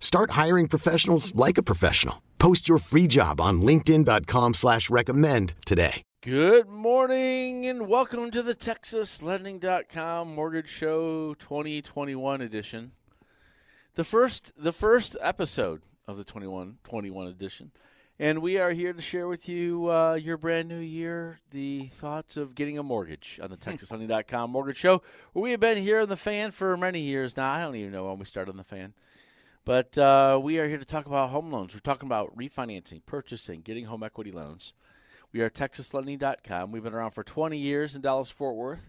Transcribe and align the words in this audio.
Start 0.00 0.32
hiring 0.32 0.66
professionals 0.66 1.32
like 1.34 1.58
a 1.58 1.62
professional. 1.62 2.22
Post 2.38 2.68
your 2.68 2.78
free 2.78 3.06
job 3.06 3.40
on 3.40 3.62
LinkedIn.com 3.62 4.54
slash 4.54 4.90
recommend 4.90 5.54
today. 5.64 6.02
Good 6.22 6.68
morning 6.68 7.64
and 7.66 7.86
welcome 7.86 8.32
to 8.32 8.42
the 8.42 8.54
TexasLending.com 8.54 10.34
Mortgage 10.34 10.68
Show 10.68 11.34
2021 11.34 12.40
edition. 12.40 12.92
The 13.94 14.04
first 14.04 14.52
the 14.56 14.72
first 14.72 15.16
episode 15.20 15.82
of 16.08 16.16
the 16.16 16.24
2121 16.24 17.28
edition. 17.28 17.70
And 18.20 18.40
we 18.40 18.58
are 18.58 18.72
here 18.72 18.92
to 18.92 19.00
share 19.00 19.28
with 19.28 19.48
you 19.48 19.92
uh, 19.92 20.14
your 20.14 20.36
brand 20.36 20.68
new 20.68 20.80
year, 20.80 21.38
the 21.52 21.84
thoughts 21.86 22.36
of 22.36 22.56
getting 22.56 22.76
a 22.76 22.82
mortgage 22.82 23.38
on 23.40 23.50
the 23.50 23.56
TexasLending.com 23.58 24.50
Mortgage 24.50 24.76
Show. 24.76 25.02
We 25.34 25.52
have 25.52 25.60
been 25.60 25.80
here 25.80 26.00
on 26.00 26.08
the 26.08 26.16
fan 26.16 26.50
for 26.50 26.76
many 26.76 27.00
years 27.00 27.36
now. 27.36 27.52
I 27.52 27.62
don't 27.62 27.76
even 27.76 27.92
know 27.92 28.08
when 28.08 28.18
we 28.18 28.24
started 28.24 28.50
on 28.50 28.56
the 28.56 28.64
fan. 28.64 28.94
But 29.68 29.98
uh, 29.98 30.40
we 30.42 30.58
are 30.58 30.66
here 30.66 30.78
to 30.78 30.84
talk 30.86 31.04
about 31.04 31.28
home 31.28 31.52
loans. 31.52 31.74
We're 31.74 31.80
talking 31.80 32.08
about 32.08 32.34
refinancing, 32.34 33.02
purchasing, 33.04 33.60
getting 33.60 33.84
home 33.84 34.02
equity 34.02 34.32
loans. 34.32 34.72
We 35.30 35.42
are 35.42 35.50
TexasLending.com. 35.50 36.72
We've 36.72 36.82
been 36.82 36.94
around 36.94 37.10
for 37.10 37.22
20 37.22 37.58
years 37.58 37.94
in 37.94 38.00
Dallas 38.00 38.30
Fort 38.30 38.56
Worth. 38.56 38.88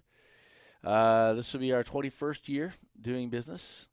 Uh, 0.81 1.33
this 1.33 1.51
will 1.51 1.59
be 1.59 1.73
our 1.73 1.83
21st 1.83 2.47
year 2.47 2.73
doing 3.01 3.27
business, 3.27 3.89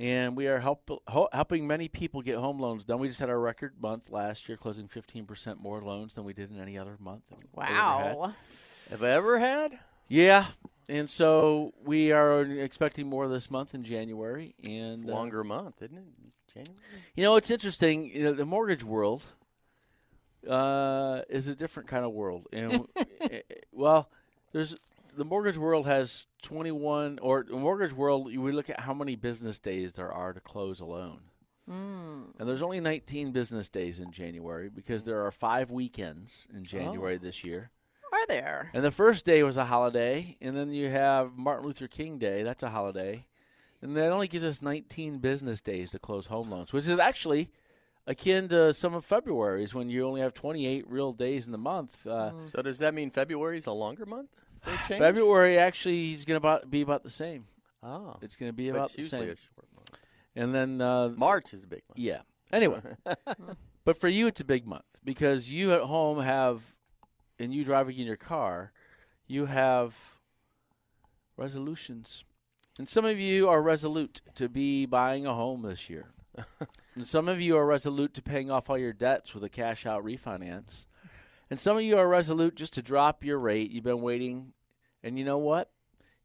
and 0.00 0.36
we 0.36 0.48
are 0.48 0.58
help, 0.58 0.90
ho- 1.06 1.28
helping 1.32 1.64
many 1.64 1.86
people 1.86 2.22
get 2.22 2.38
home 2.38 2.58
loans 2.58 2.84
done. 2.84 2.98
We 2.98 3.06
just 3.06 3.20
had 3.20 3.30
our 3.30 3.38
record 3.38 3.74
month 3.80 4.10
last 4.10 4.48
year, 4.48 4.58
closing 4.58 4.88
15% 4.88 5.60
more 5.60 5.80
loans 5.80 6.16
than 6.16 6.24
we 6.24 6.32
did 6.32 6.50
in 6.50 6.58
any 6.58 6.76
other 6.76 6.96
month. 6.98 7.22
Wow. 7.54 8.34
Have 8.90 9.04
I 9.04 9.10
ever 9.10 9.38
had? 9.38 9.78
Yeah, 10.08 10.46
and 10.88 11.08
so 11.10 11.72
we 11.84 12.12
are 12.12 12.42
expecting 12.42 13.08
more 13.08 13.28
this 13.28 13.50
month 13.50 13.74
in 13.74 13.82
January. 13.84 14.54
And 14.64 15.00
It's 15.00 15.02
a 15.02 15.06
longer 15.06 15.42
month, 15.44 15.82
isn't 15.82 15.96
it? 15.96 16.04
January? 16.52 17.02
You 17.14 17.24
know, 17.24 17.36
it's 17.36 17.50
interesting. 17.50 18.10
You 18.14 18.24
know, 18.24 18.32
the 18.32 18.46
mortgage 18.46 18.84
world 18.84 19.24
uh, 20.48 21.22
is 21.28 21.48
a 21.48 21.54
different 21.56 21.88
kind 21.88 22.04
of 22.04 22.12
world, 22.12 22.46
and 22.52 22.86
eh, 23.20 23.40
well, 23.72 24.10
there's 24.52 24.76
the 25.16 25.24
mortgage 25.24 25.56
world 25.56 25.86
has 25.86 26.26
21 26.42 27.18
or 27.20 27.44
the 27.48 27.56
mortgage 27.56 27.92
world. 27.92 28.26
We 28.26 28.52
look 28.52 28.70
at 28.70 28.80
how 28.80 28.94
many 28.94 29.16
business 29.16 29.58
days 29.58 29.94
there 29.94 30.12
are 30.12 30.32
to 30.32 30.40
close 30.40 30.80
a 30.80 30.84
loan, 30.84 31.20
Mm. 31.68 32.38
and 32.38 32.48
there's 32.48 32.62
only 32.62 32.78
19 32.78 33.32
business 33.32 33.68
days 33.68 33.98
in 33.98 34.12
January 34.12 34.68
because 34.68 35.02
there 35.02 35.26
are 35.26 35.32
five 35.32 35.68
weekends 35.68 36.46
in 36.54 36.64
January 36.64 37.16
this 37.18 37.44
year. 37.44 37.70
Are 38.16 38.26
there? 38.28 38.70
And 38.72 38.84
the 38.84 38.90
first 38.90 39.24
day 39.24 39.42
was 39.42 39.56
a 39.56 39.64
holiday, 39.66 40.36
and 40.40 40.56
then 40.56 40.70
you 40.70 40.88
have 40.90 41.36
Martin 41.36 41.66
Luther 41.66 41.88
King 41.88 42.18
Day. 42.18 42.42
That's 42.42 42.62
a 42.62 42.70
holiday, 42.70 43.26
and 43.82 43.96
that 43.96 44.10
only 44.12 44.28
gives 44.28 44.44
us 44.44 44.62
19 44.62 45.18
business 45.18 45.60
days 45.60 45.90
to 45.90 45.98
close 45.98 46.26
home 46.26 46.50
loans, 46.50 46.72
which 46.72 46.86
is 46.86 46.98
actually 46.98 47.50
akin 48.06 48.48
to 48.48 48.72
some 48.72 48.94
of 48.94 49.04
February's 49.04 49.74
when 49.74 49.90
you 49.90 50.06
only 50.06 50.20
have 50.20 50.32
28 50.32 50.88
real 50.88 51.12
days 51.12 51.46
in 51.46 51.52
the 51.52 51.58
month. 51.58 52.06
Uh, 52.06 52.32
So 52.46 52.62
does 52.62 52.78
that 52.78 52.94
mean 52.94 53.10
February 53.10 53.58
is 53.58 53.66
a 53.66 53.72
longer 53.72 54.06
month? 54.06 54.30
for 54.62 54.70
a 54.70 54.76
change? 54.88 54.98
February 55.00 55.58
actually 55.58 56.12
is 56.12 56.24
going 56.24 56.40
to 56.40 56.66
be 56.68 56.80
about 56.80 57.02
the 57.02 57.10
same. 57.10 57.46
Oh, 57.82 58.16
It's 58.22 58.36
going 58.36 58.48
to 58.48 58.52
be 58.56 58.70
but 58.70 58.76
about 58.76 58.84
it's 58.86 58.94
the 58.94 59.02
usually 59.02 59.26
same. 59.26 59.34
a 59.34 59.54
short 59.54 59.66
month. 59.74 59.90
And 60.34 60.54
then 60.54 60.80
uh, 60.80 61.08
March 61.16 61.52
is 61.52 61.64
a 61.64 61.66
big 61.66 61.82
month. 61.88 61.98
yeah. 61.98 62.20
Anyway, 62.52 62.80
but 63.84 63.98
for 63.98 64.06
you, 64.08 64.28
it's 64.28 64.40
a 64.40 64.44
big 64.44 64.66
month 64.68 64.84
because 65.04 65.50
you 65.50 65.72
at 65.72 65.80
home 65.80 66.20
have, 66.20 66.62
and 67.38 67.54
you 67.54 67.64
driving 67.64 67.98
in 67.98 68.06
your 68.06 68.16
car, 68.16 68.72
you 69.26 69.46
have 69.46 69.94
resolutions. 71.36 72.24
And 72.78 72.88
some 72.88 73.04
of 73.04 73.18
you 73.18 73.48
are 73.48 73.62
resolute 73.62 74.20
to 74.34 74.48
be 74.48 74.86
buying 74.86 75.26
a 75.26 75.34
home 75.34 75.62
this 75.62 75.88
year. 75.88 76.10
and 76.94 77.06
some 77.06 77.28
of 77.28 77.40
you 77.40 77.56
are 77.56 77.66
resolute 77.66 78.12
to 78.14 78.22
paying 78.22 78.50
off 78.50 78.68
all 78.68 78.78
your 78.78 78.92
debts 78.92 79.34
with 79.34 79.42
a 79.44 79.48
cash 79.48 79.86
out 79.86 80.04
refinance. 80.04 80.86
And 81.48 81.58
some 81.60 81.76
of 81.76 81.82
you 81.82 81.96
are 81.96 82.08
resolute 82.08 82.56
just 82.56 82.74
to 82.74 82.82
drop 82.82 83.24
your 83.24 83.38
rate. 83.38 83.70
You've 83.70 83.84
been 83.84 84.02
waiting. 84.02 84.52
And 85.02 85.18
you 85.18 85.24
know 85.24 85.38
what? 85.38 85.70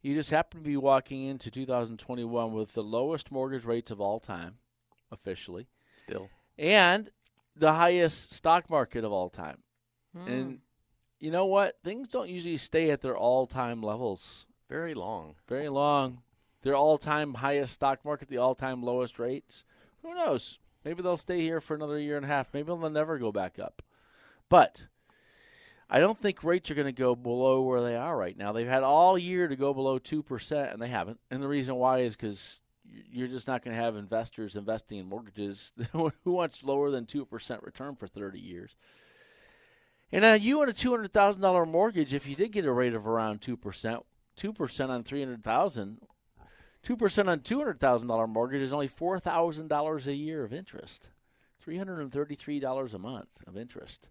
You 0.01 0.15
just 0.15 0.31
happen 0.31 0.61
to 0.61 0.63
be 0.63 0.77
walking 0.77 1.25
into 1.25 1.51
2021 1.51 2.53
with 2.53 2.73
the 2.73 2.83
lowest 2.83 3.31
mortgage 3.31 3.65
rates 3.65 3.91
of 3.91 4.01
all 4.01 4.19
time, 4.19 4.55
officially 5.11 5.67
Still. 5.99 6.29
and 6.57 7.11
the 7.55 7.73
highest 7.73 8.33
stock 8.33 8.67
market 8.69 9.03
of 9.03 9.11
all 9.11 9.29
time. 9.29 9.59
Hmm. 10.17 10.27
And 10.27 10.59
you 11.21 11.31
know 11.31 11.45
what? 11.45 11.77
Things 11.83 12.09
don't 12.09 12.29
usually 12.29 12.57
stay 12.57 12.89
at 12.91 13.01
their 13.01 13.15
all-time 13.15 13.81
levels 13.81 14.47
Very 14.67 14.93
long. 14.93 15.35
very 15.47 15.69
long. 15.69 16.23
Their 16.63 16.75
all-time 16.75 17.35
highest 17.35 17.73
stock 17.73 18.03
market, 18.03 18.27
the 18.27 18.37
all-time 18.37 18.83
lowest 18.83 19.19
rates. 19.19 19.63
Who 20.01 20.13
knows? 20.13 20.59
Maybe 20.83 21.01
they'll 21.01 21.17
stay 21.17 21.39
here 21.41 21.61
for 21.61 21.75
another 21.75 21.99
year 21.99 22.17
and 22.17 22.25
a 22.25 22.27
half. 22.27 22.53
Maybe 22.53 22.65
they'll 22.67 22.89
never 22.89 23.17
go 23.17 23.31
back 23.31 23.59
up. 23.59 23.81
But 24.49 24.87
I 25.89 25.99
don't 25.99 26.19
think 26.19 26.43
rates 26.43 26.71
are 26.71 26.75
going 26.75 26.85
to 26.87 26.91
go 26.91 27.15
below 27.15 27.61
where 27.61 27.81
they 27.81 27.95
are 27.95 28.17
right 28.17 28.37
now. 28.37 28.51
They've 28.51 28.67
had 28.67 28.83
all 28.83 29.17
year 29.17 29.47
to 29.47 29.55
go 29.55 29.73
below 29.73 29.99
2%, 29.99 30.73
and 30.73 30.81
they 30.81 30.87
haven't. 30.87 31.19
And 31.29 31.41
the 31.41 31.47
reason 31.47 31.75
why 31.75 31.99
is 31.99 32.15
because 32.15 32.61
you're 32.83 33.27
just 33.27 33.47
not 33.47 33.63
going 33.63 33.75
to 33.75 33.81
have 33.81 33.95
investors 33.95 34.55
investing 34.55 34.97
in 34.97 35.07
mortgages 35.07 35.71
who 35.91 36.11
wants 36.25 36.63
lower 36.63 36.89
than 36.89 37.05
2% 37.05 37.63
return 37.63 37.95
for 37.95 38.07
30 38.07 38.39
years. 38.39 38.75
And 40.11 40.25
uh, 40.25 40.37
you 40.39 40.61
on 40.61 40.69
a 40.69 40.73
$200,000 40.73 41.67
mortgage, 41.67 42.13
if 42.13 42.27
you 42.27 42.35
did 42.35 42.51
get 42.51 42.65
a 42.65 42.71
rate 42.71 42.93
of 42.93 43.07
around 43.07 43.41
2%, 43.41 44.03
2% 44.37 44.89
on 44.89 45.03
300000 45.03 45.97
2% 46.83 47.27
on 47.27 47.39
$200,000 47.39 48.29
mortgage 48.29 48.61
is 48.61 48.73
only 48.73 48.89
$4,000 48.89 50.07
a 50.07 50.15
year 50.15 50.43
of 50.43 50.53
interest. 50.53 51.09
$333 51.65 52.93
a 52.93 52.97
month 52.97 53.29
of 53.45 53.55
interest. 53.55 54.09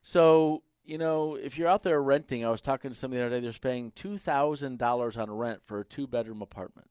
So, 0.00 0.62
you 0.84 0.96
know, 0.96 1.34
if 1.34 1.58
you're 1.58 1.68
out 1.68 1.82
there 1.82 2.02
renting, 2.02 2.44
I 2.44 2.50
was 2.50 2.62
talking 2.62 2.90
to 2.90 2.94
somebody 2.94 3.20
the 3.20 3.26
other 3.26 3.36
day, 3.36 3.42
they're 3.42 3.52
paying 3.52 3.92
$2,000 3.92 5.18
on 5.20 5.30
rent 5.30 5.60
for 5.66 5.80
a 5.80 5.84
two 5.84 6.06
bedroom 6.06 6.40
apartment. 6.40 6.88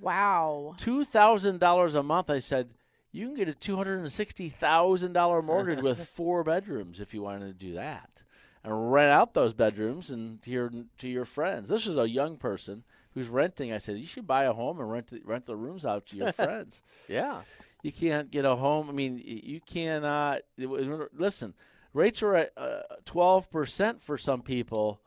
Wow. 0.00 0.74
$2,000 0.78 1.94
a 1.94 2.02
month. 2.02 2.30
I 2.30 2.38
said, 2.38 2.70
you 3.12 3.26
can 3.26 3.36
get 3.36 3.48
a 3.48 3.52
$260,000 3.52 5.44
mortgage 5.44 5.82
with 5.82 6.08
four 6.14 6.42
bedrooms 6.42 6.98
if 6.98 7.12
you 7.12 7.22
wanted 7.22 7.46
to 7.46 7.66
do 7.66 7.74
that. 7.74 8.22
And 8.64 8.92
rent 8.92 9.10
out 9.10 9.34
those 9.34 9.54
bedrooms 9.54 10.10
and 10.10 10.40
to 10.42 10.50
your 10.50 10.70
to 10.98 11.08
your 11.08 11.24
friends. 11.24 11.68
This 11.68 11.84
is 11.84 11.96
a 11.96 12.08
young 12.08 12.36
person 12.36 12.84
who's 13.12 13.26
renting. 13.28 13.72
I 13.72 13.78
said 13.78 13.98
you 13.98 14.06
should 14.06 14.26
buy 14.26 14.44
a 14.44 14.52
home 14.52 14.78
and 14.78 14.88
rent 14.88 15.08
the, 15.08 15.20
rent 15.24 15.46
the 15.46 15.56
rooms 15.56 15.84
out 15.84 16.06
to 16.06 16.16
your 16.16 16.32
friends. 16.32 16.80
Yeah. 17.08 17.40
You 17.82 17.90
can't 17.90 18.30
get 18.30 18.44
a 18.44 18.54
home. 18.54 18.88
I 18.88 18.92
mean, 18.92 19.20
you 19.24 19.60
cannot. 19.60 20.42
Listen, 20.56 21.54
rates 21.92 22.22
were 22.22 22.36
at 22.36 22.52
uh, 22.56 22.82
twelve 23.04 23.50
percent 23.50 24.00
for 24.00 24.16
some 24.16 24.42
people 24.42 25.00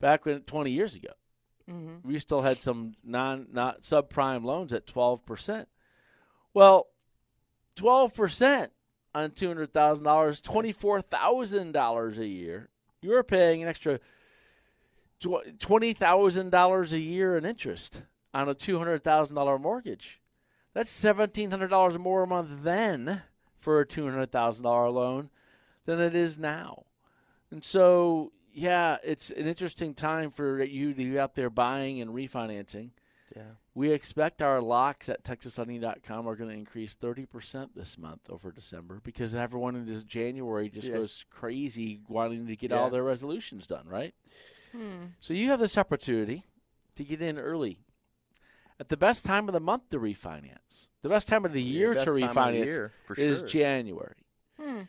back 0.00 0.24
when 0.24 0.42
twenty 0.42 0.70
years 0.70 0.94
ago. 0.94 1.10
Mm-hmm. 1.68 2.08
We 2.08 2.20
still 2.20 2.42
had 2.42 2.62
some 2.62 2.94
non 3.02 3.48
not 3.52 3.82
subprime 3.82 4.44
loans 4.44 4.72
at 4.72 4.86
twelve 4.86 5.26
percent. 5.26 5.66
Well, 6.54 6.86
twelve 7.76 8.14
percent 8.14 8.72
on 9.14 9.30
two 9.30 9.48
hundred 9.48 9.72
thousand 9.72 10.04
dollars, 10.04 10.40
twenty 10.40 10.72
four 10.72 11.00
thousand 11.00 11.72
dollars 11.72 12.18
a 12.18 12.26
year. 12.26 12.68
You're 13.00 13.22
paying 13.22 13.62
an 13.62 13.68
extra 13.68 13.98
tw- 15.20 15.58
twenty 15.58 15.92
thousand 15.92 16.50
dollars 16.50 16.92
a 16.92 16.98
year 16.98 17.36
in 17.36 17.44
interest 17.44 18.02
on 18.34 18.48
a 18.48 18.54
two 18.54 18.78
hundred 18.78 19.04
thousand 19.04 19.36
dollar 19.36 19.58
mortgage. 19.58 20.20
That's 20.74 20.90
seventeen 20.90 21.50
hundred 21.50 21.68
dollars 21.68 21.98
more 21.98 22.22
a 22.22 22.26
month 22.26 22.62
then 22.62 23.22
for 23.58 23.80
a 23.80 23.86
two 23.86 24.04
hundred 24.04 24.32
thousand 24.32 24.64
dollar 24.64 24.90
loan 24.90 25.30
than 25.84 26.00
it 26.00 26.14
is 26.14 26.38
now. 26.38 26.84
And 27.50 27.62
so 27.62 28.32
yeah, 28.54 28.98
it's 29.02 29.30
an 29.30 29.46
interesting 29.46 29.94
time 29.94 30.30
for 30.30 30.62
you 30.62 30.90
to 30.90 30.96
be 30.96 31.18
out 31.18 31.34
there 31.34 31.50
buying 31.50 32.00
and 32.00 32.10
refinancing. 32.10 32.90
Yeah. 33.34 33.42
We 33.74 33.90
expect 33.90 34.42
our 34.42 34.60
locks 34.60 35.08
at 35.08 35.24
TexasLending.com 35.24 36.28
are 36.28 36.36
going 36.36 36.50
to 36.50 36.56
increase 36.56 36.94
30% 36.94 37.70
this 37.74 37.96
month 37.96 38.28
over 38.28 38.52
December 38.52 39.00
because 39.02 39.34
everyone 39.34 39.76
in 39.76 40.04
January 40.06 40.68
just 40.68 40.88
Yeah. 40.88 40.94
goes 40.94 41.24
crazy 41.30 42.02
wanting 42.06 42.46
to 42.48 42.56
get 42.56 42.70
Yeah. 42.70 42.78
all 42.78 42.90
their 42.90 43.02
resolutions 43.02 43.66
done, 43.66 43.88
right? 43.88 44.14
Hmm. 44.72 45.06
So 45.20 45.32
you 45.32 45.48
have 45.48 45.58
this 45.60 45.78
opportunity 45.78 46.44
to 46.96 47.04
get 47.04 47.22
in 47.22 47.38
early 47.38 47.78
at 48.78 48.90
the 48.90 48.96
best 48.98 49.24
time 49.24 49.48
of 49.48 49.54
the 49.54 49.60
month 49.60 49.88
to 49.90 49.98
refinance. 49.98 50.86
The 51.00 51.08
best 51.08 51.26
time 51.28 51.44
of 51.46 51.52
the 51.54 51.62
year 51.62 51.94
best 51.94 52.06
to 52.06 52.20
time 52.20 52.28
of 52.28 52.34
the 52.34 52.40
refinance 52.40 52.64
year, 52.66 52.92
for 53.06 53.14
is 53.18 53.38
sure. 53.38 53.48
January. 53.48 54.16
Hmm. 54.60 54.82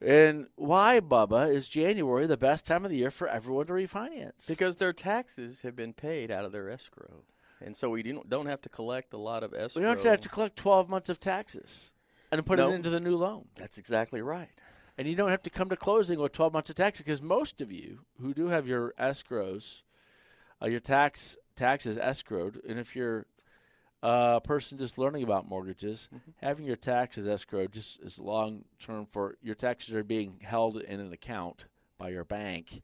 And 0.00 0.48
why, 0.54 1.00
Bubba, 1.00 1.52
is 1.52 1.68
January 1.68 2.26
the 2.26 2.36
best 2.38 2.64
time 2.64 2.84
of 2.84 2.90
the 2.92 2.96
year 2.96 3.10
for 3.10 3.28
everyone 3.28 3.66
to 3.66 3.72
refinance? 3.74 4.46
Because 4.46 4.76
their 4.76 4.92
taxes 4.94 5.60
have 5.62 5.74
been 5.76 5.92
paid 5.92 6.30
out 6.30 6.44
of 6.46 6.52
their 6.52 6.70
escrow, 6.70 7.24
and 7.60 7.76
so 7.76 7.90
we 7.90 8.02
don't 8.02 8.28
don't 8.28 8.46
have 8.46 8.60
to 8.62 8.68
collect 8.68 9.12
a 9.12 9.18
lot 9.18 9.42
of 9.42 9.52
escrow. 9.54 9.80
we 9.80 9.86
don't 9.86 10.04
have 10.04 10.20
to, 10.20 10.28
collect 10.28 10.56
12 10.56 10.88
months 10.88 11.08
of 11.10 11.20
taxes 11.20 11.92
and 12.32 12.44
put 12.44 12.58
No. 12.58 12.70
it 12.70 12.74
into 12.74 12.90
the 12.90 13.00
new 13.00 13.16
loan. 13.16 13.48
That's 13.54 13.78
exactly 13.78 14.22
right. 14.22 14.48
And 14.98 15.08
you 15.08 15.14
don't 15.16 15.30
have 15.30 15.42
to 15.44 15.50
come 15.50 15.68
to 15.70 15.76
closing 15.76 16.18
with 16.18 16.32
12 16.32 16.52
months 16.52 16.70
of 16.70 16.76
taxes 16.76 17.04
because 17.04 17.22
most 17.22 17.60
of 17.60 17.72
you 17.72 18.00
who 18.20 18.34
do 18.34 18.48
have 18.48 18.66
your 18.66 18.92
escrows, 18.98 19.82
uh, 20.62 20.66
your 20.66 20.80
tax 20.80 21.36
taxes 21.56 21.96
escrowed, 21.96 22.60
and 22.68 22.78
if 22.78 22.94
you're 22.94 23.26
a 24.02 24.40
person 24.42 24.78
just 24.78 24.98
learning 24.98 25.22
about 25.22 25.48
mortgages, 25.48 26.08
having 26.38 26.64
your 26.64 26.76
taxes 26.76 27.26
escrowed 27.26 27.70
just 27.70 28.00
is 28.00 28.18
long 28.18 28.64
term 28.78 29.06
for 29.06 29.36
your 29.42 29.54
taxes 29.54 29.94
are 29.94 30.04
being 30.04 30.40
held 30.42 30.78
in 30.78 31.00
an 31.00 31.12
account 31.12 31.66
by 31.98 32.08
your 32.08 32.24
bank. 32.24 32.82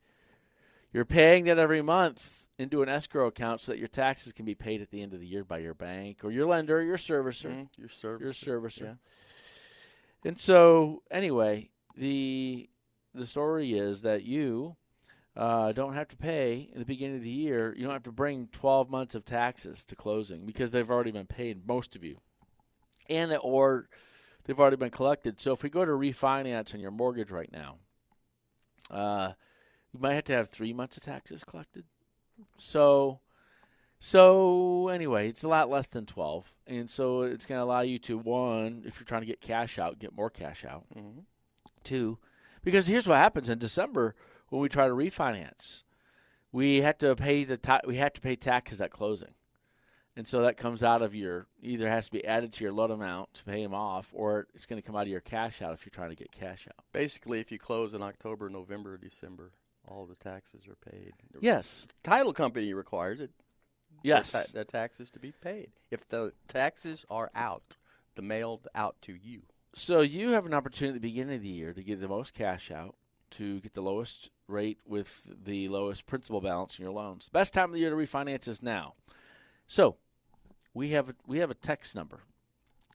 You're 0.93 1.05
paying 1.05 1.45
that 1.45 1.59
every 1.59 1.83
month 1.83 2.46
into 2.59 2.83
an 2.83 2.89
escrow 2.89 3.27
account 3.27 3.61
so 3.61 3.73
that 3.73 3.79
your 3.79 3.89
taxes 3.89 4.33
can 4.33 4.45
be 4.47 4.55
paid 4.55 4.81
at 4.81 4.91
the 4.91 5.03
end 5.03 5.13
of 5.13 5.21
the 5.21 5.27
year 5.27 5.45
by 5.45 5.59
your 5.59 5.75
bank 5.75 6.25
or 6.25 6.31
your 6.31 6.47
lender 6.47 6.79
or 6.79 6.83
your 6.83 6.97
servicer 6.97 7.51
Mhm, 7.51 7.69
Your 7.79 7.89
service. 7.89 8.47
your 8.47 8.61
servicer. 8.61 8.81
Yeah. 8.83 8.95
And 10.25 10.41
so, 10.41 11.03
anyway, 11.11 11.71
the 11.97 12.69
the 13.15 13.27
story 13.27 13.79
is 13.79 14.03
that 14.03 14.25
you 14.25 14.77
uh, 15.37 15.73
don't 15.73 15.95
have 15.95 16.09
to 16.09 16.17
pay 16.17 16.69
in 16.73 16.79
the 16.79 16.85
beginning 16.87 17.17
of 17.17 17.23
the 17.23 17.31
year. 17.31 17.75
You 17.77 17.85
don't 17.85 17.93
have 17.93 18.03
to 18.05 18.13
bring 18.13 18.49
12 18.53 18.91
months 18.91 19.15
of 19.15 19.25
taxes 19.25 19.85
to 19.87 19.97
closing 19.97 20.45
because 20.47 20.71
they've 20.71 20.91
already 20.91 21.11
been 21.13 21.27
paid, 21.27 21.67
most 21.67 21.95
of 21.97 22.03
you, 22.05 22.19
and 23.09 23.37
or 23.43 23.89
they've 24.45 24.59
already 24.59 24.77
been 24.77 24.91
collected. 24.91 25.41
So 25.41 25.53
if 25.53 25.63
we 25.63 25.69
go 25.71 25.85
to 25.85 25.93
refinance 25.93 26.73
on 26.75 26.81
your 26.81 26.91
mortgage 26.91 27.31
right 27.31 27.53
now, 27.53 27.77
uh, 28.91 29.33
you 29.93 30.01
might 30.01 30.15
have 30.15 30.25
to 30.25 30.33
have 30.33 30.49
three 30.49 30.73
months 30.73 30.97
of 30.97 31.03
taxes 31.03 31.45
collected. 31.45 31.85
So, 32.59 33.21
so 33.99 34.89
anyway, 34.89 35.29
it's 35.29 35.45
a 35.45 35.49
lot 35.49 35.71
less 35.71 35.89
than 35.89 36.07
twelve, 36.07 36.53
and 36.67 36.89
so 36.91 37.23
it's 37.23 37.47
going 37.47 37.59
to 37.59 37.65
allow 37.65 37.81
you 37.81 37.99
to 38.01 38.19
one, 38.19 38.83
if 38.87 38.99
you're 38.99 39.07
trying 39.07 39.23
to 39.23 39.27
get 39.27 39.41
cash 39.41 39.79
out, 39.79 39.99
get 39.99 40.15
more 40.17 40.31
cash 40.31 40.65
out. 40.65 40.85
Mhm. 40.95 41.25
Two, 41.83 42.19
because 42.63 42.87
here's 42.87 43.07
what 43.07 43.19
happens 43.19 43.49
in 43.49 43.59
December 43.59 44.15
when 44.49 44.61
we 44.61 44.69
try 44.69 44.87
to 44.87 44.95
refinance, 44.95 45.83
we 46.53 46.81
have 46.83 46.99
to 46.99 47.15
pay 47.17 47.45
the 47.45 47.57
ta- 47.57 47.81
we 47.87 47.97
have 47.97 48.13
to 48.15 48.21
pay 48.21 48.37
taxes 48.37 48.81
at 48.81 48.91
closing, 48.91 49.35
and 50.15 50.27
so 50.29 50.41
that 50.43 50.57
comes 50.57 50.83
out 50.83 51.03
of 51.03 51.15
your 51.15 51.47
either 51.61 51.89
has 51.89 52.07
to 52.07 52.13
be 52.13 52.25
added 52.25 52.53
to 52.53 52.65
your 52.65 52.73
loan 52.73 52.91
amount 52.91 53.35
to 53.35 53.45
pay 53.45 53.63
them 53.63 53.75
off, 53.75 54.11
or 54.13 54.47
it's 54.55 54.67
going 54.67 54.81
to 54.81 54.87
come 54.87 54.97
out 54.97 55.03
of 55.03 55.09
your 55.09 55.21
cash 55.21 55.63
out 55.63 55.73
if 55.75 55.85
you're 55.87 55.91
trying 55.91 56.11
to 56.11 56.17
get 56.17 56.31
cash 56.33 56.67
out. 56.69 56.85
Basically, 56.93 57.41
if 57.41 57.51
you 57.51 57.59
close 57.59 57.95
in 57.95 58.03
October, 58.03 58.49
November, 58.49 58.97
December, 58.99 59.53
all 59.89 60.07
the 60.07 60.15
taxes 60.17 60.67
are 60.69 60.91
paid. 60.91 61.13
Yes, 61.41 61.87
Title 62.03 62.33
company 62.33 62.73
requires 62.75 63.21
it. 63.21 63.31
yes. 64.03 64.33
The, 64.33 64.39
ta- 64.39 64.45
the 64.53 64.65
taxes 64.65 65.11
to 65.13 65.19
be 65.19 65.33
paid. 65.33 65.73
If 65.91 66.09
the 66.09 66.33
taxes 66.49 67.05
are 67.11 67.31
out, 67.35 67.77
the 68.15 68.23
mailed 68.23 68.69
out 68.75 68.97
to 69.03 69.15
you. 69.15 69.43
So 69.75 70.01
you 70.01 70.31
have 70.31 70.47
an 70.47 70.55
opportunity 70.55 70.97
at 70.97 71.03
the 71.03 71.09
beginning 71.09 71.37
of 71.37 71.43
the 71.43 71.49
year 71.49 71.73
to 71.73 71.83
get 71.83 72.01
the 72.01 72.09
most 72.09 72.33
cash 72.35 72.71
out, 72.71 72.95
to 73.33 73.61
get 73.61 73.75
the 73.75 73.83
lowest 73.83 74.31
rate 74.49 74.79
with 74.87 75.23
the 75.45 75.69
lowest 75.69 76.07
principal 76.07 76.41
balance 76.41 76.79
in 76.79 76.85
your 76.85 76.93
loans. 76.93 77.29
Best 77.29 77.53
time 77.53 77.71
of 77.71 77.73
the 77.75 77.81
year 77.81 77.91
to 77.91 77.97
refinance 77.97 78.49
is 78.49 78.63
now. 78.63 78.95
So 79.67 79.97
we 80.73 80.91
have 80.91 81.11
a, 81.11 81.15
we 81.27 81.39
have 81.39 81.51
a 81.51 81.55
text 81.55 81.95
number, 81.95 82.21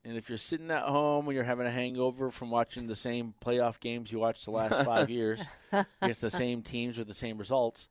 and 0.03 0.17
if 0.17 0.29
you're 0.29 0.37
sitting 0.37 0.71
at 0.71 0.83
home 0.83 1.27
and 1.27 1.35
you're 1.35 1.43
having 1.43 1.67
a 1.67 1.71
hangover 1.71 2.31
from 2.31 2.49
watching 2.51 2.87
the 2.87 2.95
same 2.95 3.33
playoff 3.43 3.79
games 3.79 4.11
you 4.11 4.19
watched 4.19 4.45
the 4.45 4.51
last 4.51 4.83
five 4.85 5.09
years 5.17 5.43
against 6.01 6.21
the 6.21 6.29
same 6.29 6.61
teams 6.61 6.97
with 6.97 7.07
the 7.07 7.13
same 7.13 7.37
results, 7.37 7.87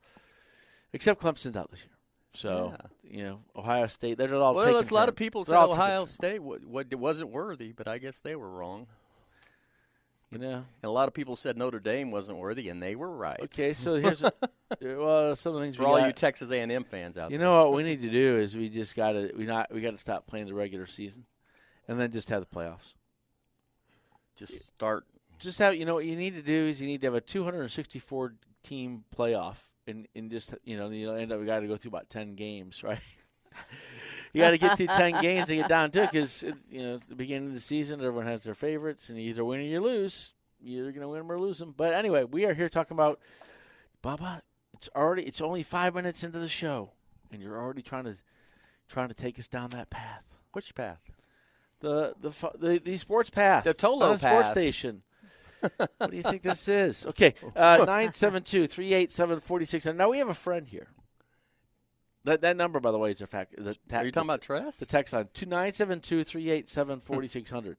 except 0.92 1.20
Clemson's 1.22 1.56
out 1.56 1.70
this 1.70 1.80
year. 1.80 1.90
So 2.32 2.74
you 3.02 3.24
know 3.24 3.40
Ohio 3.56 3.86
State, 3.88 4.16
they're 4.18 4.32
all 4.34 4.54
Well, 4.54 4.64
taking 4.64 4.74
there's 4.74 4.90
a 4.90 4.94
lot 4.94 5.08
of 5.08 5.16
people 5.16 5.44
said 5.44 5.56
Ohio 5.56 6.00
turns, 6.02 6.10
State 6.12 6.40
wa- 6.42 6.58
wa- 6.64 6.84
wasn't 6.92 7.30
worthy, 7.30 7.72
but 7.72 7.88
I 7.88 7.98
guess 7.98 8.20
they 8.20 8.36
were 8.36 8.48
wrong. 8.48 8.86
You 10.30 10.38
know. 10.38 10.54
And 10.54 10.64
a 10.84 10.90
lot 10.90 11.08
of 11.08 11.14
people 11.14 11.34
said 11.34 11.56
Notre 11.58 11.80
Dame 11.80 12.12
wasn't 12.12 12.38
worthy, 12.38 12.68
and 12.68 12.80
they 12.80 12.94
were 12.94 13.10
right. 13.10 13.40
Okay, 13.40 13.72
so 13.72 13.96
here's 13.96 14.22
a, 14.22 14.28
uh, 14.42 14.46
well 14.80 15.34
some 15.34 15.54
of 15.54 15.58
the 15.60 15.64
things 15.66 15.74
For 15.76 15.82
we 15.82 15.88
all 15.88 15.98
got- 15.98 16.06
you 16.06 16.12
Texas 16.12 16.48
A&M 16.52 16.84
fans 16.84 17.16
out 17.18 17.30
there. 17.30 17.32
You 17.32 17.38
there. 17.38 17.48
know 17.48 17.64
what 17.64 17.72
we 17.72 17.82
need 17.82 18.00
to 18.02 18.10
do 18.22 18.38
is 18.38 18.56
we 18.56 18.68
just 18.68 18.94
got 18.94 19.12
to 19.12 19.32
we 19.36 19.44
not 19.44 19.74
we 19.74 19.80
got 19.80 19.90
to 19.90 19.98
stop 19.98 20.28
playing 20.28 20.46
the 20.46 20.54
regular 20.54 20.86
season, 20.86 21.24
and 21.90 21.98
then 21.98 22.12
just 22.12 22.30
have 22.30 22.40
the 22.40 22.46
playoffs. 22.46 22.94
Just 24.36 24.64
start. 24.68 25.04
Just 25.40 25.58
have 25.58 25.74
you 25.74 25.84
know 25.84 25.94
what 25.94 26.04
you 26.04 26.14
need 26.14 26.34
to 26.34 26.42
do 26.42 26.68
is 26.68 26.80
you 26.80 26.86
need 26.86 27.00
to 27.00 27.08
have 27.08 27.14
a 27.14 27.20
264 27.20 28.34
team 28.62 29.04
playoff, 29.14 29.56
and 29.88 30.06
and 30.14 30.30
just 30.30 30.54
you 30.64 30.78
know 30.78 30.88
you 30.88 31.10
end 31.10 31.32
up 31.32 31.40
we 31.40 31.46
got 31.46 31.60
to 31.60 31.66
go 31.66 31.76
through 31.76 31.88
about 31.88 32.08
10 32.08 32.36
games, 32.36 32.84
right? 32.84 33.00
you 34.32 34.40
got 34.40 34.52
to 34.52 34.58
get 34.58 34.76
through 34.76 34.86
10 34.86 35.12
games 35.20 35.48
to 35.48 35.56
get 35.56 35.68
down 35.68 35.90
to 35.90 36.04
it 36.04 36.12
because 36.12 36.44
you 36.70 36.80
know 36.80 36.94
it's 36.94 37.06
the 37.08 37.16
beginning 37.16 37.48
of 37.48 37.54
the 37.54 37.60
season. 37.60 37.98
Everyone 37.98 38.26
has 38.26 38.44
their 38.44 38.54
favorites, 38.54 39.08
and 39.08 39.18
you 39.18 39.28
either 39.28 39.44
win 39.44 39.58
or 39.58 39.64
you 39.64 39.80
lose. 39.80 40.32
You're 40.60 40.84
either 40.84 40.92
going 40.92 41.02
to 41.02 41.08
win 41.08 41.18
them 41.18 41.32
or 41.32 41.40
lose 41.40 41.58
them. 41.58 41.74
But 41.76 41.94
anyway, 41.94 42.22
we 42.22 42.44
are 42.44 42.54
here 42.54 42.68
talking 42.68 42.94
about 42.94 43.18
Bubba. 44.04 44.42
It's 44.74 44.88
already 44.94 45.24
it's 45.24 45.40
only 45.40 45.64
five 45.64 45.96
minutes 45.96 46.22
into 46.22 46.38
the 46.38 46.48
show, 46.48 46.92
and 47.32 47.42
you're 47.42 47.58
already 47.58 47.82
trying 47.82 48.04
to 48.04 48.14
trying 48.88 49.08
to 49.08 49.14
take 49.14 49.40
us 49.40 49.48
down 49.48 49.70
that 49.70 49.90
path. 49.90 50.22
Which 50.52 50.72
path? 50.76 51.00
The 51.80 52.14
the 52.20 52.30
the, 52.58 52.78
the 52.78 52.96
sports 52.96 53.30
path. 53.30 53.64
The 53.64 53.74
Tolo 53.74 54.02
on 54.02 54.14
a 54.14 54.18
sports 54.18 54.50
station. 54.50 55.02
what 55.98 56.10
do 56.10 56.16
you 56.16 56.22
think 56.22 56.42
this 56.42 56.68
is? 56.68 57.04
Okay, 57.06 57.34
uh, 57.56 57.84
nine 57.86 58.12
seven 58.12 58.42
two 58.42 58.66
three 58.66 58.92
eight 58.94 59.12
seven 59.12 59.40
forty 59.40 59.64
six. 59.64 59.86
And 59.86 59.98
now 59.98 60.08
we 60.10 60.18
have 60.18 60.28
a 60.28 60.34
friend 60.34 60.66
here. 60.68 60.88
That 62.24 62.42
that 62.42 62.56
number, 62.56 62.80
by 62.80 62.90
the 62.90 62.98
way, 62.98 63.10
is 63.10 63.20
a 63.20 63.26
fact. 63.26 63.54
The 63.56 63.76
ta- 63.88 63.98
Are 63.98 64.04
you 64.04 64.12
talking 64.12 64.26
the- 64.26 64.34
about 64.34 64.42
Tress? 64.42 64.78
The 64.78 64.86
text 64.86 65.14
line 65.14 65.28
two 65.32 65.46
nine 65.46 65.72
seven 65.72 66.00
two 66.00 66.22
three 66.24 66.50
eight 66.50 66.68
seven 66.68 67.00
forty 67.00 67.28
six 67.28 67.50
hundred. 67.50 67.76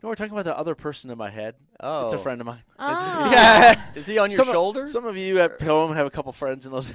No, 0.00 0.08
we're 0.08 0.14
talking 0.14 0.32
about 0.32 0.44
the 0.44 0.56
other 0.56 0.76
person 0.76 1.10
in 1.10 1.18
my 1.18 1.28
head. 1.28 1.56
Oh. 1.80 2.04
it's 2.04 2.12
a 2.12 2.18
friend 2.18 2.40
of 2.40 2.46
mine. 2.46 2.62
Oh. 2.78 3.30
Yeah. 3.32 3.80
Is 3.96 4.06
he 4.06 4.16
on 4.18 4.30
your 4.30 4.36
Some 4.36 4.48
of- 4.48 4.52
shoulder? 4.52 4.86
Some 4.86 5.06
of 5.06 5.16
you 5.16 5.40
at 5.40 5.60
home 5.60 5.92
have 5.94 6.06
a 6.06 6.10
couple 6.10 6.30
friends 6.32 6.66
in 6.66 6.72
those. 6.72 6.94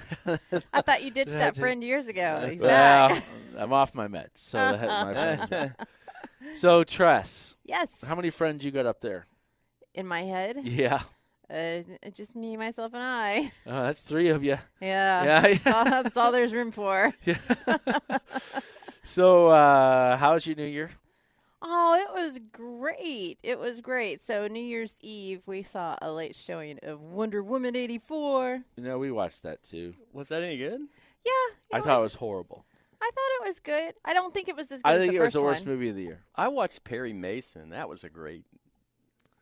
I 0.71 0.81
thought 0.81 1.03
you 1.03 1.11
ditched 1.11 1.31
that 1.33 1.57
friend 1.57 1.83
years 1.83 2.07
ago. 2.07 2.47
He's 2.49 2.61
well, 2.61 3.09
back. 3.09 3.23
I'm 3.57 3.73
off 3.73 3.93
my 3.93 4.07
meds, 4.07 4.29
so 4.35 4.57
the 4.57 4.77
head 4.77 4.87
my 4.87 5.13
friends. 5.47 5.73
Are- 6.23 6.55
So 6.55 6.83
Tress, 6.83 7.55
Yes. 7.65 7.89
how 8.05 8.15
many 8.15 8.29
friends 8.29 8.63
you 8.63 8.71
got 8.71 8.85
up 8.85 9.01
there? 9.01 9.25
In 9.95 10.07
my 10.07 10.21
head, 10.23 10.57
Yeah, 10.63 11.01
uh, 11.49 11.81
just 12.13 12.35
me, 12.35 12.57
myself, 12.57 12.93
and 12.93 13.03
I. 13.03 13.51
oh, 13.67 13.83
that's 13.83 14.01
three 14.03 14.29
of 14.29 14.43
you. 14.43 14.57
Yeah. 14.81 15.23
Yeah, 15.23 15.41
That's, 15.41 15.67
all, 15.67 15.85
that's 15.85 16.17
all 16.17 16.31
there's 16.31 16.53
room 16.53 16.71
for. 16.71 17.13
Yeah. 17.25 17.37
So, 19.03 19.47
uh, 19.47 20.15
how's 20.17 20.47
your 20.47 20.55
New 20.55 20.65
Year? 20.65 20.91
Oh, 21.61 21.95
it 21.95 22.21
was 22.21 22.39
great. 22.51 23.37
It 23.43 23.59
was 23.59 23.81
great. 23.81 24.21
So 24.21 24.47
New 24.47 24.63
Year's 24.63 24.97
Eve, 25.01 25.41
we 25.45 25.61
saw 25.61 25.95
a 26.01 26.11
late 26.11 26.35
showing 26.35 26.79
of 26.83 27.01
Wonder 27.01 27.41
Woman 27.43 27.75
84. 27.75 28.61
You 28.77 28.83
know, 28.83 28.97
we 28.97 29.11
watched 29.11 29.43
that 29.43 29.61
too. 29.63 29.93
Was 30.13 30.29
that 30.29 30.43
any 30.43 30.57
good? 30.57 30.81
Yeah. 31.25 31.31
I 31.77 31.81
thought 31.81 31.99
it 31.99 32.03
was 32.03 32.15
horrible. 32.15 32.65
I 33.05 33.09
thought 33.13 33.41
it 33.45 33.47
was 33.47 33.59
good. 33.59 33.93
I 34.05 34.13
don't 34.13 34.33
think 34.33 34.47
it 34.47 34.55
was 34.55 34.71
as 34.71 34.81
good 34.81 34.89
I 34.89 34.93
as 34.95 35.01
think 35.01 35.11
the 35.11 35.17
it 35.17 35.19
was 35.19 35.25
first 35.27 35.33
the 35.33 35.41
worst 35.41 35.65
one. 35.65 35.73
movie 35.75 35.89
of 35.89 35.95
the 35.95 36.03
year. 36.03 36.23
I 36.35 36.47
watched 36.47 36.83
Perry 36.85 37.11
Mason. 37.13 37.69
That 37.71 37.89
was 37.89 38.03
a 38.05 38.09
great. 38.09 38.45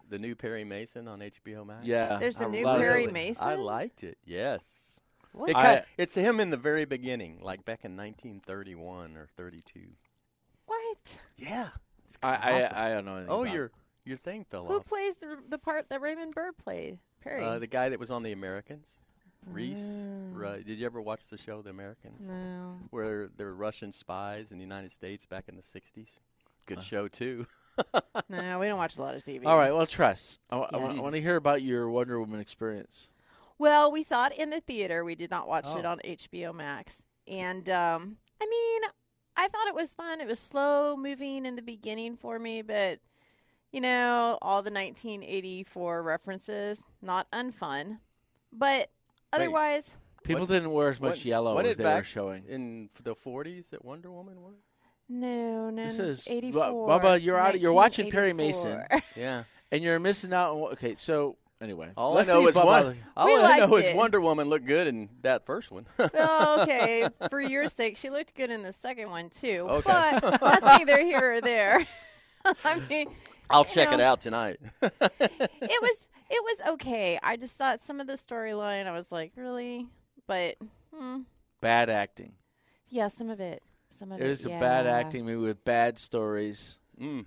The 0.10 0.18
new 0.20 0.36
Perry 0.36 0.64
Mason 0.66 1.08
on 1.08 1.20
HBO 1.22 1.66
Max. 1.66 1.86
Yeah, 1.86 2.18
There's 2.20 2.42
a 2.42 2.46
I 2.46 2.50
new 2.50 2.66
loved 2.66 2.82
Perry 2.82 3.04
it. 3.06 3.14
Mason. 3.14 3.44
I 3.48 3.56
liked 3.56 4.04
it. 4.04 4.18
Yes. 4.26 5.00
What? 5.34 5.50
It 5.52 5.56
I- 5.56 5.80
ki- 5.80 5.86
it's 5.98 6.16
him 6.16 6.40
in 6.40 6.50
the 6.50 6.58
very 6.58 6.84
beginning, 6.86 7.40
like 7.42 7.64
back 7.64 7.86
in 7.86 7.96
1931 7.96 9.16
or 9.16 9.28
32. 9.38 9.80
what? 10.66 11.20
Yeah. 11.38 11.70
It's 12.06 12.18
I, 12.24 12.36
I, 12.36 12.64
awesome. 12.64 12.78
I 12.78 12.90
don't 12.90 13.06
know 13.06 13.16
anything. 13.18 13.32
oh, 13.34 13.42
about 13.44 13.54
your 13.54 13.66
it. 13.68 13.72
your 14.06 14.18
thing 14.18 14.44
fell 14.44 14.66
Who 14.66 14.78
off. 14.80 14.86
plays 14.86 15.16
the 15.18 15.38
the 15.48 15.58
part 15.58 15.88
that 15.90 16.02
Raymond 16.02 16.34
Burr 16.36 16.52
played? 16.52 16.98
Perry. 17.22 17.44
Uh, 17.44 17.60
the 17.60 17.68
guy 17.68 17.88
that 17.90 18.00
was 18.00 18.12
on 18.12 18.24
The 18.24 18.32
Americans, 18.34 18.88
Reese. 19.46 19.80
Mm. 19.80 20.32
Right. 20.38 20.66
Did 20.66 20.80
you 20.80 20.86
ever 20.86 21.02
watch 21.02 21.28
the 21.28 21.38
show 21.38 21.62
The 21.62 21.70
Americans? 21.72 22.20
no. 22.20 22.78
Where 22.90 23.28
they're 23.38 23.54
Russian 23.54 23.92
spies 23.92 24.52
in 24.52 24.58
the 24.58 24.64
United 24.64 24.92
States 24.92 25.26
back 25.26 25.46
in 25.48 25.56
the 25.56 25.62
60s. 25.64 26.20
Good 26.68 26.80
Uh. 26.80 26.82
show 26.82 27.08
too. 27.08 27.46
No, 28.30 28.60
we 28.60 28.68
don't 28.68 28.78
watch 28.78 28.98
a 28.98 29.02
lot 29.02 29.16
of 29.16 29.24
TV. 29.24 29.46
All 29.46 29.58
right, 29.58 29.72
well, 29.74 29.88
Tress, 29.88 30.40
I, 30.52 30.58
Yeah. 30.72 31.02
want 31.02 31.16
to 31.16 31.22
hear 31.22 31.36
about 31.38 31.62
your 31.64 31.90
Wonder 31.90 32.20
Woman 32.20 32.40
experience. 32.40 33.08
Well, 33.58 33.92
we 33.92 34.04
saw 34.04 34.28
it 34.28 34.34
in 34.38 34.50
the 34.52 34.60
theater. 34.62 35.04
We 35.04 35.16
did 35.16 35.32
not 35.32 35.48
watch 35.48 35.66
it 35.66 35.86
Oh. 35.86 35.90
on 35.90 36.00
HBO 36.04 36.54
Max. 36.54 37.04
And 37.28 37.68
um, 37.70 38.18
I 38.42 38.46
mean, 38.46 38.82
I 39.36 39.48
thought 39.48 39.68
it 39.68 39.74
was 39.76 39.94
fun. 39.96 40.22
It 40.22 40.28
was 40.28 40.40
slow 40.40 40.96
moving 40.96 41.46
in 41.46 41.56
the 41.56 41.62
beginning 41.62 42.18
for 42.18 42.38
me, 42.40 42.62
but 42.62 43.00
you 43.72 43.80
know, 43.82 44.38
all 44.42 44.62
the 44.62 44.70
1984 44.72 46.04
references, 46.04 46.86
not 47.02 47.30
unfun. 47.32 48.00
But 48.52 48.90
otherwise, 49.34 49.96
People 50.24 50.42
What- 50.42 50.50
didn't 50.50 50.72
wear 50.72 50.90
as 50.90 51.02
much 51.02 51.20
When- 51.22 51.28
yellow 51.28 51.56
when 51.56 51.66
as 51.66 51.78
they 51.78 51.84
were 51.84 52.04
showing. 52.04 52.44
in 52.48 52.90
the 53.04 53.16
40s 53.16 53.72
that 53.72 53.84
Wonder 53.84 54.12
Woman 54.12 54.40
was. 54.44 54.54
no, 55.10 55.72
no. 55.72 55.84
This 55.84 55.98
is- 56.00 56.26
Bu- 56.26 56.32
84. 56.32 56.88
Bubba, 56.88 57.22
you're 57.22 57.40
out- 57.40 57.60
you're 57.60 57.74
watching 57.74 58.12
Perry 58.12 58.32
Mason. 58.34 58.84
Yeah. 59.16 59.44
And 59.72 59.84
you're 59.84 59.98
missing 60.00 60.32
out 60.34 60.54
on. 60.54 60.74
Okay, 60.74 60.94
so 60.96 61.38
anyway, 61.60 61.90
All 61.98 62.14
let's 62.14 62.30
I 62.30 62.34
know 62.34 62.42
see 62.42 62.50
is 62.50 62.56
Bubba- 62.56 62.66
one, 62.66 62.98
all 63.18 63.26
We 63.26 63.34
I 63.34 63.60
know 63.60 63.66
liked 63.68 63.88
is. 63.88 63.96
Wonder 63.96 64.22
Woman 64.22 64.48
looked 64.50 64.66
good 64.68 64.86
in 64.86 65.10
that 65.22 65.46
first 65.46 65.72
one. 65.72 65.88
oh, 66.00 66.62
okay. 66.62 67.08
For 67.30 67.42
your 67.42 67.68
sake, 67.70 67.98
she 67.98 68.10
looked 68.12 68.36
good 68.36 68.52
in 68.52 68.62
the 68.64 68.74
second 68.74 69.10
one 69.10 69.30
too. 69.32 69.66
Okay. 69.70 70.20
But 70.22 70.40
that's 70.42 70.78
neither 70.78 71.00
here 71.04 71.34
or 71.36 71.42
there. 71.42 71.84
I 72.64 72.80
mean, 72.90 73.08
I'll 73.50 73.62
you 73.64 73.70
check 73.74 73.92
it 73.92 74.02
out 74.02 74.22
tonight. 74.22 74.60
it 74.82 75.82
was 75.82 76.08
it 76.32 76.44
was 76.44 76.74
okay. 76.74 77.20
I 77.22 77.36
just 77.38 77.56
thought 77.58 77.84
some 77.84 78.00
of 78.00 78.08
the 78.08 78.14
storyline, 78.14 78.88
I 78.88 78.92
was 78.92 79.12
like, 79.12 79.32
really, 79.36 79.88
but 80.28 80.56
hmm, 80.96 81.20
Bad 81.62 81.90
acting. 81.90 82.34
yeah, 82.90 83.08
some 83.08 83.30
of 83.30 83.40
it, 83.40 83.62
some 83.90 84.12
of 84.12 84.20
It 84.22 84.26
it. 84.26 84.30
was 84.30 84.46
a 84.46 84.50
bad 84.50 84.88
acting 84.88 85.26
movie 85.26 85.46
with 85.48 85.64
bad 85.64 86.00
stories. 86.00 86.78
Mm. 87.00 87.26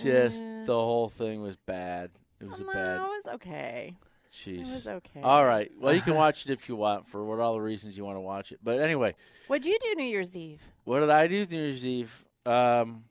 Just 0.00 0.42
Uh, 0.42 0.64
the 0.64 0.74
whole 0.74 1.08
thing 1.08 1.40
was 1.42 1.56
bad. 1.56 2.10
It 2.40 2.48
was 2.48 2.60
a 2.60 2.64
bad. 2.64 2.96
it 2.96 3.00
was 3.00 3.26
okay. 3.34 3.96
Jeez. 4.32 4.60
It 4.62 4.74
was 4.74 4.86
okay. 4.88 5.22
All 5.22 5.44
right. 5.44 5.70
Well, 5.78 5.94
you 5.94 6.00
can 6.00 6.14
watch 6.24 6.44
it 6.46 6.52
if 6.52 6.68
you 6.68 6.74
want 6.76 7.06
for 7.08 7.24
what 7.24 7.38
all 7.38 7.54
the 7.54 7.60
reasons 7.60 7.96
you 7.96 8.04
want 8.04 8.16
to 8.16 8.20
watch 8.20 8.50
it. 8.50 8.58
But 8.62 8.80
anyway, 8.80 9.14
What'd 9.46 9.64
you 9.66 9.78
do 9.80 9.94
New 9.96 10.04
Year's 10.04 10.36
Eve? 10.36 10.60
what 10.84 11.00
did 11.00 11.10
I 11.10 11.26
do 11.28 11.46
New 11.46 11.56
Year's 11.62 11.86
Eve? 11.86 12.24
Um, 12.44 13.04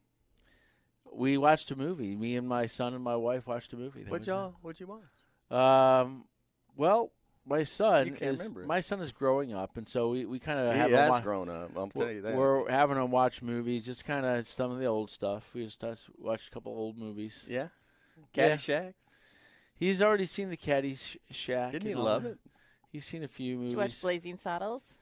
we 1.13 1.37
watched 1.37 1.71
a 1.71 1.75
movie. 1.77 2.15
Me 2.15 2.35
and 2.35 2.47
my 2.47 2.65
son 2.65 2.93
and 2.93 3.03
my 3.03 3.15
wife 3.15 3.47
watched 3.47 3.71
a 3.73 3.77
movie. 3.77 4.03
That 4.03 4.11
What 4.11 4.19
was 4.21 4.27
y'all? 4.27 4.55
What'd 4.61 4.79
you 4.81 4.87
watch? 4.87 5.01
It. 5.53 5.57
Um, 5.59 6.25
well, 6.75 7.11
my 7.45 7.63
son 7.63 8.15
is 8.21 8.39
remember 8.47 8.65
my 8.65 8.79
son 8.79 9.01
is 9.01 9.11
growing 9.11 9.53
up, 9.53 9.77
and 9.77 9.87
so 9.87 10.09
we, 10.09 10.25
we 10.25 10.39
kind 10.39 10.59
of 10.59 10.73
He 10.73 10.79
have 10.79 10.91
has 10.91 11.09
wa- 11.09 11.19
grown 11.21 11.49
up. 11.49 11.71
I'll 11.75 11.89
tell 11.89 12.09
you 12.11 12.21
that. 12.21 12.35
We're 12.35 12.69
having 12.69 12.97
him 12.97 13.11
watch 13.11 13.41
movies, 13.41 13.85
just 13.85 14.05
kind 14.05 14.25
of 14.25 14.47
some 14.47 14.71
of 14.71 14.79
the 14.79 14.85
old 14.85 15.09
stuff. 15.11 15.49
We 15.53 15.63
just 15.65 15.83
watched 16.17 16.47
a 16.47 16.51
couple 16.51 16.71
old 16.71 16.97
movies. 16.97 17.45
yeah. 17.47 17.67
Yeah. 18.33 18.55
Caddyshack. 18.55 18.93
He's 19.75 20.01
already 20.01 20.25
seen 20.25 20.49
the 20.49 20.57
Caddyshack. 20.57 21.71
Didn't 21.73 21.87
he 21.87 21.95
love 21.95 22.25
it? 22.25 22.37
He's 22.91 23.05
seen 23.05 23.23
a 23.23 23.27
few 23.27 23.55
movies. 23.57 23.69
Did 23.71 23.73
you 23.73 23.77
watch 23.79 24.01
Blazing 24.01 24.37
Saddles? 24.37 24.95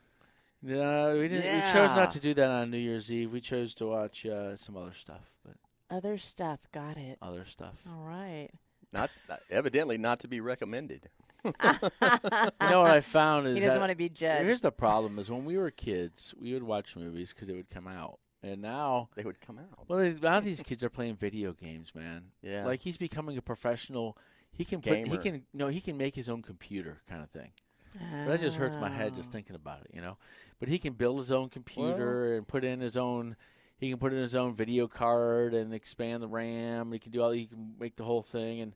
No, 0.63 1.17
we 1.17 1.27
didn't. 1.27 1.43
We 1.43 1.73
chose 1.73 1.89
not 1.95 2.11
to 2.11 2.19
do 2.19 2.33
that 2.35 2.47
on 2.49 2.71
New 2.71 2.77
Year's 2.77 3.11
Eve. 3.11 3.31
We 3.31 3.41
chose 3.41 3.73
to 3.75 3.87
watch 3.87 4.25
uh, 4.25 4.55
some 4.55 4.77
other 4.77 4.93
stuff, 4.93 5.29
but 5.45 5.55
Other 5.95 6.17
stuff. 6.17 6.61
Got 6.71 6.97
it. 6.97 7.17
other 7.21 7.45
stuff. 7.45 7.81
All 7.87 8.03
right. 8.03 8.49
Not 8.93 9.09
evidently 9.49 9.97
not 9.97 10.19
to 10.21 10.27
be 10.27 10.39
recommended. 10.41 11.09
you 11.45 11.51
know 11.61 12.81
what 12.81 12.91
I 12.91 12.99
found 13.01 13.47
is 13.47 13.55
He 13.55 13.61
doesn't 13.61 13.75
that- 13.75 13.79
want 13.79 13.89
to 13.91 13.95
be 13.95 14.09
judged. 14.09 14.45
Here's 14.45 14.61
the 14.61 14.71
problem: 14.71 15.17
is 15.17 15.29
when 15.29 15.45
we 15.45 15.57
were 15.57 15.71
kids, 15.71 16.33
we 16.39 16.53
would 16.53 16.63
watch 16.63 16.95
movies 16.95 17.33
because 17.33 17.47
they 17.47 17.55
would 17.55 17.69
come 17.69 17.87
out, 17.87 18.19
and 18.43 18.61
now, 18.61 19.09
They 19.15 19.23
would 19.23 19.41
come 19.41 19.57
out. 19.57 19.87
well, 19.87 19.99
they, 19.99 20.13
now 20.13 20.39
these 20.39 20.61
kids 20.61 20.83
are 20.83 20.89
playing 20.89 21.15
video 21.15 21.53
games, 21.53 21.93
man. 21.95 22.25
Yeah. 22.41 22.65
Like 22.65 22.81
he's 22.81 22.97
becoming 22.97 23.37
a 23.37 23.41
professional. 23.41 24.17
He 24.51 24.65
can 24.65 24.81
put, 24.81 25.07
he 25.07 25.17
can 25.17 25.43
no, 25.53 25.69
he 25.69 25.79
can 25.81 25.97
make 25.97 26.15
his 26.15 26.29
own 26.29 26.41
computer 26.41 27.01
kind 27.09 27.23
of 27.23 27.29
thing. 27.29 27.51
But 27.93 28.27
that 28.27 28.41
just 28.41 28.57
hurts 28.57 28.77
my 28.77 28.89
head 28.89 29.11
Oh. 29.13 29.17
just 29.17 29.29
ah. 29.31 29.33
thinking 29.33 29.55
about 29.55 29.81
it, 29.81 29.91
you 29.93 30.01
know. 30.01 30.17
But 30.59 30.69
he 30.69 30.77
can 30.79 30.93
build 30.93 31.17
his 31.17 31.31
own 31.31 31.49
computer 31.49 32.35
and 32.37 32.47
put 32.47 32.63
in 32.63 32.79
his 32.81 32.95
own. 32.97 33.35
He 33.81 33.89
can 33.89 33.97
put 33.97 34.13
in 34.13 34.19
his 34.19 34.35
own 34.35 34.53
video 34.55 34.87
card 34.87 35.55
and 35.55 35.73
expand 35.73 36.21
the 36.21 36.27
RAM. 36.27 36.91
He 36.91 36.99
can 36.99 37.11
do 37.11 37.23
all. 37.23 37.31
He 37.31 37.47
can 37.47 37.73
make 37.79 37.95
the 37.95 38.03
whole 38.03 38.21
thing 38.21 38.61
and 38.61 38.75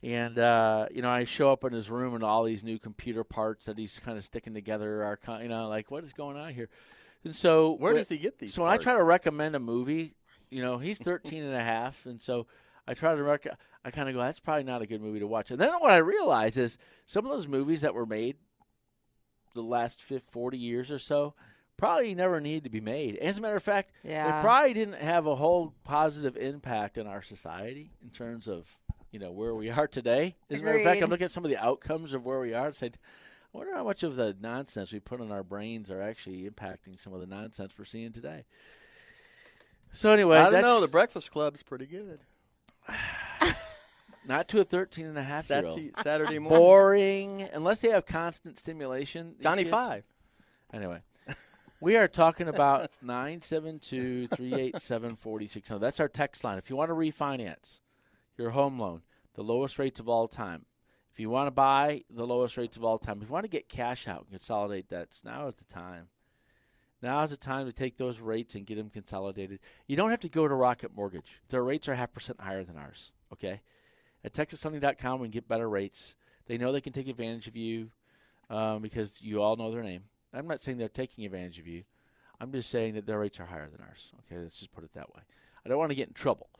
and 0.00 0.38
uh, 0.38 0.86
you 0.92 1.02
know 1.02 1.10
I 1.10 1.24
show 1.24 1.50
up 1.50 1.64
in 1.64 1.72
his 1.72 1.90
room 1.90 2.14
and 2.14 2.22
all 2.22 2.44
these 2.44 2.62
new 2.62 2.78
computer 2.78 3.24
parts 3.24 3.66
that 3.66 3.76
he's 3.76 3.98
kind 3.98 4.16
of 4.16 4.22
sticking 4.22 4.54
together 4.54 5.02
are 5.02 5.16
kind 5.16 5.42
you 5.42 5.48
know 5.48 5.68
like 5.68 5.90
what 5.90 6.04
is 6.04 6.12
going 6.12 6.36
on 6.36 6.54
here. 6.54 6.68
And 7.24 7.34
so 7.34 7.72
Where 7.72 7.94
wh- 7.94 7.96
does 7.96 8.08
he 8.08 8.16
get 8.16 8.38
these? 8.38 8.54
so 8.54 8.62
when 8.62 8.70
I 8.70 8.76
try 8.76 8.94
to 8.94 9.02
recommend 9.02 9.56
a 9.56 9.58
movie, 9.58 10.14
you 10.50 10.62
know, 10.62 10.78
he's 10.78 11.00
13 11.00 11.42
and 11.42 11.52
a 11.54 11.62
half, 11.64 12.06
and 12.06 12.22
so 12.22 12.46
I 12.86 12.94
try 12.94 13.16
to 13.16 13.22
rec- 13.24 13.58
I 13.84 13.90
kind 13.90 14.08
of 14.08 14.14
go, 14.14 14.20
that's 14.20 14.38
probably 14.38 14.62
not 14.62 14.82
a 14.82 14.86
good 14.86 15.02
movie 15.02 15.18
to 15.18 15.26
watch. 15.26 15.50
And 15.50 15.60
then 15.60 15.72
what 15.80 15.90
I 15.90 15.96
realize 15.96 16.56
is 16.56 16.78
some 17.06 17.26
of 17.26 17.32
those 17.32 17.48
movies 17.48 17.80
that 17.80 17.92
were 17.92 18.06
made 18.06 18.36
the 19.54 19.62
last 19.62 20.00
50, 20.00 20.24
40 20.30 20.56
years 20.58 20.92
or 20.92 21.00
so 21.00 21.34
probably 21.78 22.14
never 22.14 22.40
need 22.40 22.64
to 22.64 22.70
be 22.70 22.80
made. 22.82 23.16
As 23.16 23.38
a 23.38 23.40
matter 23.40 23.56
of 23.56 23.62
fact, 23.62 23.90
Yeah. 24.04 24.24
they 24.26 24.42
probably 24.42 24.74
didn't 24.74 25.00
have 25.00 25.26
a 25.26 25.36
whole 25.36 25.72
positive 25.84 26.36
impact 26.36 26.98
on 26.98 27.06
our 27.06 27.22
society 27.22 27.92
in 28.02 28.10
terms 28.10 28.46
of 28.46 28.76
you 29.10 29.18
know 29.18 29.30
where 29.32 29.54
we 29.54 29.70
are 29.70 29.86
today. 29.88 30.36
As 30.50 30.60
a 30.60 30.62
matter 30.62 30.76
of 30.78 30.84
fact, 30.84 31.00
I'm 31.00 31.08
looking 31.08 31.24
at 31.24 31.30
some 31.30 31.44
of 31.44 31.50
the 31.50 31.56
outcomes 31.56 32.12
of 32.12 32.26
where 32.26 32.40
we 32.40 32.52
are 32.52 32.66
and 32.66 32.76
say, 32.76 32.88
I 32.88 33.56
wonder 33.56 33.72
how 33.74 33.82
much 33.84 34.02
of 34.02 34.16
the 34.16 34.36
nonsense 34.38 34.92
we 34.92 35.00
put 35.00 35.22
in 35.22 35.32
our 35.32 35.42
brains 35.42 35.90
are 35.90 36.02
actually 36.02 36.46
impacting 36.50 37.00
some 37.00 37.14
of 37.14 37.20
the 37.20 37.26
nonsense 37.26 37.72
we're 37.78 37.86
seeing 37.86 38.12
today. 38.12 38.44
So 39.92 40.10
anyway, 40.12 40.36
I 40.36 40.42
don't 40.44 40.52
that's 40.52 40.64
know. 40.66 40.80
The 40.82 40.88
Breakfast 40.88 41.30
Club's 41.32 41.62
pretty 41.62 41.86
good. 41.86 42.20
not 44.26 44.48
to 44.48 44.60
a 44.60 44.64
13 44.64 45.06
and 45.06 45.16
a 45.16 45.22
half 45.22 45.48
year 45.48 45.64
old. 45.64 45.72
Saturday, 45.74 45.92
Saturday 46.02 46.38
morning. 46.38 46.58
Boring, 46.58 47.48
unless 47.54 47.80
they 47.80 47.88
have 47.88 48.04
constant 48.04 48.58
stimulation. 48.58 49.32
these 49.36 49.42
Johnny 49.42 49.62
kids- 49.62 49.70
Five. 49.70 50.04
Anyway, 50.72 51.00
we 51.80 51.96
are 51.96 52.08
talking 52.08 52.48
about 52.48 52.90
972 53.02 54.28
387 54.28 55.16
4600. 55.16 55.78
That's 55.78 56.00
our 56.00 56.08
text 56.08 56.44
line. 56.44 56.58
If 56.58 56.70
you 56.70 56.76
want 56.76 56.90
to 56.90 56.94
refinance 56.94 57.80
your 58.36 58.50
home 58.50 58.78
loan, 58.78 59.02
the 59.34 59.42
lowest 59.42 59.78
rates 59.78 60.00
of 60.00 60.08
all 60.08 60.28
time. 60.28 60.64
If 61.12 61.20
you 61.20 61.30
want 61.30 61.48
to 61.48 61.52
buy, 61.52 62.02
the 62.10 62.26
lowest 62.26 62.56
rates 62.56 62.76
of 62.76 62.84
all 62.84 62.98
time. 62.98 63.18
If 63.20 63.28
you 63.28 63.32
want 63.32 63.44
to 63.44 63.50
get 63.50 63.68
cash 63.68 64.06
out 64.06 64.22
and 64.22 64.30
consolidate 64.30 64.88
debts, 64.88 65.22
now 65.24 65.46
is 65.46 65.54
the 65.54 65.64
time. 65.64 66.08
Now 67.02 67.22
is 67.22 67.30
the 67.30 67.36
time 67.36 67.66
to 67.66 67.72
take 67.72 67.96
those 67.96 68.20
rates 68.20 68.54
and 68.54 68.66
get 68.66 68.76
them 68.76 68.90
consolidated. 68.90 69.60
You 69.86 69.96
don't 69.96 70.10
have 70.10 70.20
to 70.20 70.28
go 70.28 70.48
to 70.48 70.54
Rocket 70.54 70.94
Mortgage. 70.94 71.40
Their 71.48 71.62
rates 71.62 71.88
are 71.88 71.94
half 71.94 72.12
percent 72.12 72.40
higher 72.40 72.64
than 72.64 72.76
ours. 72.76 73.12
Okay, 73.32 73.60
at 74.24 74.32
TexasSunny.com 74.32 75.20
we 75.20 75.26
can 75.26 75.32
get 75.32 75.48
better 75.48 75.68
rates. 75.68 76.16
They 76.46 76.58
know 76.58 76.72
they 76.72 76.80
can 76.80 76.92
take 76.92 77.08
advantage 77.08 77.46
of 77.46 77.56
you 77.56 77.90
um, 78.50 78.80
because 78.80 79.20
you 79.22 79.42
all 79.42 79.56
know 79.56 79.70
their 79.70 79.82
name. 79.82 80.04
I'm 80.32 80.46
not 80.46 80.62
saying 80.62 80.78
they're 80.78 80.88
taking 80.88 81.24
advantage 81.24 81.58
of 81.58 81.66
you. 81.66 81.84
I'm 82.40 82.52
just 82.52 82.70
saying 82.70 82.94
that 82.94 83.06
their 83.06 83.18
rates 83.18 83.40
are 83.40 83.46
higher 83.46 83.68
than 83.68 83.80
ours. 83.80 84.12
Okay, 84.20 84.40
let's 84.40 84.58
just 84.58 84.72
put 84.72 84.84
it 84.84 84.92
that 84.94 85.14
way. 85.14 85.22
I 85.64 85.68
don't 85.68 85.78
want 85.78 85.90
to 85.90 85.96
get 85.96 86.08
in 86.08 86.14
trouble. 86.14 86.50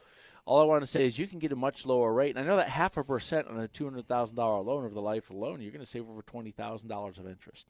All 0.44 0.60
I 0.60 0.64
want 0.64 0.82
to 0.82 0.86
say 0.86 1.06
is 1.06 1.18
you 1.18 1.26
can 1.26 1.38
get 1.38 1.52
a 1.52 1.56
much 1.56 1.84
lower 1.84 2.12
rate, 2.12 2.34
and 2.34 2.38
I 2.38 2.48
know 2.48 2.56
that 2.56 2.70
half 2.70 2.96
a 2.96 3.04
percent 3.04 3.48
on 3.48 3.60
a 3.60 3.68
two 3.68 3.84
hundred 3.84 4.08
thousand 4.08 4.36
dollar 4.36 4.62
loan 4.62 4.84
over 4.84 4.94
the 4.94 5.00
life 5.00 5.28
of 5.30 5.36
the 5.36 5.42
loan, 5.42 5.60
you're 5.60 5.70
going 5.70 5.84
to 5.84 5.86
save 5.86 6.08
over 6.08 6.22
twenty 6.22 6.50
thousand 6.50 6.88
dollars 6.88 7.18
of 7.18 7.28
interest 7.28 7.66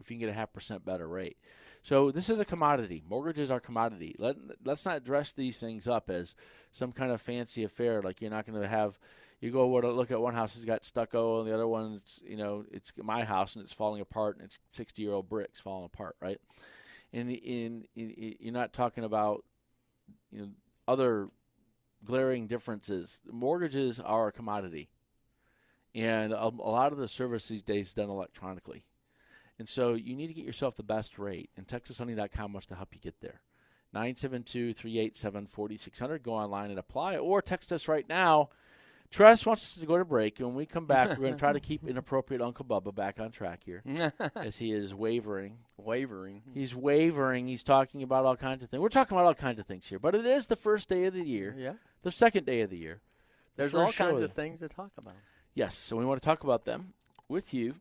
if 0.00 0.10
you 0.10 0.16
can 0.16 0.26
get 0.26 0.30
a 0.30 0.36
half 0.36 0.52
percent 0.52 0.84
better 0.84 1.06
rate. 1.06 1.36
So 1.82 2.10
this 2.10 2.28
is 2.28 2.40
a 2.40 2.44
commodity. 2.44 3.02
Mortgages 3.08 3.50
are 3.50 3.60
commodity. 3.60 4.16
Let 4.18 4.36
let's 4.64 4.84
not 4.84 5.04
dress 5.04 5.32
these 5.32 5.58
things 5.58 5.86
up 5.88 6.10
as 6.10 6.34
some 6.72 6.92
kind 6.92 7.12
of 7.12 7.20
fancy 7.20 7.64
affair. 7.64 8.02
Like 8.02 8.20
you're 8.20 8.30
not 8.30 8.46
going 8.46 8.60
to 8.60 8.68
have. 8.68 8.98
You 9.42 9.50
go 9.50 9.60
over 9.62 9.82
to 9.82 9.90
look 9.90 10.12
at 10.12 10.20
one 10.20 10.34
house 10.34 10.54
has 10.54 10.64
got 10.64 10.84
stucco, 10.84 11.40
and 11.40 11.48
the 11.48 11.54
other 11.54 11.66
one, 11.66 11.94
it's 11.94 12.22
you 12.24 12.36
know, 12.36 12.64
it's 12.70 12.92
my 12.96 13.24
house 13.24 13.56
and 13.56 13.64
it's 13.64 13.72
falling 13.72 14.00
apart, 14.00 14.36
and 14.36 14.44
it's 14.44 14.60
sixty 14.70 15.02
year 15.02 15.10
old 15.12 15.28
bricks 15.28 15.58
falling 15.58 15.84
apart, 15.84 16.14
right? 16.20 16.40
And 17.12 17.28
in, 17.28 17.88
in 17.96 18.36
you're 18.38 18.52
not 18.52 18.72
talking 18.72 19.02
about 19.02 19.44
you 20.30 20.42
know 20.42 20.50
other 20.86 21.26
glaring 22.04 22.46
differences. 22.46 23.20
Mortgages 23.28 23.98
are 23.98 24.28
a 24.28 24.32
commodity, 24.32 24.90
and 25.92 26.32
a, 26.32 26.44
a 26.44 26.70
lot 26.70 26.92
of 26.92 26.98
the 26.98 27.08
service 27.08 27.48
these 27.48 27.62
days 27.62 27.88
is 27.88 27.94
done 27.94 28.10
electronically. 28.10 28.84
And 29.58 29.68
so 29.68 29.94
you 29.94 30.14
need 30.14 30.28
to 30.28 30.34
get 30.34 30.44
yourself 30.44 30.76
the 30.76 30.84
best 30.84 31.18
rate, 31.18 31.50
and 31.56 31.66
TexasHoney.com 31.66 32.52
wants 32.52 32.66
to 32.66 32.76
help 32.76 32.94
you 32.94 33.00
get 33.00 33.20
there. 33.20 33.40
972-387-4600. 33.92 36.22
Go 36.22 36.32
online 36.32 36.70
and 36.70 36.78
apply, 36.78 37.16
or 37.16 37.42
text 37.42 37.72
us 37.72 37.88
right 37.88 38.08
now. 38.08 38.50
Tress 39.12 39.44
wants 39.44 39.62
us 39.64 39.74
to 39.74 39.84
go 39.84 39.98
to 39.98 40.06
break, 40.06 40.38
and 40.38 40.48
when 40.48 40.56
we 40.56 40.64
come 40.64 40.86
back, 40.86 41.10
we're 41.10 41.16
going 41.16 41.34
to 41.34 41.38
try 41.38 41.52
to 41.52 41.60
keep 41.68 41.86
inappropriate 41.86 42.40
Uncle 42.40 42.64
Bubba 42.64 42.94
back 42.94 43.20
on 43.20 43.30
track 43.30 43.60
here, 43.62 43.82
as 44.34 44.56
he 44.56 44.72
is 44.72 44.94
wavering. 44.94 45.58
Wavering. 45.76 46.40
He's 46.54 46.74
wavering. 46.74 47.46
He's 47.46 47.62
talking 47.62 48.02
about 48.02 48.24
all 48.24 48.36
kinds 48.36 48.64
of 48.64 48.70
things. 48.70 48.80
We're 48.80 48.88
talking 48.88 49.14
about 49.14 49.26
all 49.26 49.34
kinds 49.34 49.60
of 49.60 49.66
things 49.66 49.86
here, 49.86 49.98
but 49.98 50.14
it 50.14 50.24
is 50.24 50.46
the 50.46 50.56
first 50.56 50.88
day 50.88 51.04
of 51.04 51.12
the 51.12 51.22
year, 51.22 51.54
Yeah. 51.58 51.74
the 52.02 52.10
second 52.10 52.46
day 52.46 52.62
of 52.62 52.70
the 52.70 52.78
year. 52.78 53.00
the 53.56 53.62
There's 53.64 53.74
all 53.74 53.92
kinds 53.92 54.16
of 54.18 54.30
of 54.30 54.32
things 54.32 54.60
to 54.60 54.68
talk 54.68 54.92
about. 54.96 55.14
Yes, 55.54 55.76
so 55.76 55.96
we 55.98 56.06
want 56.06 56.22
to 56.22 56.24
talk 56.26 56.42
about 56.42 56.64
them 56.64 56.94
with 57.28 57.52
you 57.52 57.74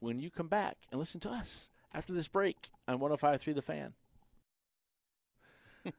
when 0.00 0.20
you 0.20 0.30
come 0.30 0.48
back 0.48 0.76
and 0.92 0.98
listen 1.00 1.18
to 1.20 1.30
us 1.30 1.70
after 1.94 2.12
this 2.12 2.28
break 2.28 2.68
on 2.86 2.98
105.3 2.98 3.54
The 3.54 3.62
Fan. 3.62 3.94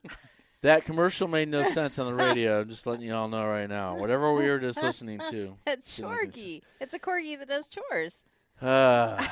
that 0.62 0.86
commercial 0.86 1.28
made 1.28 1.50
no 1.50 1.64
sense 1.78 2.00
on 2.00 2.08
the 2.08 2.14
radio. 2.14 2.62
I'm 2.62 2.70
just 2.70 2.86
letting 2.88 3.06
you 3.06 3.14
all 3.14 3.28
know 3.28 3.46
right 3.46 3.70
now. 3.70 3.96
Whatever 3.98 4.34
we 4.34 4.44
were 4.48 4.60
just 4.60 4.82
listening 4.84 5.20
to. 5.30 5.56
It's 5.68 5.96
Didn't 5.96 6.12
make 6.12 6.20
any 6.22 6.28
Chorgy. 6.32 6.62
It's 6.82 6.94
a 6.94 7.00
corgi 7.00 7.38
that 7.40 7.48
does 7.48 7.68
chores. 7.68 8.24
Uh, 8.62 9.26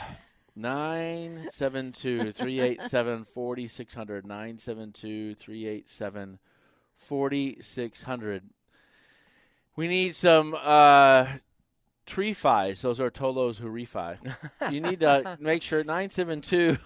972 0.56 2.32
387 2.32 3.26
4600. 3.26 4.26
972 4.26 5.36
387 5.36 6.40
4600. 6.96 8.44
We 9.76 9.88
need 9.88 10.16
some 10.16 10.56
uh, 10.60 11.28
tree 12.06 12.34
fies. 12.34 12.82
Those 12.82 13.00
are 13.00 13.12
Tolos 13.12 13.60
who 13.60 13.68
refi. 13.68 14.18
you 14.72 14.82
need 14.82 15.02
to 15.02 15.38
make 15.42 15.62
sure 15.62 15.84
972 15.84 16.78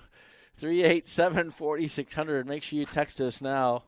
387 0.57 1.51
4600. 1.51 2.47
Make 2.47 2.63
sure 2.63 2.79
you 2.79 2.85
text 2.85 3.21
us 3.21 3.41
now. 3.41 3.83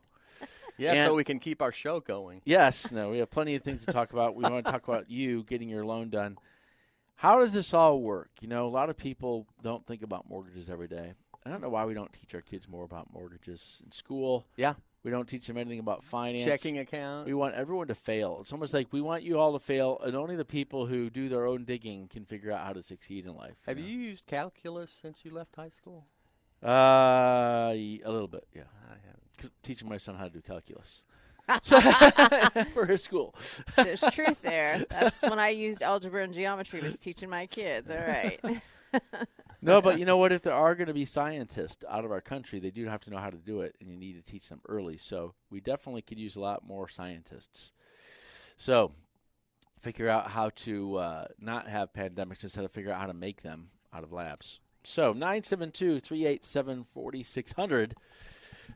Yeah, 0.77 0.93
And- 0.93 1.07
so 1.07 1.15
we 1.15 1.23
can 1.23 1.39
keep 1.39 1.61
our 1.61 1.71
show 1.71 1.99
going. 1.99 2.41
Yes, 2.45 2.91
no, 2.91 3.09
we 3.09 3.19
have 3.19 3.29
plenty 3.31 3.55
of 3.55 3.63
things 3.63 3.85
to 3.85 3.93
talk 3.93 4.13
about. 4.13 4.35
We 4.35 4.43
want 4.43 4.65
to 4.65 4.71
talk 4.71 4.87
about 4.87 5.09
you 5.09 5.43
getting 5.43 5.69
your 5.69 5.85
loan 5.85 6.09
done. 6.09 6.37
How 7.15 7.39
does 7.39 7.53
this 7.53 7.73
all 7.73 8.01
work? 8.01 8.31
You 8.41 8.47
know, 8.47 8.67
a 8.67 8.69
lot 8.69 8.89
of 8.89 8.97
people 8.97 9.47
don't 9.61 9.85
think 9.85 10.01
about 10.01 10.27
mortgages 10.27 10.69
every 10.69 10.87
day. 10.87 11.13
I 11.45 11.49
don't 11.49 11.61
know 11.61 11.69
why 11.69 11.85
we 11.85 11.93
don't 11.93 12.11
teach 12.11 12.33
our 12.33 12.41
kids 12.41 12.67
more 12.67 12.83
about 12.83 13.13
mortgages 13.13 13.81
in 13.85 13.91
school. 13.91 14.45
Yeah. 14.55 14.73
We 15.03 15.11
don't 15.11 15.27
teach 15.27 15.47
them 15.47 15.57
anything 15.57 15.79
about 15.79 16.03
finance. 16.03 16.45
Checking 16.45 16.79
account. 16.79 17.27
We 17.27 17.33
want 17.33 17.55
everyone 17.55 17.87
to 17.87 17.95
fail. 17.95 18.37
It's 18.39 18.53
almost 18.53 18.73
like 18.73 18.87
we 18.91 19.01
want 19.01 19.23
you 19.23 19.37
all 19.37 19.51
to 19.51 19.59
fail, 19.59 19.99
and 20.03 20.15
only 20.15 20.37
the 20.37 20.45
people 20.45 20.85
who 20.85 21.09
do 21.09 21.27
their 21.27 21.45
own 21.45 21.65
digging 21.65 22.07
can 22.07 22.23
figure 22.23 22.51
out 22.51 22.65
how 22.65 22.71
to 22.71 22.81
succeed 22.81 23.25
in 23.25 23.35
life. 23.35 23.55
Have 23.67 23.77
know? 23.77 23.83
you 23.83 23.97
used 23.97 24.25
calculus 24.25 24.91
since 24.91 25.19
you 25.25 25.31
left 25.31 25.57
high 25.57 25.69
school? 25.69 26.07
Uh, 26.63 27.71
a 27.73 28.01
little 28.05 28.29
bit, 28.29 28.47
yeah. 28.55 28.63
I 28.89 28.95
haven't. 29.05 29.22
Teaching 29.61 29.89
my 29.89 29.97
son 29.97 30.15
how 30.15 30.25
to 30.25 30.29
do 30.29 30.41
calculus 30.41 31.03
So- 31.63 31.79
for 32.73 32.85
his 32.85 33.03
school. 33.03 33.35
There's 33.75 34.01
truth 34.11 34.41
there. 34.41 34.85
That's 34.89 35.21
when 35.21 35.39
I 35.39 35.49
used 35.49 35.81
algebra 35.81 36.23
and 36.23 36.33
geometry 36.33 36.81
was 36.81 36.99
teaching 36.99 37.29
my 37.29 37.45
kids. 37.47 37.89
All 37.89 37.97
right. 37.97 38.39
No, 39.65 39.81
but 39.81 39.97
you 39.97 40.03
know 40.03 40.17
what? 40.17 40.33
If 40.33 40.41
there 40.41 40.53
are 40.53 40.75
going 40.75 40.87
to 40.89 40.93
be 40.93 41.05
scientists 41.05 41.85
out 41.89 42.03
of 42.03 42.11
our 42.11 42.19
country, 42.19 42.59
they 42.59 42.69
do 42.69 42.85
have 42.85 42.99
to 43.01 43.09
know 43.09 43.17
how 43.17 43.29
to 43.29 43.37
do 43.37 43.61
it, 43.61 43.77
and 43.79 43.89
you 43.89 43.95
need 43.97 44.13
to 44.13 44.21
teach 44.21 44.49
them 44.49 44.59
early. 44.67 44.97
So 44.97 45.35
we 45.49 45.61
definitely 45.61 46.01
could 46.01 46.19
use 46.19 46.35
a 46.35 46.41
lot 46.41 46.67
more 46.67 46.89
scientists. 46.89 47.71
So 48.57 48.91
figure 49.79 50.09
out 50.09 50.31
how 50.31 50.49
to 50.57 50.97
uh, 50.97 51.25
not 51.39 51.69
have 51.69 51.93
pandemics 51.93 52.43
instead 52.43 52.65
of 52.65 52.71
figure 52.71 52.91
out 52.91 52.99
how 52.99 53.07
to 53.07 53.13
make 53.13 53.41
them 53.41 53.69
out 53.93 54.03
of 54.03 54.11
labs. 54.11 54.59
So 54.83 55.13
972 55.13 56.01
387 56.01 56.85
4600. 56.93 57.95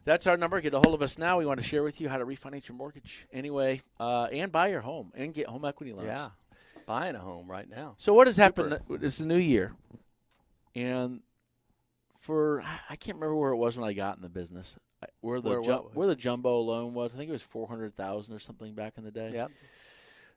That's 0.08 0.26
our 0.26 0.38
number. 0.38 0.62
Get 0.62 0.74
a 0.74 0.78
hold 0.78 0.94
of 0.96 1.02
us 1.02 1.18
now. 1.18 1.38
We 1.38 1.46
want 1.46 1.60
to 1.60 1.66
share 1.66 1.84
with 1.84 2.00
you 2.00 2.08
how 2.08 2.18
to 2.18 2.26
refinance 2.26 2.70
your 2.70 2.78
mortgage 2.78 3.28
anyway, 3.30 3.82
uh, 4.00 4.30
and 4.32 4.50
buy 4.54 4.70
your 4.70 4.80
home 4.80 5.12
and 5.14 5.34
get 5.34 5.48
home 5.48 5.66
equity 5.66 5.92
loans. 5.92 6.08
Yeah. 6.08 6.30
Buying 6.86 7.14
a 7.16 7.20
home 7.20 7.52
right 7.52 7.70
now. 7.70 7.96
So 7.98 8.14
what 8.14 8.28
has 8.28 8.38
Super. 8.38 8.70
happened? 8.70 9.04
It's 9.04 9.18
the 9.18 9.26
new 9.26 9.36
year, 9.38 9.74
and 10.74 11.20
for 12.20 12.64
I 12.90 12.96
can't 12.96 13.18
remember 13.18 13.36
where 13.36 13.52
it 13.52 13.58
was 13.58 13.78
when 13.78 13.86
I 13.86 13.92
got 13.92 14.16
in 14.16 14.22
the 14.22 14.30
business. 14.30 14.78
Where 15.20 15.42
the 15.42 15.50
Where 15.50 15.62
was? 15.62 15.92
where 15.94 16.08
the 16.08 16.16
jumbo 16.16 16.62
loan 16.62 16.94
was, 16.94 17.14
I 17.14 17.18
think 17.18 17.28
it 17.28 17.34
was 17.34 17.42
four 17.42 17.68
hundred 17.68 17.94
thousand 17.98 18.34
or 18.34 18.40
something 18.40 18.74
back 18.76 18.94
in 18.98 19.04
the 19.04 19.12
day. 19.12 19.32
Yep. 19.34 19.52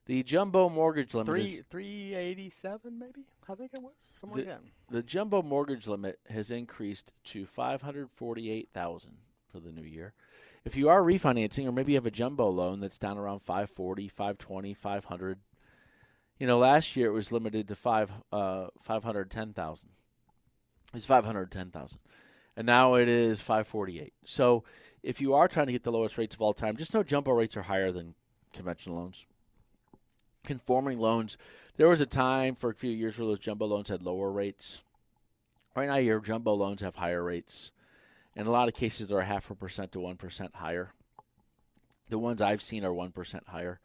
The 0.07 0.25
jumbo 0.25 0.69
mortgage 0.69 1.15
limit 1.15 1.29
Three 1.29 1.43
is 1.43 1.63
three 1.71 2.15
eighty 2.17 2.51
seven 2.51 2.99
maybe? 2.99 3.29
I 3.49 3.55
think 3.55 3.71
it 3.73 3.81
was. 3.81 3.93
Something 4.15 4.39
The- 4.45 4.51
like 4.51 4.61
that. 4.61 4.93
the 4.93 5.03
jumbo 5.05 5.43
mortgage 5.43 5.87
limit 5.87 6.19
has 6.29 6.51
increased 6.51 7.13
to 7.27 7.47
five 7.47 7.83
hundred 7.83 8.11
forty 8.11 8.51
eight 8.51 8.69
thousand 8.75 9.13
for 9.51 9.61
the 9.61 9.73
new 9.73 9.83
year. 9.83 10.15
If 10.65 10.77
you 10.77 10.89
are 10.89 11.03
refinancing, 11.03 11.67
or 11.67 11.73
maybe 11.73 11.93
you 11.93 11.97
have 11.97 12.07
a 12.07 12.11
jumbo 12.11 12.49
loan 12.49 12.81
that's 12.81 12.99
down 12.99 13.19
around 13.19 13.41
540, 13.41 14.09
520, 14.09 14.75
500, 14.75 15.39
you 16.39 16.47
know, 16.47 16.59
last 16.59 16.97
year 16.97 17.09
it 17.09 17.15
was 17.15 17.33
limited 17.33 17.69
to 17.69 17.75
five 17.75 18.11
uh, 18.33 18.69
510,000. 18.81 19.89
It's 20.95 21.07
510,000. 21.07 21.99
And 22.57 22.67
now 22.67 22.95
it 22.95 23.09
is 23.09 23.41
548. 23.41 24.13
So 24.25 24.65
if 25.03 25.21
you 25.21 25.35
are 25.35 25.49
trying 25.49 25.67
to 25.67 25.73
get 25.73 25.85
the 25.85 25.93
lowest 25.93 26.19
rates 26.19 26.35
of 26.35 26.43
all 26.43 26.53
time, 26.53 26.77
just 26.77 26.93
know 26.93 27.03
jumbo 27.03 27.33
rates 27.33 27.57
are 27.57 27.63
higher 27.63 27.93
than 27.93 28.15
conventional 28.53 28.97
loans. 28.97 29.27
Conforming 30.45 30.99
loans, 30.99 31.39
there 31.77 31.89
was 31.89 32.01
a 32.01 32.07
time 32.07 32.55
for 32.55 32.71
a 32.71 32.75
few 32.75 32.91
years 32.91 33.19
where 33.19 33.29
those 33.29 33.39
jumbo 33.39 33.67
loans 33.67 33.89
had 33.89 34.03
lower 34.03 34.31
rates. 34.31 34.83
Right 35.77 35.89
now, 35.89 35.97
your 35.97 36.21
jumbo 36.21 36.53
loans 36.55 36.83
have 36.83 36.97
higher 36.97 37.23
rates. 37.23 37.71
In 38.37 38.47
a 38.47 38.51
lot 38.51 38.69
of 38.69 38.75
cases, 38.75 39.09
they're 39.09 39.19
a 39.19 39.25
half 39.25 39.51
a 39.51 39.55
percent 39.55 39.93
to 39.93 39.99
1% 39.99 40.55
higher. 40.55 40.93
The 42.09 42.19
ones 42.19 42.43
I've 42.43 42.63
seen 42.63 42.85
are 42.85 42.91
1% 42.91 43.49
higher. 43.49 43.81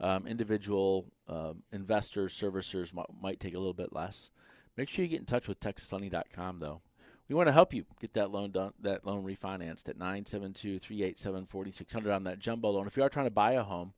Um, 0.00 0.26
individual 0.26 1.06
um, 1.26 1.62
investors, 1.72 2.32
servicers 2.32 2.94
might, 2.94 3.06
might 3.20 3.40
take 3.40 3.54
a 3.54 3.58
little 3.58 3.74
bit 3.74 3.92
less. 3.92 4.30
Make 4.76 4.88
sure 4.88 5.04
you 5.04 5.10
get 5.10 5.20
in 5.20 5.26
touch 5.26 5.48
with 5.48 5.58
TexasLending.com, 5.60 6.60
though. 6.60 6.80
We 7.28 7.34
want 7.34 7.48
to 7.48 7.52
help 7.52 7.74
you 7.74 7.84
get 8.00 8.14
that 8.14 8.30
loan 8.30 8.52
done, 8.52 8.72
that 8.80 9.04
loan 9.04 9.24
refinanced 9.24 9.88
at 9.88 9.98
972-387-4600 9.98 12.14
on 12.14 12.22
that 12.24 12.38
jumbo 12.38 12.70
loan. 12.70 12.86
If 12.86 12.96
you 12.96 13.02
are 13.02 13.10
trying 13.10 13.26
to 13.26 13.30
buy 13.30 13.52
a 13.52 13.62
home, 13.62 13.92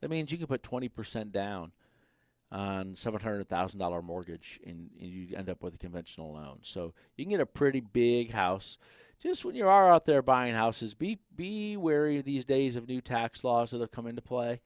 that 0.00 0.08
means 0.08 0.32
you 0.32 0.38
can 0.38 0.46
put 0.46 0.62
20% 0.62 1.30
down 1.30 1.72
on 2.50 2.94
$700,000 2.94 4.02
mortgage 4.02 4.58
and, 4.66 4.88
and 4.98 5.10
you 5.10 5.36
end 5.36 5.50
up 5.50 5.62
with 5.62 5.74
a 5.74 5.78
conventional 5.78 6.32
loan. 6.32 6.58
So 6.62 6.94
you 7.16 7.24
can 7.24 7.30
get 7.30 7.40
a 7.40 7.46
pretty 7.46 7.80
big 7.80 8.32
house. 8.32 8.78
Just 9.22 9.44
when 9.44 9.54
you 9.54 9.68
are 9.68 9.88
out 9.92 10.06
there 10.06 10.22
buying 10.22 10.54
houses, 10.54 10.94
be 10.94 11.18
be 11.36 11.76
wary 11.76 12.22
these 12.22 12.44
days 12.44 12.74
of 12.74 12.88
new 12.88 13.02
tax 13.02 13.44
laws 13.44 13.70
that 13.70 13.80
have 13.80 13.90
come 13.90 14.06
into 14.06 14.22
play. 14.22 14.60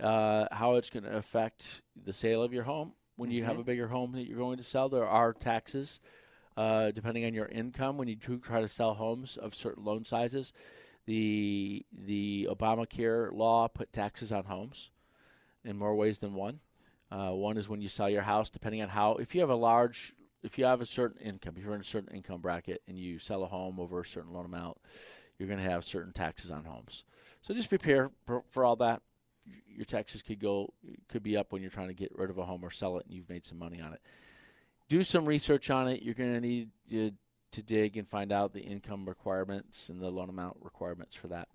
Uh, 0.00 0.46
how 0.52 0.76
it's 0.76 0.90
going 0.90 1.02
to 1.02 1.16
affect 1.16 1.82
the 2.04 2.12
sale 2.12 2.40
of 2.44 2.52
your 2.52 2.62
home 2.62 2.92
when 3.16 3.32
you 3.32 3.42
have 3.42 3.58
a 3.58 3.64
bigger 3.64 3.88
home 3.88 4.12
that 4.12 4.28
you're 4.28 4.38
going 4.38 4.56
to 4.56 4.62
sell. 4.62 4.88
There 4.88 5.08
are 5.08 5.32
taxes 5.32 5.98
uh, 6.56 6.92
depending 6.92 7.24
on 7.24 7.34
your 7.34 7.46
income 7.46 7.98
when 7.98 8.06
you 8.06 8.14
do 8.14 8.38
try 8.38 8.60
to 8.60 8.68
sell 8.68 8.94
homes 8.94 9.36
of 9.36 9.56
certain 9.56 9.84
loan 9.84 10.04
sizes. 10.04 10.52
The 11.06 11.84
the 11.92 12.48
Obamacare 12.48 13.32
law 13.32 13.66
put 13.66 13.92
taxes 13.92 14.30
on 14.30 14.44
homes 14.44 14.92
in 15.64 15.76
more 15.76 15.96
ways 15.96 16.20
than 16.20 16.34
one. 16.34 16.60
Uh, 17.10 17.30
one 17.30 17.56
is 17.56 17.68
when 17.68 17.80
you 17.80 17.88
sell 17.88 18.08
your 18.08 18.22
house, 18.22 18.50
depending 18.50 18.82
on 18.82 18.90
how, 18.90 19.14
if 19.14 19.34
you 19.34 19.40
have 19.40 19.50
a 19.50 19.54
large, 19.54 20.12
if 20.42 20.58
you 20.58 20.64
have 20.64 20.80
a 20.80 20.86
certain 20.86 21.20
income, 21.20 21.54
if 21.56 21.64
you're 21.64 21.74
in 21.74 21.80
a 21.80 21.84
certain 21.84 22.14
income 22.14 22.40
bracket 22.40 22.82
and 22.86 22.98
you 22.98 23.18
sell 23.18 23.42
a 23.42 23.46
home 23.46 23.80
over 23.80 24.00
a 24.00 24.06
certain 24.06 24.32
loan 24.32 24.44
amount, 24.44 24.78
you're 25.38 25.48
going 25.48 25.62
to 25.62 25.70
have 25.70 25.84
certain 25.84 26.12
taxes 26.12 26.50
on 26.50 26.64
homes. 26.64 27.04
So 27.42 27.54
just 27.54 27.68
prepare 27.68 28.10
for, 28.26 28.42
for 28.50 28.64
all 28.64 28.76
that. 28.76 29.02
Your 29.66 29.84
taxes 29.84 30.22
could 30.22 30.40
go, 30.40 30.74
could 31.08 31.22
be 31.22 31.36
up 31.36 31.52
when 31.52 31.62
you're 31.62 31.70
trying 31.70 31.88
to 31.88 31.94
get 31.94 32.12
rid 32.14 32.30
of 32.30 32.38
a 32.38 32.44
home 32.44 32.62
or 32.62 32.70
sell 32.70 32.98
it 32.98 33.06
and 33.06 33.14
you've 33.14 33.28
made 33.28 33.46
some 33.46 33.58
money 33.58 33.80
on 33.80 33.92
it. 33.92 34.00
Do 34.88 35.02
some 35.02 35.26
research 35.26 35.70
on 35.70 35.88
it. 35.88 36.02
You're 36.02 36.14
going 36.14 36.34
to 36.34 36.40
need 36.40 36.70
to, 36.90 37.12
to 37.52 37.62
dig 37.62 37.96
and 37.96 38.08
find 38.08 38.32
out 38.32 38.52
the 38.52 38.60
income 38.60 39.08
requirements 39.08 39.88
and 39.88 40.00
the 40.00 40.10
loan 40.10 40.28
amount 40.28 40.56
requirements 40.60 41.16
for 41.16 41.28
that. 41.28 41.48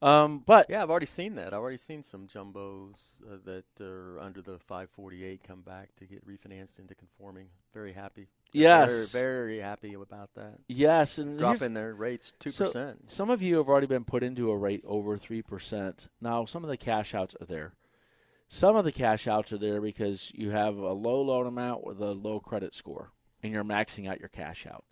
Um, 0.00 0.42
but 0.46 0.66
Yeah, 0.68 0.82
I've 0.82 0.90
already 0.90 1.06
seen 1.06 1.34
that. 1.36 1.48
I've 1.48 1.60
already 1.60 1.76
seen 1.76 2.02
some 2.02 2.28
jumbos 2.28 3.20
uh, 3.22 3.38
that 3.44 3.64
are 3.80 4.20
under 4.20 4.40
the 4.40 4.58
548 4.58 5.42
come 5.42 5.62
back 5.62 5.94
to 5.96 6.04
get 6.04 6.26
refinanced 6.26 6.78
into 6.78 6.94
conforming. 6.94 7.48
Very 7.74 7.92
happy. 7.92 8.28
Yes. 8.52 9.12
Very, 9.12 9.24
very 9.24 9.58
happy 9.58 9.94
about 9.94 10.30
that. 10.34 10.58
yes, 10.68 11.18
and 11.18 11.36
Dropping 11.36 11.74
their 11.74 11.94
rates 11.94 12.32
2%. 12.40 12.52
So, 12.52 12.94
some 13.06 13.28
of 13.28 13.42
you 13.42 13.56
have 13.56 13.68
already 13.68 13.88
been 13.88 14.04
put 14.04 14.22
into 14.22 14.50
a 14.50 14.56
rate 14.56 14.84
over 14.86 15.18
3%. 15.18 16.08
Now, 16.20 16.44
some 16.44 16.62
of 16.62 16.70
the 16.70 16.76
cash 16.76 17.14
outs 17.14 17.34
are 17.40 17.46
there. 17.46 17.74
Some 18.48 18.76
of 18.76 18.84
the 18.84 18.92
cash 18.92 19.26
outs 19.26 19.52
are 19.52 19.58
there 19.58 19.80
because 19.80 20.32
you 20.34 20.50
have 20.50 20.76
a 20.78 20.92
low 20.92 21.20
loan 21.20 21.46
amount 21.46 21.84
with 21.84 22.00
a 22.00 22.12
low 22.12 22.40
credit 22.40 22.74
score 22.74 23.10
and 23.42 23.52
you're 23.52 23.64
maxing 23.64 24.08
out 24.08 24.20
your 24.20 24.30
cash 24.30 24.66
out. 24.66 24.84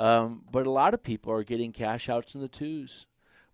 Um, 0.00 0.44
but 0.50 0.66
a 0.66 0.70
lot 0.70 0.94
of 0.94 1.02
people 1.02 1.30
are 1.32 1.44
getting 1.44 1.72
cash 1.72 2.08
outs 2.08 2.34
in 2.34 2.40
the 2.40 2.48
twos. 2.48 3.06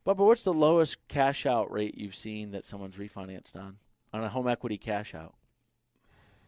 But, 0.05 0.17
but 0.17 0.25
what's 0.25 0.45
the 0.45 0.55
lowest 0.55 1.09
cash 1.09 1.45
out 1.45 1.73
rate 1.73 1.99
you've 1.99 2.15
seen 2.15 2.53
that 2.53 2.65
someone's 2.65 2.95
refinanced 2.95 3.57
on? 3.57 3.79
On 4.13 4.23
a 4.23 4.29
home 4.29 4.47
equity 4.47 4.79
cash 4.79 5.15
out? 5.15 5.35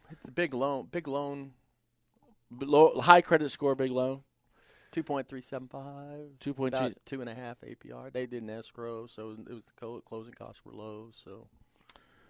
it's 0.09 0.27
a 0.29 0.31
big 0.31 0.53
loan. 0.53 0.87
Big 0.89 1.07
loan, 1.07 1.51
Low, 2.59 2.99
high 3.01 3.21
credit 3.21 3.49
score, 3.49 3.75
big 3.75 3.91
loan? 3.91 4.23
2.375. 4.93 6.37
2.3. 6.39 6.67
About 6.67 6.93
two 7.05 7.21
and 7.21 7.29
a 7.29 7.35
half 7.35 7.57
APR. 7.61 8.11
They 8.11 8.25
did 8.25 8.41
an 8.41 8.49
escrow, 8.49 9.05
so 9.05 9.31
it 9.31 9.53
was 9.53 9.61
the 9.79 10.01
closing 10.05 10.33
costs 10.33 10.65
were 10.65 10.73
low. 10.73 11.11
So 11.13 11.47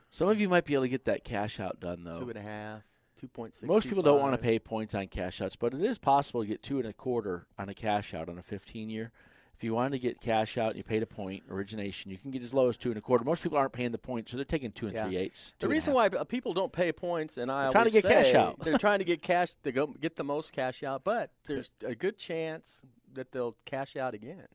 Some 0.10 0.28
of 0.28 0.42
you 0.42 0.50
might 0.50 0.66
be 0.66 0.74
able 0.74 0.84
to 0.84 0.90
get 0.90 1.06
that 1.06 1.24
cash 1.24 1.60
out 1.60 1.80
done, 1.80 2.04
though. 2.04 2.20
two 2.20 2.30
and 2.30 2.38
a 2.38 2.42
half, 2.42 2.82
2.6. 3.20 3.64
Most 3.64 3.88
people 3.88 4.04
don't 4.04 4.20
want 4.20 4.34
to 4.34 4.38
pay 4.42 4.60
points 4.60 4.96
on 4.96 5.08
cash 5.08 5.42
outs, 5.42 5.56
but 5.56 5.74
it 5.74 5.82
is 5.82 5.98
possible 5.98 6.42
to 6.42 6.48
get 6.48 6.64
two 6.64 6.78
and 6.80 6.88
a 6.88 6.94
quarter 6.94 7.48
on 7.58 7.70
a 7.70 7.74
cash 7.74 8.14
out 8.14 8.30
on 8.30 8.38
a 8.38 8.44
15 8.44 8.90
year. 8.90 9.12
If 9.56 9.64
you 9.66 9.74
wanted 9.74 9.92
to 9.92 10.00
get 10.00 10.22
cash 10.22 10.58
out 10.58 10.70
and 10.70 10.78
you 10.78 10.84
paid 10.84 11.04
a 11.04 11.06
point 11.06 11.44
origination, 11.50 12.10
you 12.12 12.18
can 12.18 12.32
get 12.32 12.42
as 12.42 12.54
low 12.54 12.70
as 12.70 12.78
two 12.78 12.90
and 12.92 12.98
a 12.98 13.02
quarter. 13.02 13.26
Most 13.26 13.44
people 13.44 13.58
aren't 13.58 13.74
paying 13.74 13.92
the 13.92 13.98
points, 13.98 14.32
so 14.32 14.38
they're 14.38 14.46
taking 14.46 14.72
two 14.72 14.86
and 14.88 14.96
Yeah. 14.96 15.06
three 15.06 15.18
eighths. 15.18 15.52
The 15.60 15.68
two 15.68 15.72
reason 15.72 15.94
why 15.94 16.08
people 16.08 16.54
don't 16.54 16.72
pay 16.72 16.94
points, 16.94 17.36
and 17.38 17.52
I 17.52 17.64
They're 17.64 17.72
trying 17.74 17.86
to 17.86 17.92
get 17.92 18.06
cash 18.06 18.34
out. 18.36 18.60
they're 18.60 18.78
trying 18.78 19.00
to 19.00 19.06
get 19.06 19.22
cash 19.22 19.56
to 19.64 19.72
go 19.74 19.88
get 19.88 20.16
the 20.16 20.24
most 20.24 20.54
cash 20.54 20.82
out, 20.82 21.04
but 21.04 21.32
there's 21.46 21.72
a 21.86 21.94
good 21.94 22.18
chance 22.18 22.86
that 23.12 23.34
they'll 23.34 23.58
cash 23.66 23.98
out 23.98 24.14
again 24.14 24.48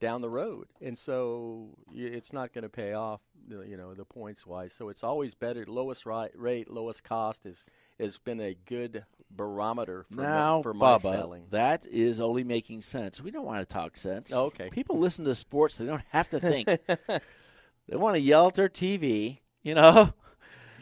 down 0.00 0.22
the 0.22 0.30
road, 0.30 0.66
and 0.80 0.98
so 0.98 1.68
it's 1.94 2.32
not 2.32 2.52
going 2.52 2.62
to 2.62 2.68
pay 2.68 2.92
off, 2.94 3.20
the- 3.46 3.66
you 3.66 3.76
know, 3.76 3.94
the 3.94 4.04
points 4.04 4.46
wise. 4.46 4.72
So 4.72 4.88
it's 4.88 5.04
always 5.04 5.34
better 5.34 5.64
lowest 5.66 6.04
rate, 6.06 6.70
lowest 6.70 7.04
cost 7.04 7.46
is 7.46 7.64
has 7.98 8.18
been 8.18 8.40
a 8.40 8.54
good 8.64 9.04
barometer 9.30 10.06
for, 10.10 10.22
now, 10.22 10.56
my, 10.56 10.62
for 10.62 10.74
my 10.74 10.96
Bubba, 10.96 11.00
selling. 11.02 11.44
that 11.50 11.86
is 11.86 12.18
only 12.20 12.42
making 12.44 12.80
sense. 12.80 13.20
We 13.20 13.30
don't 13.30 13.44
want 13.44 13.60
to 13.68 13.72
talk 13.72 13.96
sense. 13.96 14.32
Oh, 14.34 14.46
okay. 14.46 14.70
People 14.70 14.98
listen 14.98 15.24
to 15.26 15.34
sports; 15.34 15.76
they 15.76 15.84
don't 15.86 16.02
have 16.10 16.30
to 16.30 16.40
think. 16.40 16.66
they 17.06 17.96
want 17.96 18.14
to 18.16 18.20
yell 18.20 18.48
at 18.48 18.54
their 18.54 18.68
TV, 18.68 19.38
you 19.62 19.74
know. 19.74 20.12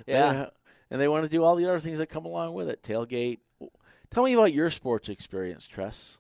Yeah. 0.07 0.25
Uh, 0.27 0.51
and 0.91 1.01
they 1.01 1.09
want 1.09 1.25
to 1.25 1.29
do 1.29 1.45
all 1.45 1.55
the 1.55 1.67
other 1.67 1.81
things 1.81 1.99
that 1.99 2.07
come 2.07 2.25
along 2.25 2.55
with 2.55 2.71
it. 2.71 2.83
Tailgate. 2.83 3.41
Tell 4.11 4.23
me 4.23 4.33
about 4.33 4.55
your 4.55 4.71
sports 4.71 5.11
experience, 5.11 5.67
Tress. 5.67 6.17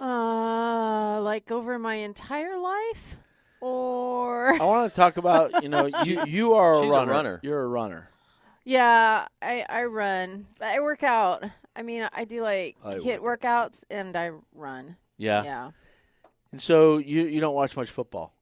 Uh, 0.00 1.20
like 1.22 1.50
over 1.50 1.78
my 1.78 1.96
entire 1.96 2.58
life, 2.58 3.16
or 3.60 4.54
I 4.54 4.64
want 4.64 4.90
to 4.90 4.96
talk 4.96 5.16
about 5.18 5.62
you 5.62 5.68
know 5.68 5.86
you 6.04 6.24
you 6.26 6.54
are 6.54 6.74
a 6.74 6.80
She's 6.82 6.90
a 6.92 6.96
runner. 6.96 7.12
runner. 7.12 7.40
You're 7.42 7.62
a 7.62 7.68
runner. 7.68 8.08
yeah, 8.64 9.26
I 9.42 9.66
I 9.68 9.84
run. 9.84 10.46
I 10.60 10.80
work 10.80 11.02
out. 11.02 11.44
I 11.76 11.82
mean, 11.82 12.08
I 12.12 12.24
do 12.24 12.42
like 12.42 12.76
I 12.84 12.98
hit 12.98 13.20
workouts 13.22 13.84
and 13.90 14.16
I 14.16 14.30
run. 14.54 14.96
Yeah. 15.18 15.44
Yeah. 15.44 15.70
And 16.52 16.60
so 16.62 16.96
you 16.98 17.26
you 17.26 17.40
don't 17.40 17.54
watch 17.54 17.76
much 17.76 17.90
football. 17.90 18.34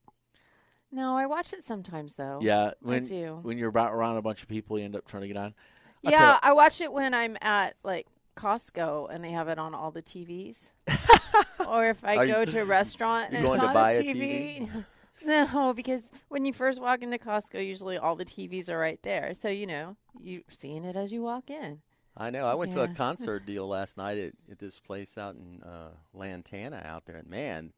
No, 0.91 1.17
I 1.17 1.27
watch 1.27 1.53
it 1.53 1.63
sometimes 1.65 2.15
though. 2.15 2.39
Yeah. 2.41 2.71
When 2.81 3.05
do. 3.05 3.41
when 3.43 3.59
you're 3.59 3.69
about 3.69 3.93
around 3.93 4.17
a 4.17 4.23
bunch 4.23 4.43
of 4.43 4.49
people, 4.49 4.79
you 4.79 4.85
end 4.85 4.97
up 4.97 5.07
trying 5.09 5.23
to 5.23 5.29
get 5.29 5.37
on. 5.37 5.55
I'll 6.05 6.13
Yeah, 6.13 6.39
I 6.41 6.53
watch 6.53 6.81
it 6.81 6.93
when 6.93 7.13
I'm 7.15 7.37
at 7.43 7.75
like 7.83 8.07
Costco 8.39 9.09
and 9.11 9.23
they 9.25 9.33
have 9.33 9.49
it 9.49 9.59
on 9.59 9.75
all 9.75 9.91
the 9.91 10.03
TVs. 10.03 10.71
or 11.69 11.87
if 11.87 12.03
I 12.05 12.17
Are 12.17 12.25
you- 12.25 12.33
go 12.33 12.45
to 12.45 12.61
a 12.61 12.65
restaurant 12.65 13.31
you 13.33 13.39
and 13.39 13.47
going 13.47 13.57
it's 13.61 13.63
to 13.65 13.69
on 13.69 13.75
buy 13.75 13.93
a 13.93 14.01
a 14.01 14.03
TV. 14.15 14.85
no, 15.25 15.75
because 15.75 16.11
when 16.29 16.45
you 16.45 16.53
first 16.53 16.81
walk 16.81 17.03
into 17.03 17.19
Costco, 17.19 17.65
usually 17.67 17.99
all 17.99 18.15
the 18.17 18.25
TVs 18.25 18.69
are 18.69 18.79
right 18.79 19.01
there. 19.03 19.35
So, 19.35 19.49
you 19.49 19.67
know, 19.67 19.97
you're 20.21 20.43
seeing 20.49 20.85
it 20.85 20.97
as 20.97 21.13
you 21.13 21.23
walk 21.23 21.51
in. 21.51 21.81
I 22.17 22.31
know. 22.31 22.47
I 22.47 22.55
went 22.55 22.73
to 22.73 22.83
a 22.83 22.89
Yeah. 22.89 22.95
concert 22.95 23.47
deal 23.47 23.67
last 23.69 23.97
night 23.97 24.19
at, 24.19 24.33
at 24.51 24.59
this 24.59 24.81
place 24.81 25.17
out 25.19 25.35
in 25.37 25.63
uh, 25.63 25.91
Lantana 26.13 26.83
out 26.85 27.07
there, 27.07 27.17
and 27.17 27.29
man, 27.29 27.73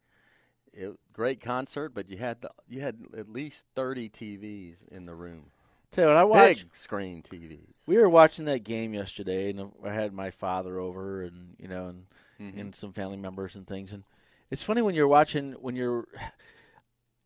it 0.73 0.93
great 1.13 1.41
concert. 1.41 1.91
But 1.95 2.09
you 2.09 2.17
had 2.17 2.41
the, 2.41 2.51
you 2.69 2.81
had 2.81 3.01
at 3.17 3.29
least 3.29 3.67
thirty 3.75 4.09
TVs 4.09 4.89
in 4.89 5.05
the 5.05 5.15
room, 5.15 5.51
Tell 5.93 6.05
you 6.05 6.09
what, 6.09 6.17
I 6.17 6.25
watched. 6.25 6.65
big 6.67 6.77
screen 6.77 7.23
TVs. 7.23 7.67
We 7.87 7.97
were 7.99 8.09
watching 8.09 8.45
that 8.45 8.63
game 8.63 8.95
yesterday, 8.95 9.51
and 9.51 9.73
I 9.85 9.93
had 9.93 10.13
my 10.13 10.31
father 10.31 10.79
over, 10.79 11.23
and 11.23 11.57
you 11.59 11.69
know, 11.69 11.89
and 11.89 12.07
Mm-hmm. 12.41 12.59
and 12.59 12.75
some 12.75 12.95
family 12.95 13.19
members 13.19 13.55
and 13.55 13.67
things. 13.67 13.93
And 13.93 14.03
it's 14.51 14.63
funny 14.63 14.81
when 14.81 14.95
you're 14.95 15.07
watching 15.09 15.53
when 15.61 15.77
you're. 15.77 16.07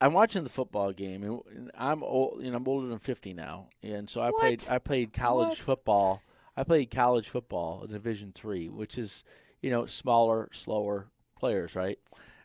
I'm 0.00 0.12
watching 0.12 0.42
the 0.42 0.50
football 0.50 0.92
game, 0.92 1.22
and- 1.22 1.40
and 1.54 1.70
I'm 1.76 2.02
old. 2.02 2.42
You 2.42 2.50
know, 2.50 2.56
I'm 2.56 2.66
older 2.66 2.88
than 2.88 2.98
50 2.98 3.32
now, 3.32 3.68
and 3.82 4.10
so 4.10 4.20
I 4.20 4.32
played. 4.32 4.64
I 4.68 4.78
played 4.78 5.12
college 5.12 5.50
What? 5.50 5.58
football. 5.58 6.22
I 6.56 6.64
played 6.64 6.90
college 6.90 7.28
football 7.28 7.84
in 7.84 7.92
Division 7.92 8.32
Three, 8.32 8.68
which 8.68 8.98
is 8.98 9.22
you 9.62 9.70
know 9.70 9.86
smaller, 9.86 10.48
slower 10.52 11.08
players, 11.38 11.74
right? 11.76 11.98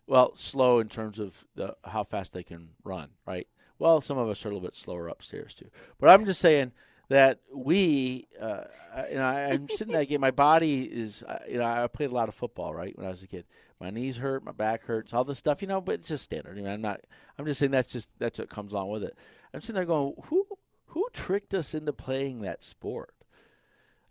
Well, 0.05 0.36
slow 0.36 0.79
in 0.79 0.89
terms 0.89 1.17
of 1.19 1.45
the 1.55 1.75
how 1.86 2.03
fast 2.03 2.34
they 2.34 2.43
can 2.43 2.69
run, 2.84 3.10
right? 3.25 3.47
Well, 3.79 4.01
some 4.01 4.17
of 4.17 4.29
us 4.29 4.45
are 4.45 4.49
a 4.49 4.51
little 4.53 4.67
bit 4.67 4.75
slower 4.75 5.07
upstairs 5.07 5.53
too. 5.53 5.69
But 5.99 6.09
I'm 6.09 6.25
just 6.25 6.41
saying 6.41 6.73
that 7.07 7.39
we, 7.53 8.27
uh, 8.39 8.65
you 9.09 9.15
know, 9.15 9.23
I, 9.23 9.51
I'm 9.51 9.69
sitting 9.69 9.93
there 9.93 10.01
again. 10.01 10.21
My 10.21 10.31
body 10.31 10.83
is, 10.83 11.23
uh, 11.23 11.39
you 11.49 11.57
know, 11.57 11.65
I 11.65 11.87
played 11.87 12.11
a 12.11 12.13
lot 12.13 12.29
of 12.29 12.35
football, 12.35 12.73
right, 12.73 12.95
when 12.97 13.07
I 13.07 13.09
was 13.09 13.23
a 13.23 13.27
kid. 13.27 13.45
My 13.79 13.89
knees 13.89 14.17
hurt, 14.17 14.43
my 14.43 14.51
back 14.51 14.83
hurts, 14.83 15.13
all 15.13 15.23
this 15.23 15.37
stuff, 15.37 15.61
you 15.61 15.67
know. 15.67 15.79
But 15.79 15.95
it's 15.95 16.09
just 16.09 16.25
standard. 16.25 16.57
I 16.57 16.61
mean, 16.61 16.67
I'm 16.69 16.81
not. 16.81 17.01
I'm 17.37 17.45
just 17.45 17.59
saying 17.59 17.71
that's 17.71 17.87
just 17.87 18.11
that's 18.19 18.37
what 18.37 18.49
comes 18.49 18.73
along 18.73 18.89
with 18.89 19.03
it. 19.03 19.17
I'm 19.53 19.61
sitting 19.61 19.75
there 19.75 19.85
going, 19.85 20.13
who 20.25 20.45
who 20.87 21.07
tricked 21.13 21.53
us 21.53 21.73
into 21.73 21.93
playing 21.93 22.41
that 22.41 22.63
sport? 22.63 23.13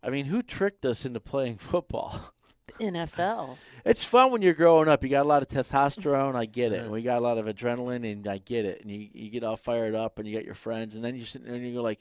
I 0.02 0.10
mean, 0.10 0.26
who 0.26 0.42
tricked 0.42 0.84
us 0.84 1.04
into 1.04 1.20
playing 1.20 1.56
football? 1.58 2.32
NFL. 2.78 3.56
It's 3.84 4.04
fun 4.04 4.30
when 4.32 4.42
you're 4.42 4.54
growing 4.54 4.88
up. 4.88 5.02
You 5.02 5.08
got 5.08 5.24
a 5.24 5.28
lot 5.28 5.42
of 5.42 5.48
testosterone. 5.48 6.34
I 6.34 6.44
get 6.46 6.72
it. 6.72 6.80
And 6.82 6.90
we 6.90 7.02
got 7.02 7.18
a 7.18 7.20
lot 7.20 7.38
of 7.38 7.46
adrenaline, 7.46 8.10
and 8.10 8.26
I 8.26 8.38
get 8.38 8.64
it. 8.64 8.80
And 8.82 8.90
you, 8.90 9.08
you 9.12 9.30
get 9.30 9.44
all 9.44 9.56
fired 9.56 9.94
up, 9.94 10.18
and 10.18 10.26
you 10.28 10.34
got 10.34 10.44
your 10.44 10.54
friends, 10.54 10.94
and 10.94 11.04
then 11.04 11.16
you 11.16 11.24
sit 11.24 11.44
there 11.44 11.54
and 11.54 11.66
you 11.66 11.74
go 11.74 11.82
like, 11.82 12.00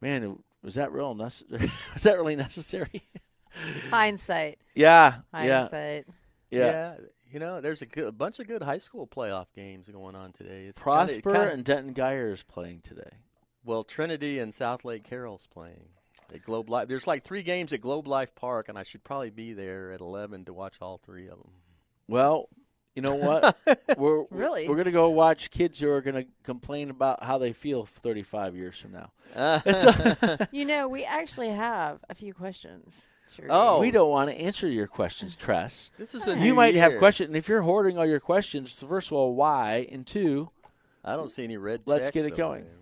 "Man, 0.00 0.38
was 0.62 0.74
that 0.74 0.92
real 0.92 1.14
necessary? 1.14 1.70
was 1.94 2.02
that 2.02 2.16
really 2.16 2.36
necessary?" 2.36 3.02
Hindsight. 3.90 4.58
yeah, 4.74 5.16
yeah, 5.32 5.60
Hindsight. 5.60 6.06
yeah. 6.50 6.94
you 7.32 7.40
know, 7.40 7.60
there's 7.60 7.82
a, 7.82 7.86
good, 7.86 8.04
a 8.04 8.12
bunch 8.12 8.38
of 8.38 8.46
good 8.46 8.62
high 8.62 8.78
school 8.78 9.06
playoff 9.06 9.46
games 9.54 9.88
going 9.88 10.14
on 10.14 10.32
today. 10.32 10.64
It's 10.66 10.78
kinda- 10.78 10.82
Prosper 10.82 11.32
kinda- 11.32 11.52
and 11.52 11.64
Denton 11.64 11.94
Guyer 11.94 12.32
is 12.32 12.42
playing 12.42 12.80
today. 12.82 13.10
well, 13.64 13.82
Trinity 13.84 14.38
and 14.38 14.52
Southlake 14.52 15.04
Carroll's 15.04 15.46
playing. 15.52 15.88
At 16.32 16.42
Globe 16.42 16.68
Life, 16.70 16.88
there's 16.88 17.06
like 17.06 17.24
three 17.24 17.42
games 17.42 17.72
at 17.72 17.80
Globe 17.80 18.06
Life 18.06 18.34
Park, 18.34 18.68
and 18.68 18.78
I 18.78 18.82
should 18.82 19.04
probably 19.04 19.30
be 19.30 19.52
there 19.52 19.92
at 19.92 20.00
11 20.00 20.46
to 20.46 20.52
watch 20.52 20.76
all 20.80 20.98
three 20.98 21.28
of 21.28 21.38
them. 21.38 21.50
Well, 22.08 22.48
you 22.94 23.02
know 23.02 23.14
what? 23.14 23.56
we're 23.98 24.24
Really? 24.30 24.68
we're 24.68 24.76
gonna 24.76 24.90
go 24.90 25.10
watch 25.10 25.50
kids 25.50 25.78
who 25.80 25.90
are 25.90 26.00
gonna 26.00 26.24
complain 26.44 26.90
about 26.90 27.22
how 27.22 27.38
they 27.38 27.52
feel 27.52 27.84
35 27.84 28.56
years 28.56 28.78
from 28.78 28.92
now. 28.92 29.12
You 30.52 30.64
know, 30.64 30.88
we 30.88 31.04
actually 31.04 31.50
have 31.50 32.00
a 32.08 32.14
few 32.14 32.32
questions. 32.32 33.04
Sure. 33.34 33.46
Oh. 33.50 33.80
We 33.80 33.90
don't 33.90 34.08
want 34.08 34.30
to 34.30 34.36
answer 34.40 34.68
your 34.68 34.86
questions, 34.86 35.34
Tress. 35.36 35.90
This 35.98 36.14
is 36.14 36.26
a 36.26 36.30
You 36.34 36.36
new 36.36 36.54
might 36.54 36.74
have 36.76 36.96
questions, 36.98 37.28
and 37.28 37.36
if 37.36 37.48
you're 37.48 37.62
hoarding 37.62 37.98
all 37.98 38.06
your 38.06 38.20
questions, 38.20 38.72
first 38.72 39.08
of 39.08 39.14
all, 39.14 39.34
why? 39.34 39.88
And 39.90 40.06
two, 40.06 40.50
I 41.04 41.16
don't 41.16 41.30
see 41.30 41.44
any 41.44 41.56
red. 41.56 41.82
Let's 41.86 42.04
checks 42.06 42.14
get 42.14 42.24
it 42.24 42.36
going. 42.36 42.64
there. 42.64 42.72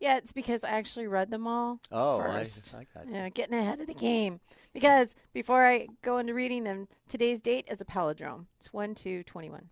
Yeah, 0.00 0.16
it's 0.16 0.32
because 0.32 0.64
I 0.64 0.70
actually 0.70 1.06
read 1.06 1.30
them 1.30 1.46
all 1.46 1.78
Oh, 1.92 2.20
I, 2.20 2.38
first. 2.40 2.74
I 2.74 2.86
got 2.94 3.06
you. 3.06 3.12
Yeah, 3.14 3.28
getting 3.28 3.54
ahead 3.58 3.80
of 3.80 3.86
the 3.86 3.94
game. 3.94 4.40
Because 4.72 5.14
before 5.34 5.66
I 5.66 5.88
go 6.02 6.16
into 6.18 6.32
reading 6.32 6.64
them, 6.64 6.88
today's 7.08 7.40
date 7.42 7.66
is 7.70 7.80
a 7.80 7.84
palindrome. 7.84 8.46
It's 8.58 8.72
1 8.72 8.94
2 8.94 9.22
21. 9.24 9.68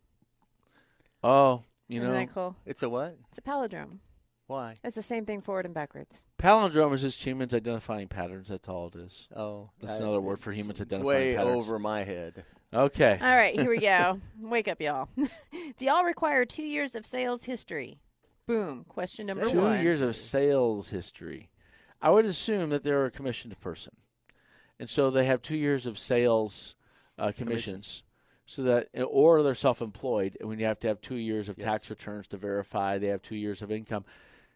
oh, 1.24 1.62
you 1.88 2.00
Isn't 2.00 2.12
know, 2.12 2.18
that 2.18 2.30
cool? 2.34 2.56
It's 2.66 2.82
a 2.82 2.88
what? 2.90 3.16
It's 3.30 3.38
a 3.38 3.42
palindrome. 3.42 3.98
Why? 4.46 4.74
It's 4.82 4.94
the 4.96 5.02
same 5.02 5.26
thing 5.26 5.40
forward 5.42 5.66
and 5.66 5.74
backwards. 5.74 6.24
palindrome 6.38 6.94
is 6.94 7.02
just 7.02 7.22
humans 7.24 7.52
identifying 7.54 8.08
patterns. 8.08 8.48
That's 8.48 8.68
all 8.68 8.88
it 8.88 8.96
is. 8.96 9.28
Oh, 9.36 9.70
That's 9.80 9.94
I- 9.94 10.02
another 10.02 10.20
word 10.20 10.40
for 10.40 10.50
it's- 10.52 10.60
humans 10.62 10.80
it's 10.80 10.88
identifying 10.92 11.06
Way 11.06 11.36
patterns. 11.36 11.56
over 11.56 11.78
my 11.78 12.02
head. 12.04 12.44
Okay. 12.72 13.18
All 13.20 13.34
right, 13.36 13.54
here 13.58 13.70
we 13.70 13.78
go. 13.80 14.20
Wake 14.40 14.68
up, 14.68 14.80
y'all. 14.80 15.08
Do 15.16 15.86
y'all 15.86 16.04
require 16.04 16.44
two 16.44 16.62
years 16.62 16.94
of 16.94 17.04
sales 17.06 17.44
history? 17.44 17.98
Boom. 18.48 18.84
Question 18.88 19.26
number 19.26 19.44
Two 19.44 19.60
one. 19.60 19.82
years 19.82 20.00
of 20.00 20.16
sales 20.16 20.88
history. 20.90 21.50
I 22.00 22.10
would 22.10 22.24
assume 22.24 22.70
that 22.70 22.82
they're 22.82 23.04
a 23.04 23.10
commissioned 23.10 23.60
person, 23.60 23.92
and 24.80 24.88
so 24.88 25.10
they 25.10 25.26
have 25.26 25.42
two 25.42 25.56
years 25.56 25.84
of 25.84 25.98
sales 25.98 26.74
uh, 27.18 27.30
commissions. 27.36 28.02
So 28.46 28.62
that, 28.62 28.88
or 29.06 29.42
they're 29.42 29.54
self-employed, 29.54 30.38
and 30.40 30.48
when 30.48 30.58
you 30.58 30.64
have 30.64 30.80
to 30.80 30.88
have 30.88 31.02
two 31.02 31.16
years 31.16 31.50
of 31.50 31.58
Yes. 31.58 31.64
tax 31.66 31.90
returns 31.90 32.26
to 32.28 32.38
verify 32.38 32.96
they 32.96 33.08
have 33.08 33.20
two 33.20 33.36
years 33.36 33.60
of 33.60 33.70
income, 33.70 34.06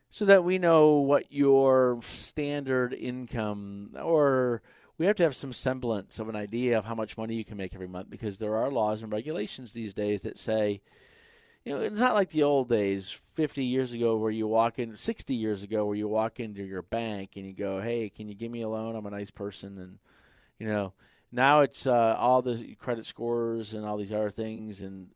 so 0.08 0.24
that 0.24 0.44
we 0.44 0.56
know 0.56 0.94
what 0.94 1.30
your 1.30 2.00
standard 2.00 2.94
income, 2.94 3.90
or 4.02 4.62
we 4.96 5.04
have 5.04 5.16
to 5.16 5.22
have 5.22 5.36
some 5.36 5.52
semblance 5.52 6.18
of 6.18 6.30
an 6.30 6.36
idea 6.36 6.78
of 6.78 6.86
how 6.86 6.94
much 6.94 7.18
money 7.18 7.34
you 7.34 7.44
can 7.44 7.58
make 7.58 7.74
every 7.74 7.86
month, 7.86 8.08
because 8.08 8.38
there 8.38 8.56
are 8.56 8.70
laws 8.70 9.02
and 9.02 9.12
regulations 9.12 9.74
these 9.74 9.92
days 9.92 10.22
that 10.22 10.38
say 10.38 10.80
you 11.64 11.72
know, 11.72 11.80
it's 11.80 12.00
not 12.00 12.14
like 12.14 12.30
the 12.30 12.42
old 12.42 12.68
days, 12.68 13.10
50 13.34 13.64
years 13.64 13.92
ago, 13.92 14.16
where 14.16 14.30
you 14.30 14.46
walk 14.46 14.78
in, 14.78 14.96
60 14.96 15.34
years 15.34 15.62
ago, 15.62 15.86
where 15.86 15.96
you 15.96 16.08
walk 16.08 16.40
into 16.40 16.62
your 16.62 16.82
bank 16.82 17.32
and 17.36 17.46
you 17.46 17.52
go, 17.52 17.80
hey, 17.80 18.08
can 18.08 18.28
you 18.28 18.34
give 18.34 18.50
me 18.50 18.62
a 18.62 18.68
loan? 18.68 18.96
I'm 18.96 19.06
a 19.06 19.10
nice 19.10 19.30
person. 19.30 19.78
And, 19.78 19.98
you 20.58 20.66
know, 20.66 20.92
now 21.30 21.60
it's 21.60 21.86
uh, 21.86 22.16
all 22.18 22.42
the 22.42 22.74
credit 22.74 23.06
scores 23.06 23.74
and 23.74 23.86
all 23.86 23.96
these 23.96 24.12
other 24.12 24.30
things, 24.30 24.82
and, 24.82 25.08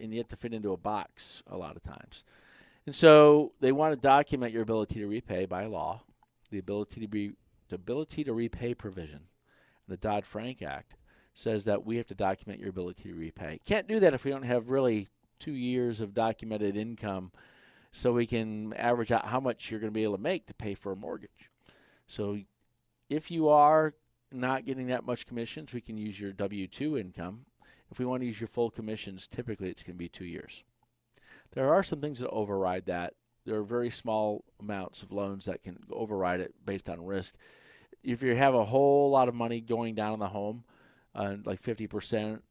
and 0.00 0.12
you 0.12 0.18
have 0.18 0.28
to 0.28 0.36
fit 0.36 0.54
into 0.54 0.72
a 0.72 0.78
box 0.78 1.42
a 1.46 1.56
lot 1.56 1.76
of 1.76 1.82
times. 1.82 2.24
And 2.86 2.96
so 2.96 3.52
they 3.60 3.70
want 3.70 3.94
to 3.94 4.00
document 4.00 4.52
your 4.52 4.62
ability 4.62 5.00
to 5.00 5.06
repay 5.06 5.46
by 5.46 5.66
law, 5.66 6.02
the 6.50 6.58
ability 6.58 7.00
to 7.02 7.06
be, 7.06 7.32
the 7.68 7.76
ability 7.76 8.24
to 8.24 8.32
repay 8.32 8.74
provision. 8.74 9.20
The 9.86 9.96
Dodd 9.96 10.24
Frank 10.24 10.62
Act 10.62 10.96
says 11.34 11.64
that 11.66 11.84
we 11.84 11.96
have 11.96 12.06
to 12.08 12.14
document 12.14 12.60
your 12.60 12.70
ability 12.70 13.10
to 13.10 13.14
repay. 13.14 13.60
Can't 13.64 13.86
do 13.86 14.00
that 14.00 14.14
if 14.14 14.24
we 14.24 14.30
don't 14.30 14.42
have 14.42 14.68
really 14.68 15.08
two 15.42 15.52
years 15.52 16.00
of 16.00 16.14
documented 16.14 16.76
income 16.76 17.32
so 17.90 18.12
we 18.12 18.26
can 18.26 18.72
average 18.74 19.10
out 19.10 19.26
how 19.26 19.40
much 19.40 19.70
you're 19.70 19.80
going 19.80 19.92
to 19.92 19.94
be 19.94 20.04
able 20.04 20.16
to 20.16 20.22
make 20.22 20.46
to 20.46 20.54
pay 20.54 20.74
for 20.74 20.92
a 20.92 20.96
mortgage. 20.96 21.50
So 22.06 22.38
if 23.10 23.30
you 23.30 23.48
are 23.48 23.94
not 24.30 24.64
getting 24.64 24.86
that 24.86 25.04
much 25.04 25.26
commissions, 25.26 25.72
we 25.72 25.80
can 25.80 25.98
use 25.98 26.18
your 26.18 26.32
W 26.32 26.66
2 26.66 26.96
income. 26.96 27.46
If 27.90 27.98
we 27.98 28.06
want 28.06 28.22
to 28.22 28.26
use 28.26 28.40
your 28.40 28.48
full 28.48 28.70
commissions, 28.70 29.26
typically 29.26 29.68
it's 29.68 29.82
going 29.82 29.96
to 29.96 29.98
be 29.98 30.08
two 30.08 30.24
years. 30.24 30.64
There 31.54 31.72
are 31.72 31.82
some 31.82 32.00
things 32.00 32.20
that 32.20 32.30
override 32.30 32.86
that. 32.86 33.14
There 33.44 33.56
are 33.56 33.64
very 33.64 33.90
small 33.90 34.44
amounts 34.60 35.02
of 35.02 35.12
loans 35.12 35.44
that 35.46 35.62
can 35.62 35.78
override 35.90 36.40
it 36.40 36.54
based 36.64 36.88
on 36.88 37.04
risk. 37.04 37.34
If 38.02 38.22
you 38.22 38.34
have 38.36 38.54
a 38.54 38.64
whole 38.64 39.10
lot 39.10 39.28
of 39.28 39.34
money 39.34 39.60
going 39.60 39.94
down 39.94 40.12
on 40.12 40.18
the 40.20 40.28
home, 40.28 40.64
uh, 41.14 41.36
like 41.44 41.60
50%, 41.60 42.36
or 42.36 42.42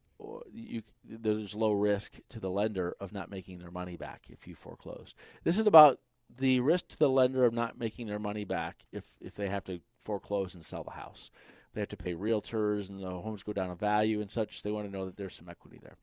you 0.54 0.84
there's 1.04 1.56
low 1.56 1.72
risk 1.72 2.20
to 2.30 2.40
the 2.40 2.50
lender 2.50 2.96
of 3.00 3.12
not 3.12 3.30
making 3.30 3.60
their 3.60 3.72
money 3.72 3.98
back 3.98 4.24
if 4.30 4.48
you 4.48 4.56
foreclose. 4.56 5.16
This 5.44 5.58
is 5.58 5.66
about 5.66 6.00
the 6.38 6.60
risk 6.60 6.90
to 6.90 7.00
the 7.00 7.10
lender 7.10 7.46
of 7.46 7.54
not 7.54 7.78
making 7.78 8.08
their 8.08 8.20
money 8.20 8.46
back 8.46 8.84
if 8.92 9.06
if 9.20 9.36
they 9.36 9.50
have 9.50 9.64
to 9.66 9.82
foreclose 10.04 10.56
and 10.56 10.66
sell 10.66 10.84
the 10.84 10.92
house. 10.92 11.32
They 11.74 11.82
have 11.82 11.90
to 11.90 11.98
pay 11.98 12.14
realtors, 12.14 12.90
and 12.90 13.02
the 13.02 13.10
homes 13.10 13.44
go 13.44 13.54
down 13.54 13.70
in 13.70 13.78
value 13.78 14.20
and 14.20 14.30
such. 14.30 14.62
They 14.62 14.72
want 14.72 14.88
to 14.88 14.92
know 14.92 15.06
that 15.06 15.16
there's 15.16 15.36
some 15.36 15.48
equity 15.48 15.80
there. 15.82 15.96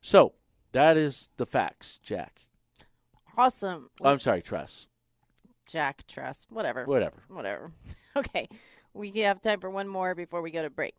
So 0.00 0.32
that 0.72 0.96
is 0.96 1.30
the 1.36 1.46
facts, 1.46 1.98
Jack. 2.02 2.46
Awesome. 3.36 3.90
Oh, 4.02 4.10
I'm 4.10 4.18
sorry, 4.18 4.42
Tress. 4.42 4.88
Jack 5.66 6.06
Tress, 6.06 6.46
whatever. 6.50 6.84
Whatever. 6.84 7.22
Whatever. 7.28 7.72
Okay. 8.16 8.48
We 8.92 9.10
have 9.22 9.40
time 9.40 9.58
for 9.58 9.68
one 9.68 9.88
more 9.88 10.14
before 10.14 10.40
we 10.40 10.52
go 10.52 10.62
to 10.62 10.70
break. 10.70 10.94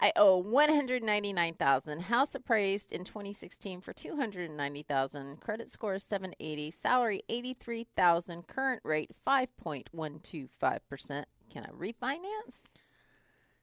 I 0.00 0.12
owe 0.16 0.38
199,000. 0.38 2.00
House 2.00 2.34
appraised 2.34 2.90
in 2.90 3.04
2016 3.04 3.82
for 3.82 3.92
290,000. 3.92 5.40
Credit 5.40 5.70
score 5.70 5.98
780. 5.98 6.70
Salary 6.70 7.22
83,000. 7.28 8.46
Current 8.46 8.80
rate 8.82 9.10
5.125%. 9.26 11.24
Can 11.50 11.66
I 11.66 11.70
refinance? 11.70 12.62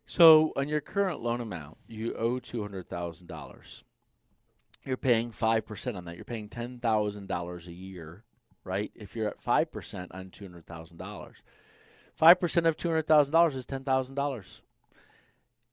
So 0.05 0.53
on 0.55 0.69
your 0.69 0.81
current 0.81 1.21
loan 1.21 1.41
amount, 1.41 1.77
you 1.87 2.13
owe 2.13 2.39
two 2.39 2.61
hundred 2.61 2.87
thousand 2.87 3.27
dollars. 3.27 3.83
You're 4.85 4.95
paying 4.95 5.31
five 5.31 5.65
percent 5.65 5.97
on 5.97 6.05
that. 6.05 6.15
You're 6.15 6.23
paying 6.23 6.47
ten 6.47 6.79
thousand 6.79 7.27
dollars 7.27 7.67
a 7.67 7.73
year, 7.73 8.23
right? 8.63 8.89
If 8.95 9.15
you're 9.17 9.27
at 9.27 9.41
five 9.41 9.69
percent 9.69 10.13
on 10.13 10.29
two 10.29 10.45
hundred 10.45 10.65
thousand 10.65 10.95
dollars, 10.97 11.37
five 12.15 12.39
percent 12.39 12.65
of 12.67 12.77
two 12.77 12.87
hundred 12.87 13.07
thousand 13.07 13.33
dollars 13.33 13.57
is 13.57 13.65
ten 13.65 13.83
thousand 13.83 14.15
dollars. 14.15 14.61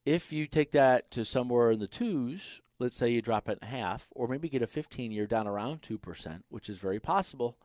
If 0.04 0.32
you 0.32 0.46
take 0.46 0.72
that 0.72 1.10
to 1.12 1.24
somewhere 1.24 1.70
in 1.70 1.78
the 1.78 1.86
twos, 1.86 2.60
let's 2.78 2.96
say 2.96 3.10
you 3.10 3.22
drop 3.22 3.48
it 3.48 3.58
in 3.62 3.68
half, 3.68 4.08
or 4.14 4.28
maybe 4.28 4.48
get 4.48 4.62
a 4.62 4.66
fifteen 4.66 5.12
year 5.12 5.26
down 5.26 5.46
around 5.46 5.82
two 5.82 5.98
percent, 5.98 6.44
which 6.50 6.68
is 6.68 6.78
very 6.78 7.00
possible. 7.00 7.56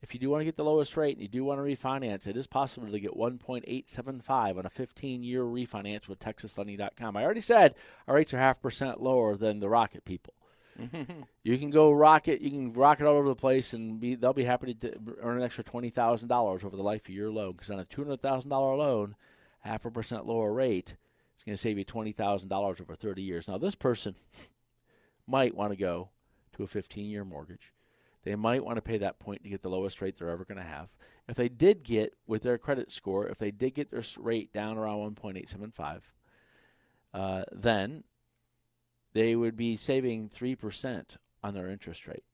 If 0.00 0.14
you 0.14 0.20
do 0.20 0.30
want 0.30 0.42
to 0.42 0.44
get 0.44 0.56
the 0.56 0.64
lowest 0.64 0.96
rate 0.96 1.16
and 1.16 1.22
you 1.22 1.28
do 1.28 1.42
want 1.42 1.58
to 1.58 1.64
refinance, 1.64 2.28
it 2.28 2.36
is 2.36 2.46
possible 2.46 2.88
to 2.88 3.00
get 3.00 3.16
1.875 3.16 4.56
on 4.56 4.64
a 4.64 4.70
15 4.70 5.24
year 5.24 5.42
refinance 5.42 6.06
with 6.06 6.20
TexasLending.com. 6.20 7.16
I 7.16 7.24
already 7.24 7.40
said 7.40 7.74
our 8.06 8.14
rates 8.14 8.32
are 8.32 8.38
half 8.38 8.62
percent 8.62 9.02
lower 9.02 9.36
than 9.36 9.58
the 9.58 9.68
Rocket 9.68 10.04
people. 10.04 10.34
you 11.42 11.58
can 11.58 11.70
go 11.70 11.90
rocket, 11.90 12.40
you 12.40 12.50
can 12.50 12.72
rocket 12.72 13.08
all 13.08 13.16
over 13.16 13.28
the 13.28 13.34
place, 13.34 13.72
and 13.72 13.98
be, 13.98 14.14
they'll 14.14 14.32
be 14.32 14.44
happy 14.44 14.72
to 14.72 14.74
d- 14.74 14.96
earn 15.20 15.38
an 15.38 15.42
extra 15.42 15.64
twenty 15.64 15.90
thousand 15.90 16.28
dollars 16.28 16.62
over 16.62 16.76
the 16.76 16.82
life 16.84 17.08
of 17.08 17.14
your 17.14 17.32
loan. 17.32 17.54
Because 17.54 17.70
on 17.70 17.80
a 17.80 17.84
two 17.84 18.04
hundred 18.04 18.22
thousand 18.22 18.50
dollar 18.50 18.76
loan, 18.76 19.16
half 19.62 19.84
a 19.84 19.90
percent 19.90 20.26
lower 20.26 20.52
rate 20.52 20.94
going 21.48 21.56
to 21.56 21.60
save 21.60 21.78
you 21.78 21.84
twenty 21.84 22.12
thousand 22.12 22.48
dollars 22.48 22.80
over 22.80 22.94
thirty 22.94 23.22
years. 23.22 23.48
Now, 23.48 23.58
this 23.58 23.74
person 23.74 24.14
might 25.26 25.54
want 25.54 25.72
to 25.72 25.76
go 25.76 26.10
to 26.56 26.62
a 26.62 26.66
fifteen 26.66 27.06
year 27.06 27.24
mortgage. 27.24 27.72
They 28.24 28.34
might 28.34 28.64
want 28.64 28.76
to 28.76 28.82
pay 28.82 28.98
that 28.98 29.18
point 29.18 29.42
to 29.42 29.48
get 29.48 29.62
the 29.62 29.70
lowest 29.70 30.00
rate 30.02 30.18
they're 30.18 30.28
ever 30.28 30.44
going 30.44 30.58
to 30.58 30.64
have. 30.64 30.88
If 31.28 31.36
they 31.36 31.48
did 31.48 31.82
get 31.82 32.14
with 32.26 32.42
their 32.42 32.58
credit 32.58 32.92
score, 32.92 33.28
if 33.28 33.38
they 33.38 33.50
did 33.50 33.74
get 33.74 33.90
their 33.90 34.02
rate 34.18 34.52
down 34.52 34.76
around 34.76 35.16
1.875, 35.16 36.00
uh, 37.14 37.44
then 37.52 38.04
they 39.12 39.36
would 39.36 39.56
be 39.56 39.76
saving 39.76 40.28
3% 40.28 41.16
on 41.42 41.54
their 41.54 41.70
interest 41.70 42.06
rate. 42.06 42.24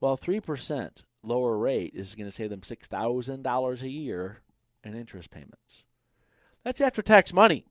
Well, 0.00 0.18
3% 0.18 1.04
lower 1.22 1.56
rate 1.56 1.92
is 1.94 2.14
going 2.14 2.28
to 2.28 2.32
save 2.32 2.50
them 2.50 2.60
$6,000 2.60 3.82
a 3.82 3.88
year 3.88 4.42
in 4.82 4.94
interest 4.94 5.30
payments. 5.30 5.84
That's 6.64 6.80
after 6.80 7.02
tax 7.02 7.32
money. 7.32 7.66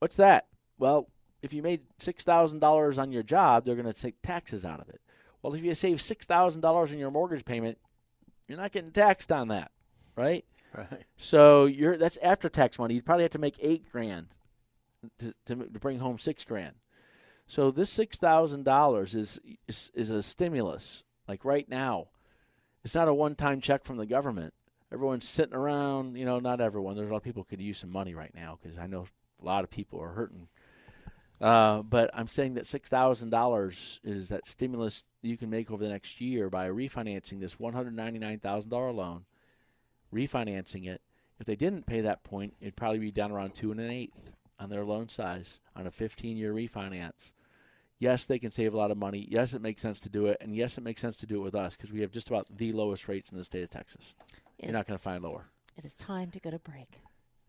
What's 0.00 0.16
that? 0.16 0.46
Well, 0.78 1.08
if 1.42 1.52
you 1.52 1.62
made 1.62 1.82
$6,000 2.00 2.98
on 2.98 3.12
your 3.12 3.22
job, 3.22 3.64
they're 3.64 3.76
going 3.76 3.86
to 3.86 3.92
take 3.92 4.20
taxes 4.22 4.64
out 4.64 4.80
of 4.80 4.88
it. 4.88 5.00
Well, 5.42 5.54
if 5.54 5.62
you 5.62 5.74
save 5.74 5.98
$6,000 5.98 6.92
in 6.92 6.98
your 6.98 7.10
mortgage 7.10 7.44
payment, 7.44 7.78
you're 8.48 8.58
not 8.58 8.72
getting 8.72 8.90
taxed 8.90 9.30
on 9.30 9.48
that, 9.48 9.70
right? 10.16 10.44
Right. 10.76 11.04
So 11.16 11.64
you're 11.64 11.96
that's 11.96 12.18
after 12.22 12.48
tax 12.48 12.78
money. 12.78 12.94
You'd 12.94 13.04
probably 13.04 13.24
have 13.24 13.32
to 13.32 13.38
make 13.38 13.56
eight 13.60 13.90
grand 13.90 14.28
to, 15.18 15.34
to, 15.46 15.56
to 15.56 15.78
bring 15.80 15.98
home 15.98 16.18
six 16.18 16.44
grand. 16.44 16.76
So 17.46 17.70
this 17.70 17.90
six 17.90 18.18
thousand 18.18 18.64
dollars 18.64 19.14
is, 19.14 19.40
is 19.66 19.90
is 19.94 20.10
a 20.10 20.22
stimulus. 20.22 21.02
Like 21.26 21.44
right 21.44 21.68
now, 21.68 22.08
it's 22.84 22.94
not 22.94 23.08
a 23.08 23.14
one-time 23.14 23.60
check 23.60 23.84
from 23.84 23.96
the 23.96 24.06
government. 24.06 24.54
Everyone's 24.92 25.28
sitting 25.28 25.54
around. 25.54 26.16
You 26.16 26.24
know, 26.24 26.38
not 26.38 26.60
everyone. 26.60 26.94
There's 26.94 27.08
a 27.08 27.12
lot 27.12 27.18
of 27.18 27.24
people 27.24 27.44
could 27.44 27.60
use 27.60 27.78
some 27.78 27.90
money 27.90 28.14
right 28.14 28.34
now 28.34 28.58
because 28.62 28.78
I 28.78 28.86
know 28.86 29.06
a 29.40 29.44
lot 29.44 29.64
of 29.64 29.70
people 29.70 30.02
are 30.02 30.10
hurting. 30.10 30.48
Uh, 31.40 31.82
but 31.82 32.10
I'm 32.12 32.28
saying 32.28 32.54
that 32.54 32.66
six 32.66 32.90
thousand 32.90 33.30
dollars 33.30 33.98
is 34.04 34.28
that 34.28 34.46
stimulus 34.46 35.06
you 35.22 35.38
can 35.38 35.48
make 35.48 35.70
over 35.70 35.82
the 35.82 35.90
next 35.90 36.20
year 36.20 36.50
by 36.50 36.68
refinancing 36.68 37.40
this 37.40 37.58
one 37.58 37.72
hundred 37.72 37.96
ninety-nine 37.96 38.40
thousand 38.40 38.70
dollar 38.70 38.92
loan 38.92 39.24
refinancing 40.12 40.86
it. 40.86 41.00
If 41.38 41.46
they 41.46 41.56
didn't 41.56 41.86
pay 41.86 42.02
that 42.02 42.22
point, 42.22 42.54
it'd 42.60 42.76
probably 42.76 42.98
be 42.98 43.10
down 43.10 43.32
around 43.32 43.54
two 43.54 43.70
and 43.70 43.80
an 43.80 43.90
eighth 43.90 44.30
on 44.58 44.68
their 44.68 44.84
loan 44.84 45.08
size 45.08 45.60
on 45.74 45.86
a 45.86 45.90
15 45.90 46.36
year 46.36 46.52
refinance. 46.52 47.32
Yes, 47.98 48.26
they 48.26 48.38
can 48.38 48.50
save 48.50 48.74
a 48.74 48.76
lot 48.76 48.90
of 48.90 48.98
money. 48.98 49.26
Yes, 49.30 49.52
it 49.52 49.60
makes 49.62 49.82
sense 49.82 50.00
to 50.00 50.08
do 50.08 50.26
it. 50.26 50.38
And 50.40 50.54
yes, 50.54 50.78
it 50.78 50.82
makes 50.82 51.00
sense 51.00 51.16
to 51.18 51.26
do 51.26 51.36
it 51.36 51.44
with 51.44 51.54
us 51.54 51.76
because 51.76 51.92
we 51.92 52.00
have 52.00 52.10
just 52.10 52.28
about 52.28 52.46
the 52.54 52.72
lowest 52.72 53.08
rates 53.08 53.32
in 53.32 53.38
the 53.38 53.44
state 53.44 53.62
of 53.62 53.70
Texas. 53.70 54.14
You're 54.58 54.72
not 54.72 54.86
going 54.86 54.98
to 54.98 55.02
find 55.02 55.22
lower. 55.22 55.46
It 55.76 55.84
is 55.84 55.96
time 55.96 56.30
to 56.30 56.40
go 56.40 56.50
to 56.50 56.58
break. 56.58 57.00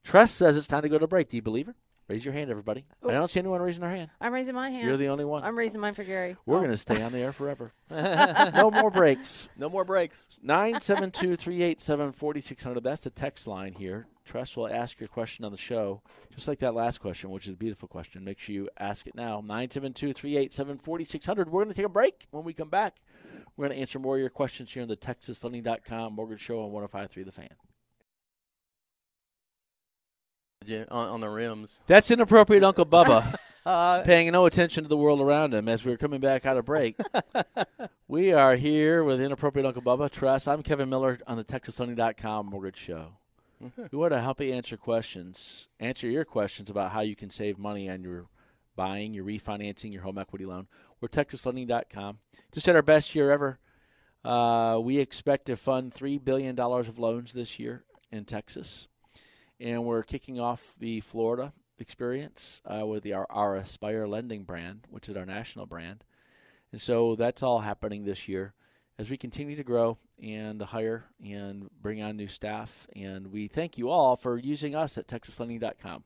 Tress 0.04 0.32
says 0.32 0.58
it's 0.58 0.68
time 0.68 0.82
to 0.82 0.90
go 0.90 0.98
to 0.98 1.08
break. 1.08 1.30
Do 1.30 1.36
you 1.38 1.42
believe 1.42 1.68
her? 1.68 1.76
Raise 2.08 2.26
your 2.26 2.34
hand, 2.34 2.52
everybody. 2.52 2.84
I 3.02 3.08
oh. 3.08 3.12
don't 3.12 3.32
see 3.32 3.40
anyone 3.40 3.62
raising 3.62 3.82
their 3.82 3.92
hand. 3.92 4.10
I'm 4.20 4.34
raising 4.34 4.54
my 4.54 4.70
hand. 4.70 4.86
You're 4.86 4.98
the 4.98 5.08
only 5.08 5.24
one. 5.24 5.44
I'm 5.44 5.58
raising 5.58 5.80
mine 5.80 5.94
for 5.94 6.04
Gary. 6.04 6.36
We're 6.46 6.58
Oh. 6.58 6.60
going 6.60 6.72
to 6.72 6.78
stay 6.78 7.02
on 7.02 7.14
the 7.14 7.20
air 7.20 7.32
forever. 7.32 7.72
no 7.90 8.70
more 8.70 8.92
breaks. 8.92 9.48
No 9.56 9.70
more 9.70 9.86
breaks. 9.86 10.38
972 10.44 11.38
387 11.38 12.12
4600. 12.12 12.84
That's 12.84 13.06
the 13.06 13.12
text 13.12 13.48
line 13.48 13.72
here. 13.74 14.08
Tress 14.26 14.58
will 14.58 14.68
ask 14.68 15.00
your 15.00 15.08
question 15.08 15.46
on 15.46 15.52
the 15.52 15.58
show, 15.58 16.02
just 16.34 16.48
like 16.48 16.60
that 16.60 16.76
last 16.76 17.00
question, 17.00 17.30
which 17.30 17.48
is 17.48 17.54
a 17.54 17.58
beautiful 17.58 17.88
question. 17.88 18.24
Make 18.24 18.40
sure 18.40 18.56
you 18.56 18.70
ask 18.78 19.08
it 19.08 19.16
now. 19.16 19.40
972 19.40 20.12
387 20.14 20.80
4600. 20.80 21.50
We're 21.50 21.64
going 21.64 21.74
to 21.74 21.80
take 21.80 21.86
a 21.86 21.90
break. 21.90 22.28
When 22.32 22.44
we 22.44 22.54
come 22.54 22.70
back, 22.70 22.98
we're 23.56 23.68
going 23.68 23.76
to 23.78 23.82
answer 23.82 24.00
more 24.00 24.16
of 24.16 24.22
your 24.22 24.30
questions 24.30 24.74
here 24.74 24.84
on 24.84 24.90
the 24.90 24.98
TexasLending.com 24.98 26.14
Mortgage 26.14 26.42
Show 26.42 26.62
on 26.62 26.72
1053 26.72 27.24
The 27.24 27.32
Fan. 27.32 27.50
Yeah, 30.66 30.86
On, 30.92 31.10
on 31.10 31.22
the 31.22 31.30
rims. 31.30 31.80
That's 31.88 32.12
inappropriate, 32.12 32.64
Uncle 32.64 32.86
Bubba. 32.86 33.36
Uh, 33.64 34.02
paying 34.02 34.32
no 34.32 34.48
attention 34.48 34.84
to 34.84 34.88
the 34.88 34.98
world 34.98 35.22
around 35.22 35.54
him 35.54 35.70
as 35.70 35.86
we 35.86 35.92
are 35.94 35.98
coming 35.98 36.20
back 36.20 36.48
out 36.48 36.58
of 36.58 36.66
break. 36.66 36.98
we 38.08 38.32
are 38.32 38.56
here 38.56 39.04
with 39.04 39.22
Inappropriate 39.22 39.68
Uncle 39.68 39.84
Bubba 39.84 40.10
Tress. 40.10 40.48
I'm 40.48 40.64
Kevin 40.64 40.90
Miller 40.90 41.20
on 41.28 41.38
the 41.38 41.44
TexasLending.com 41.44 42.48
Mortgage 42.48 42.78
Show. 42.78 43.10
we 43.60 44.00
want 44.00 44.14
to 44.14 44.20
help 44.20 44.42
you 44.42 44.52
answer 44.52 44.78
questions, 44.78 45.68
answer 45.80 46.08
your 46.08 46.26
questions 46.26 46.72
about 46.72 46.92
how 46.92 47.02
you 47.02 47.16
can 47.16 47.30
save 47.30 47.60
money 47.60 47.88
on 47.88 48.02
your 48.02 48.26
buying, 48.76 49.14
your 49.14 49.26
refinancing, 49.26 49.94
your 49.94 50.02
home 50.02 50.18
equity 50.18 50.48
loan. 50.48 50.68
We're 51.00 51.10
TexasLending.com. 51.10 52.18
Just 52.52 52.66
had 52.66 52.76
our 52.76 52.82
best 52.82 53.14
year 53.14 53.32
ever. 53.32 53.60
Uh, 54.26 54.80
we 54.82 54.98
expect 54.98 55.46
to 55.46 55.56
fund 55.56 55.94
$3 55.94 56.24
billion 56.24 56.60
of 56.60 56.98
loans 56.98 57.34
this 57.34 57.60
year 57.60 57.84
in 58.12 58.26
Texas. 58.26 58.88
And 59.62 59.86
we're 59.86 60.02
kicking 60.02 60.40
off 60.40 60.74
the 60.80 61.02
Florida 61.02 61.54
experience 61.78 62.64
uh, 62.66 62.84
with 62.84 63.04
the, 63.04 63.14
our, 63.14 63.28
our 63.30 63.56
Aspire 63.58 64.08
Lending 64.08 64.44
brand, 64.44 64.88
which 64.90 65.08
is 65.08 65.16
our 65.16 65.26
national 65.26 65.68
brand. 65.68 66.04
And 66.72 66.82
so 66.82 67.16
that's 67.16 67.44
all 67.44 67.60
happening 67.60 68.04
this 68.04 68.28
year 68.28 68.54
as 68.98 69.12
we 69.12 69.18
continue 69.18 69.56
to 69.56 69.64
grow 69.64 70.00
and 70.22 70.60
hire 70.64 71.06
and 71.24 71.70
bring 71.80 72.02
on 72.02 72.18
new 72.18 72.28
staff. 72.28 72.88
And 72.96 73.28
we 73.28 73.48
thank 73.48 73.78
you 73.78 73.92
all 73.92 74.16
for 74.16 74.36
using 74.36 74.76
us 74.76 74.98
at 74.98 75.08
TexasLending.com. 75.08 76.06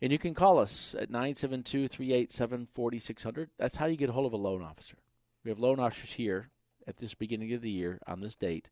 And 0.00 0.12
you 0.12 0.18
can 0.18 0.34
call 0.34 0.60
us 0.60 0.94
at 0.94 1.10
972 1.10 1.88
387 1.88 2.68
4600. 2.72 3.50
That's 3.58 3.76
how 3.76 3.86
you 3.86 3.96
get 3.96 4.10
a 4.10 4.12
hold 4.12 4.26
of 4.26 4.32
a 4.32 4.36
loan 4.36 4.62
officer. 4.62 4.96
We 5.42 5.50
have 5.50 5.58
loan 5.58 5.80
officers 5.80 6.12
here 6.12 6.50
at 6.86 6.98
this 6.98 7.14
beginning 7.14 7.52
of 7.52 7.62
the 7.62 7.70
year 7.70 7.98
on 8.06 8.20
this 8.20 8.36
date 8.36 8.70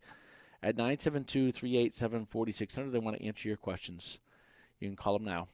at 0.64 0.76
972 0.76 1.52
387 1.52 2.26
4600. 2.26 2.90
They 2.90 2.98
want 2.98 3.18
to 3.18 3.24
answer 3.24 3.48
your 3.48 3.56
questions. 3.58 4.18
You 4.80 4.88
can 4.88 4.96
call 4.96 5.12
them 5.12 5.24
now, 5.24 5.48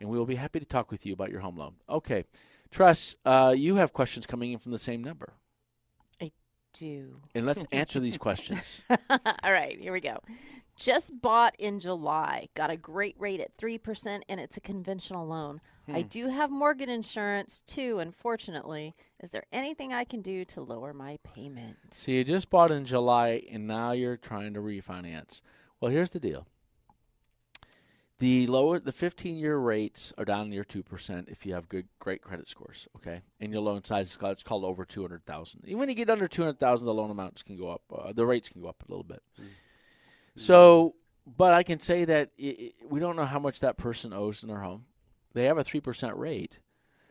and 0.00 0.08
we 0.08 0.18
will 0.18 0.26
be 0.26 0.36
happy 0.36 0.58
to 0.58 0.66
talk 0.66 0.90
with 0.90 1.06
you 1.06 1.12
about 1.12 1.30
your 1.30 1.40
home 1.40 1.56
loan. 1.56 1.74
Okay. 1.88 2.24
Tress, 2.70 3.14
uh, 3.24 3.54
you 3.56 3.76
have 3.76 3.92
questions 3.92 4.26
coming 4.26 4.52
in 4.52 4.58
from 4.58 4.72
the 4.72 4.78
same 4.78 5.04
number. 5.04 5.34
Do. 6.78 7.20
And 7.34 7.46
let's 7.46 7.64
answer 7.72 8.00
these 8.00 8.18
questions. 8.18 8.80
All 9.10 9.52
right, 9.52 9.78
here 9.80 9.92
we 9.92 10.00
go. 10.00 10.18
Just 10.76 11.20
bought 11.22 11.54
in 11.58 11.80
July. 11.80 12.48
Got 12.54 12.70
a 12.70 12.76
great 12.76 13.16
rate 13.18 13.40
at 13.40 13.56
3%, 13.56 14.20
and 14.28 14.38
it's 14.38 14.56
a 14.56 14.60
conventional 14.60 15.26
loan. 15.26 15.60
I 15.88 16.02
Hmm. 16.02 16.08
do 16.08 16.28
have 16.28 16.50
mortgage 16.50 16.88
insurance 16.88 17.62
too, 17.66 17.98
unfortunately. 18.00 18.94
Is 19.22 19.30
there 19.30 19.44
anything 19.52 19.92
I 19.94 20.04
can 20.04 20.20
do 20.20 20.44
to 20.46 20.60
lower 20.60 20.92
my 20.92 21.18
payment? 21.22 21.76
So 21.92 22.10
you 22.10 22.24
just 22.24 22.50
bought 22.50 22.70
in 22.72 22.84
July, 22.84 23.42
and 23.50 23.66
now 23.66 23.92
you're 23.92 24.16
trying 24.16 24.52
to 24.54 24.60
refinance. 24.60 25.40
Well, 25.80 25.90
here's 25.92 26.10
the 26.10 26.20
deal. 26.20 26.46
The 28.18 28.46
lower 28.46 28.80
the 28.80 28.92
15 28.92 29.36
year 29.36 29.58
rates 29.58 30.12
are 30.16 30.24
down 30.24 30.48
near 30.48 30.64
two 30.64 30.82
percent 30.82 31.28
if 31.30 31.44
you 31.44 31.52
have 31.52 31.68
good 31.68 31.88
great 31.98 32.22
credit 32.22 32.48
scores. 32.48 32.88
Okay, 32.96 33.20
and 33.40 33.52
your 33.52 33.60
loan 33.60 33.84
size 33.84 34.08
is 34.10 34.16
called, 34.16 34.32
it's 34.32 34.42
called 34.42 34.64
over 34.64 34.86
200,000. 34.86 35.62
Even 35.66 35.78
when 35.78 35.88
you 35.90 35.94
get 35.94 36.08
under 36.08 36.26
200,000, 36.26 36.86
the 36.86 36.94
loan 36.94 37.10
amounts 37.10 37.42
can 37.42 37.56
go 37.58 37.68
up. 37.68 37.82
Uh, 37.94 38.12
the 38.12 38.24
rates 38.24 38.48
can 38.48 38.62
go 38.62 38.68
up 38.68 38.82
a 38.88 38.90
little 38.90 39.04
bit. 39.04 39.22
So, 40.34 40.94
but 41.26 41.52
I 41.52 41.62
can 41.62 41.80
say 41.80 42.04
that 42.06 42.30
i 42.40 42.46
i 42.46 42.72
we 42.88 43.00
don't 43.00 43.16
know 43.16 43.26
how 43.26 43.38
much 43.38 43.60
that 43.60 43.76
person 43.76 44.12
owes 44.14 44.42
in 44.42 44.48
their 44.48 44.60
home. 44.60 44.86
they 45.34 45.44
have 45.44 45.58
a 45.58 45.64
three 45.64 45.80
percent 45.80 46.16
rate. 46.16 46.60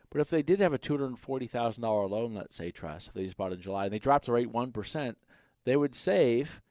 But 0.10 0.22
if 0.22 0.30
they 0.30 0.42
did 0.44 0.60
have 0.60 0.74
a 0.74 0.78
two 0.78 0.94
hundred 0.94 1.08
and 1.08 1.20
forty 1.20 1.46
thousand 1.46 1.84
dollar 1.84 2.08
loan, 2.08 2.34
let's 2.34 2.56
say 2.58 2.72
Tress, 2.72 3.08
if 3.08 3.14
they 3.14 3.26
just 3.26 3.38
bought 3.38 3.54
in 3.54 3.62
July 3.62 3.86
and 3.86 3.94
they 3.94 4.00
dropped 4.00 4.26
the 4.26 4.32
rate 4.32 4.50
one 4.50 4.72
percent, 4.72 5.18
they 5.66 5.76
would 5.76 5.94
save 5.94 6.62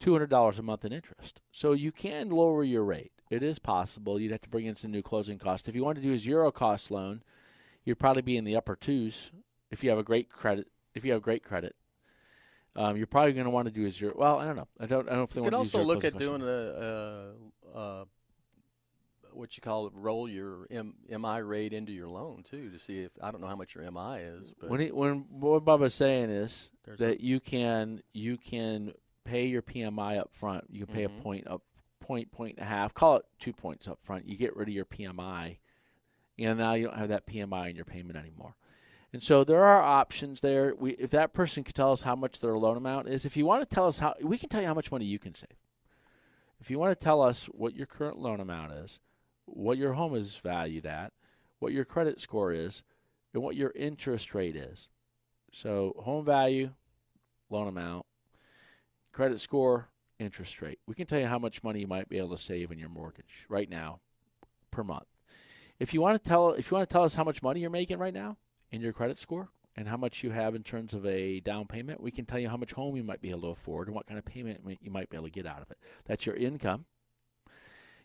two 0.00 0.12
hundred 0.12 0.30
dollars 0.30 0.58
a 0.58 0.62
month 0.62 0.84
in 0.84 0.92
interest. 0.92 1.40
So 1.52 1.72
you 1.72 1.92
can 1.92 2.30
lower 2.30 2.64
your 2.64 2.84
rate. 2.84 3.12
It 3.30 3.42
is 3.44 3.58
possible. 3.60 4.20
You'd 4.20 4.32
have 4.32 4.42
to 4.42 4.48
bring 4.48 4.66
in 4.66 4.74
some 4.74 4.90
new 4.90 5.02
closing 5.02 5.38
costs. 5.38 5.68
If 5.68 5.74
you 5.76 5.84
want 5.84 5.96
to 5.96 6.02
do 6.02 6.12
a 6.12 6.18
zero 6.18 6.50
cost 6.50 6.90
loan, 6.90 7.22
you'd 7.84 7.98
probably 8.00 8.22
be 8.22 8.36
in 8.36 8.44
the 8.44 8.56
upper 8.56 8.74
twos 8.74 9.30
if 9.70 9.84
you 9.84 9.90
have 9.90 9.98
a 9.98 10.02
great 10.02 10.28
credit. 10.28 10.66
If 10.94 11.04
you 11.04 11.12
have 11.12 11.22
great 11.22 11.44
credit, 11.44 11.76
um, 12.74 12.96
you're 12.96 13.06
probably 13.06 13.32
going 13.32 13.44
to 13.44 13.50
want 13.50 13.68
to 13.68 13.72
do 13.72 13.86
a 13.86 13.92
zero. 13.92 14.14
Well, 14.16 14.38
I 14.40 14.44
don't 14.44 14.56
know. 14.56 14.66
I 14.80 14.86
don't. 14.86 15.06
I 15.08 15.10
don't 15.10 15.18
know 15.18 15.22
if 15.22 15.30
they 15.30 15.38
You 15.40 15.42
want 15.44 15.52
could 15.54 15.56
to 15.56 15.58
also 15.58 15.78
do 15.78 15.84
zero 15.84 15.94
look 15.94 16.04
at 16.04 16.18
doing 16.18 16.42
a, 16.42 17.72
uh, 17.74 17.78
uh, 17.78 18.04
what 19.32 19.56
you 19.56 19.60
call 19.60 19.86
it, 19.86 19.92
roll 19.94 20.28
your 20.28 20.66
M- 20.72 20.94
MI 21.08 21.38
rate 21.38 21.72
into 21.72 21.92
your 21.92 22.08
loan 22.08 22.42
too 22.42 22.68
to 22.70 22.80
see 22.80 22.98
if 22.98 23.12
I 23.22 23.30
don't 23.30 23.40
know 23.40 23.46
how 23.46 23.54
much 23.54 23.76
your 23.76 23.88
MI 23.88 24.18
is, 24.22 24.52
but 24.60 24.68
When 24.70 24.80
he, 24.80 24.90
when 24.90 25.24
what 25.30 25.64
Bubba's 25.64 25.94
saying 25.94 26.30
is 26.30 26.70
that 26.98 27.20
you 27.20 27.38
can 27.38 28.02
you 28.12 28.36
can 28.36 28.92
pay 29.24 29.46
your 29.46 29.62
PMI 29.62 30.18
up 30.18 30.30
front. 30.32 30.64
You 30.68 30.84
can 30.84 30.94
pay 30.94 31.02
Mhm. 31.04 31.18
a 31.18 31.22
point 31.22 31.46
up 31.46 31.62
point 32.10 32.32
point 32.32 32.56
and 32.58 32.66
a 32.66 32.68
half. 32.68 32.92
Call 32.92 33.18
it 33.18 33.24
two 33.38 33.52
points 33.52 33.86
up 33.86 34.00
front. 34.02 34.28
You 34.28 34.36
get 34.36 34.56
rid 34.56 34.66
of 34.66 34.74
your 34.74 34.84
PMI, 34.84 35.58
and 36.40 36.58
now 36.58 36.72
you 36.72 36.86
don't 36.86 36.98
have 36.98 37.10
that 37.10 37.24
PMI 37.24 37.70
in 37.70 37.76
your 37.76 37.84
payment 37.84 38.18
anymore. 38.18 38.56
And 39.12 39.22
so 39.22 39.44
there 39.44 39.64
are 39.64 39.80
options 39.80 40.40
there. 40.40 40.74
We, 40.74 40.92
if 40.92 41.10
that 41.10 41.32
person 41.32 41.62
could 41.62 41.76
tell 41.76 41.92
us 41.92 42.02
how 42.02 42.16
much 42.16 42.40
their 42.40 42.58
loan 42.58 42.76
amount 42.76 43.08
is, 43.08 43.24
if 43.24 43.36
you 43.36 43.46
want 43.46 43.62
to 43.62 43.74
tell 43.74 43.86
us 43.86 44.00
how, 44.00 44.14
we 44.20 44.38
can 44.38 44.48
tell 44.48 44.60
you 44.60 44.66
how 44.66 44.74
much 44.74 44.90
money 44.90 45.04
you 45.04 45.20
can 45.20 45.36
save. 45.36 45.56
If 46.60 46.68
you 46.68 46.80
want 46.80 46.98
to 46.98 47.04
tell 47.04 47.22
us 47.22 47.44
what 47.44 47.76
your 47.76 47.86
current 47.86 48.18
loan 48.18 48.40
amount 48.40 48.72
is, 48.72 48.98
what 49.44 49.78
your 49.78 49.92
home 49.92 50.16
is 50.16 50.34
valued 50.34 50.86
at, 50.86 51.12
what 51.60 51.72
your 51.72 51.84
credit 51.84 52.20
score 52.20 52.50
is, 52.50 52.82
and 53.32 53.40
what 53.40 53.54
your 53.54 53.72
interest 53.76 54.34
rate 54.34 54.56
is. 54.56 54.88
So 55.52 55.94
home 56.00 56.24
value, 56.24 56.70
loan 57.50 57.68
amount, 57.68 58.04
credit 59.12 59.40
score, 59.40 59.89
interest 60.20 60.60
rate. 60.62 60.78
We 60.86 60.94
can 60.94 61.06
tell 61.06 61.18
you 61.18 61.26
how 61.26 61.38
much 61.38 61.64
money 61.64 61.80
you 61.80 61.86
might 61.86 62.08
be 62.08 62.18
able 62.18 62.36
to 62.36 62.42
save 62.42 62.70
in 62.70 62.78
your 62.78 62.88
mortgage 62.88 63.46
right 63.48 63.68
now 63.68 64.00
per 64.70 64.84
month. 64.84 65.06
If 65.78 65.94
you 65.94 66.00
want 66.00 66.22
to 66.22 66.28
tell 66.28 66.50
if 66.50 66.70
you 66.70 66.76
want 66.76 66.88
to 66.88 66.92
tell 66.92 67.04
us 67.04 67.14
how 67.14 67.24
much 67.24 67.42
money 67.42 67.60
you're 67.60 67.70
making 67.70 67.98
right 67.98 68.14
now 68.14 68.36
in 68.70 68.80
your 68.80 68.92
credit 68.92 69.18
score 69.18 69.48
and 69.76 69.88
how 69.88 69.96
much 69.96 70.22
you 70.22 70.30
have 70.30 70.54
in 70.54 70.62
terms 70.62 70.94
of 70.94 71.06
a 71.06 71.40
down 71.40 71.66
payment, 71.66 72.02
we 72.02 72.10
can 72.10 72.26
tell 72.26 72.38
you 72.38 72.48
how 72.48 72.56
much 72.56 72.72
home 72.72 72.96
you 72.96 73.02
might 73.02 73.22
be 73.22 73.30
able 73.30 73.40
to 73.40 73.48
afford 73.48 73.88
and 73.88 73.94
what 73.94 74.06
kind 74.06 74.18
of 74.18 74.24
payment 74.24 74.60
you 74.82 74.90
might 74.90 75.08
be 75.08 75.16
able 75.16 75.26
to 75.26 75.32
get 75.32 75.46
out 75.46 75.62
of 75.62 75.70
it. 75.70 75.78
That's 76.04 76.26
your 76.26 76.36
income, 76.36 76.84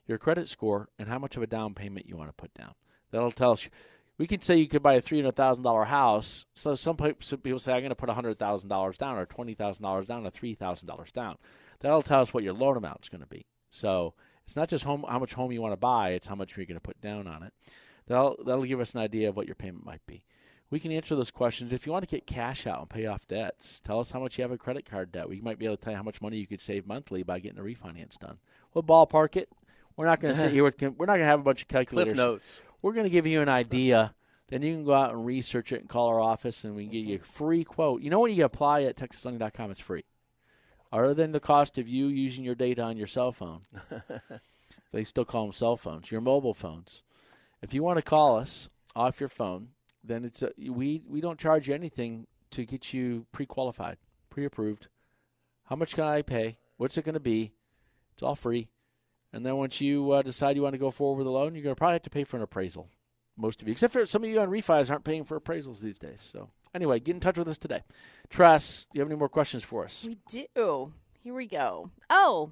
your 0.08 0.18
credit 0.18 0.48
score, 0.48 0.90
and 0.98 1.10
how 1.10 1.20
much 1.20 1.36
of 1.36 1.44
a 1.44 1.48
down 1.48 1.74
payment 1.74 2.08
you 2.08 2.16
want 2.16 2.30
to 2.30 2.34
put 2.34 2.54
down. 2.54 2.74
That'll 3.12 3.32
tell 3.32 3.52
us. 3.52 3.68
We 4.18 4.28
can 4.28 4.40
say 4.40 4.56
you 4.56 4.70
could 4.70 4.82
buy 4.82 4.94
a 4.94 5.02
three 5.02 5.20
hundred 5.20 5.36
thousand 5.36 5.66
dollar 5.66 5.84
house. 5.84 6.46
So 6.54 6.74
some 6.76 6.96
people 6.96 7.60
say 7.60 7.74
I'm 7.74 7.82
going 7.82 7.90
to 7.90 7.96
put 7.96 8.10
hundred 8.10 8.40
thousand 8.40 8.70
dollars 8.70 8.98
down, 8.98 9.18
or 9.18 9.26
twenty 9.26 9.56
thousand 9.56 9.84
dollars 9.84 10.08
down, 10.08 10.26
or 10.26 10.30
three 10.30 10.54
thousand 10.54 10.88
dollars 10.88 11.12
down. 11.12 11.38
That'll 11.86 12.02
tell 12.02 12.22
us 12.22 12.34
what 12.34 12.44
your 12.44 12.54
loan 12.54 12.78
amount 12.78 13.02
is 13.04 13.10
going 13.10 13.22
to 13.22 13.28
be. 13.28 13.46
So 13.70 14.16
it's 14.48 14.56
not 14.56 14.70
just 14.70 14.86
home 14.86 15.06
how 15.08 15.20
much 15.20 15.36
home 15.36 15.52
you 15.52 15.62
want 15.62 15.74
to 15.74 15.78
buy; 15.78 16.14
it's 16.14 16.28
how 16.28 16.34
much 16.34 16.58
you're 16.58 16.66
going 16.66 16.78
to 16.78 16.82
put 16.82 17.00
down 17.00 17.28
on 17.28 17.44
it. 17.44 17.54
That'll 18.08 18.38
that'll 18.44 18.64
give 18.64 18.80
us 18.80 18.96
an 18.96 19.02
idea 19.02 19.30
of 19.30 19.36
what 19.36 19.46
your 19.46 19.54
payment 19.54 19.86
might 19.86 20.04
be. 20.08 20.24
We 20.72 20.80
can 20.80 20.92
answer 20.92 21.16
those 21.16 21.30
questions. 21.30 21.72
If 21.72 21.86
you 21.86 21.92
want 21.92 22.02
to 22.02 22.10
get 22.10 22.26
cash 22.26 22.66
out 22.66 22.80
and 22.80 22.90
pay 22.90 23.06
off 23.06 23.28
debts, 23.28 23.82
tell 23.82 24.00
us 24.00 24.10
how 24.10 24.20
much 24.20 24.36
you 24.36 24.42
have 24.42 24.52
in 24.52 24.58
credit 24.58 24.90
card 24.90 25.12
debt. 25.12 25.30
We 25.30 25.42
might 25.42 25.60
be 25.60 25.66
able 25.66 25.78
to 25.78 25.84
tell 25.84 25.94
you 25.94 25.98
how 25.98 26.02
much 26.04 26.24
money 26.24 26.38
you 26.38 26.48
could 26.48 26.60
save 26.60 26.88
monthly 26.88 27.22
by 27.22 27.38
getting 27.38 27.60
a 27.60 27.62
refinance 27.62 28.18
done. 28.18 28.40
We'll 28.74 28.82
ballpark 28.82 29.36
it. 29.36 29.50
We're 29.96 30.08
not 30.08 30.20
going 30.20 30.34
to 30.34 30.42
sit 30.42 30.52
here 30.54 30.64
with. 30.64 30.82
We're 30.82 31.06
not 31.06 31.18
going 31.18 31.20
to 31.20 31.26
have 31.26 31.42
a 31.42 31.44
bunch 31.44 31.62
of 31.62 31.68
calculators. 31.68 32.16
Cliff 32.16 32.18
notes. 32.18 32.64
We're 32.82 32.94
going 32.94 33.06
to 33.06 33.12
give 33.12 33.28
you 33.28 33.44
an 33.44 33.50
idea. 33.50 34.16
Then 34.48 34.64
you 34.64 34.74
can 34.74 34.86
go 34.86 34.96
out 34.96 35.12
and 35.12 35.24
research 35.24 35.72
it 35.72 35.82
and 35.82 35.90
call 35.90 36.08
our 36.08 36.20
office, 36.20 36.64
and 36.64 36.76
we 36.76 36.86
can 36.86 36.94
get 36.94 37.06
you 37.06 37.18
a 37.18 37.20
free 37.20 37.64
quote. 37.64 38.02
You 38.02 38.10
know 38.10 38.22
when 38.22 38.34
you 38.34 38.44
apply 38.44 38.86
at 38.86 38.96
TexasLending.com, 38.96 39.70
it's 39.70 39.82
free. 39.82 40.04
Other 40.92 41.14
than 41.14 41.32
the 41.32 41.40
cost 41.40 41.78
of 41.78 41.88
you 41.88 42.08
using 42.08 42.46
your 42.46 42.56
data 42.56 42.82
on 42.82 42.98
your 42.98 43.08
cell 43.08 43.32
phone, 43.32 43.62
they 44.92 45.04
still 45.04 45.26
call 45.26 45.44
them 45.44 45.54
cell 45.54 45.78
phones, 45.78 46.12
your 46.12 46.22
mobile 46.22 46.54
phones. 46.54 47.02
If 47.62 47.74
you 47.74 47.84
want 47.84 47.98
to 47.98 48.04
call 48.04 48.38
us 48.38 48.70
off 48.96 49.20
your 49.20 49.30
phone, 49.30 49.70
then 50.04 50.24
it's 50.24 50.44
a, 50.44 50.52
we 50.58 51.02
we 51.08 51.20
don't 51.20 51.40
charge 51.40 51.68
you 51.68 51.74
anything 51.74 52.28
to 52.52 52.66
get 52.66 52.94
you 52.94 53.26
pre-qualified, 53.32 53.98
pre-approved. 54.30 54.88
How 55.66 55.76
much 55.76 55.96
can 55.96 56.04
I 56.04 56.22
pay? 56.22 56.58
What's 56.78 56.98
it 56.98 57.06
going 57.06 57.14
to 57.14 57.20
be? 57.20 57.54
It's 58.14 58.24
all 58.24 58.36
free. 58.36 58.70
And 59.34 59.46
then 59.46 59.58
once 59.58 59.82
you 59.82 60.12
uh, 60.12 60.22
decide 60.22 60.56
you 60.56 60.62
want 60.62 60.74
to 60.74 60.80
go 60.80 60.92
forward 60.92 61.18
with 61.18 61.28
a 61.28 61.32
loan, 61.32 61.56
you're 61.56 61.64
going 61.64 61.76
to 61.76 61.78
probably 61.78 61.96
have 61.96 62.04
to 62.04 62.10
pay 62.10 62.24
for 62.24 62.38
an 62.38 62.44
appraisal. 62.44 62.88
Most 63.36 63.62
of 63.62 63.68
you, 63.68 63.74
except 63.74 63.92
for 63.92 64.06
some 64.06 64.24
of 64.24 64.30
you 64.30 64.40
on 64.40 64.50
refis, 64.50 64.90
aren't 64.90 65.04
paying 65.04 65.26
for 65.26 65.38
appraisals 65.38 65.82
these 65.82 65.98
days. 65.98 66.22
So 66.22 66.50
anyway, 66.76 67.00
get 67.00 67.16
in 67.16 67.20
touch 67.20 67.38
with 67.38 67.48
us 67.48 67.58
today. 67.58 67.82
Tress, 68.30 68.84
do 68.84 68.98
you 68.98 69.02
have 69.02 69.10
any 69.10 69.18
more 69.18 69.30
questions 69.30 69.64
for 69.64 69.86
us? 69.86 70.06
We 70.06 70.18
do. 70.30 70.94
Here 71.24 71.34
we 71.34 71.48
go. 71.48 71.90
Oh, 72.10 72.52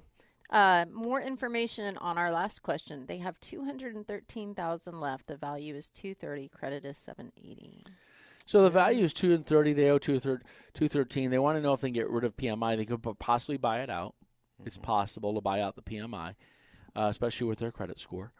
uh, 0.50 0.86
more 0.92 1.20
information 1.20 1.96
on 1.98 2.18
our 2.18 2.32
last 2.32 2.62
question. 2.62 3.06
They 3.06 3.18
have 3.18 3.38
two 3.40 3.64
hundred 3.64 3.94
and 3.94 4.06
thirteen 4.06 4.54
thousand 4.54 5.00
left. 5.00 5.26
The 5.26 5.36
value 5.36 5.74
is 5.76 5.90
two 5.90 6.14
thirty. 6.14 6.48
Credit 6.48 6.84
is 6.84 6.96
seven 6.96 7.30
eighty. 7.38 7.84
So 8.46 8.62
the 8.62 8.70
value 8.70 9.04
is 9.04 9.12
two 9.12 9.32
and 9.32 9.46
thirty. 9.46 9.72
They 9.72 9.90
owe 9.90 9.98
two 9.98 10.18
thir- 10.18 10.42
two 10.74 10.88
thirteen. 10.88 11.30
They 11.30 11.38
want 11.38 11.56
to 11.56 11.62
know 11.62 11.72
if 11.72 11.80
they 11.80 11.88
can 11.88 11.94
get 11.94 12.10
rid 12.10 12.24
of 12.24 12.36
PMI. 12.36 12.76
They 12.76 12.84
could 12.84 13.02
possibly 13.18 13.56
buy 13.56 13.80
it 13.80 13.90
out. 13.90 14.14
It's 14.64 14.78
possible 14.78 15.34
to 15.34 15.40
buy 15.40 15.60
out 15.60 15.76
the 15.76 15.82
PMI, 15.82 16.34
uh, 16.96 17.06
especially 17.10 17.46
with 17.46 17.58
their 17.58 17.72
credit 17.72 17.98
score, 17.98 18.32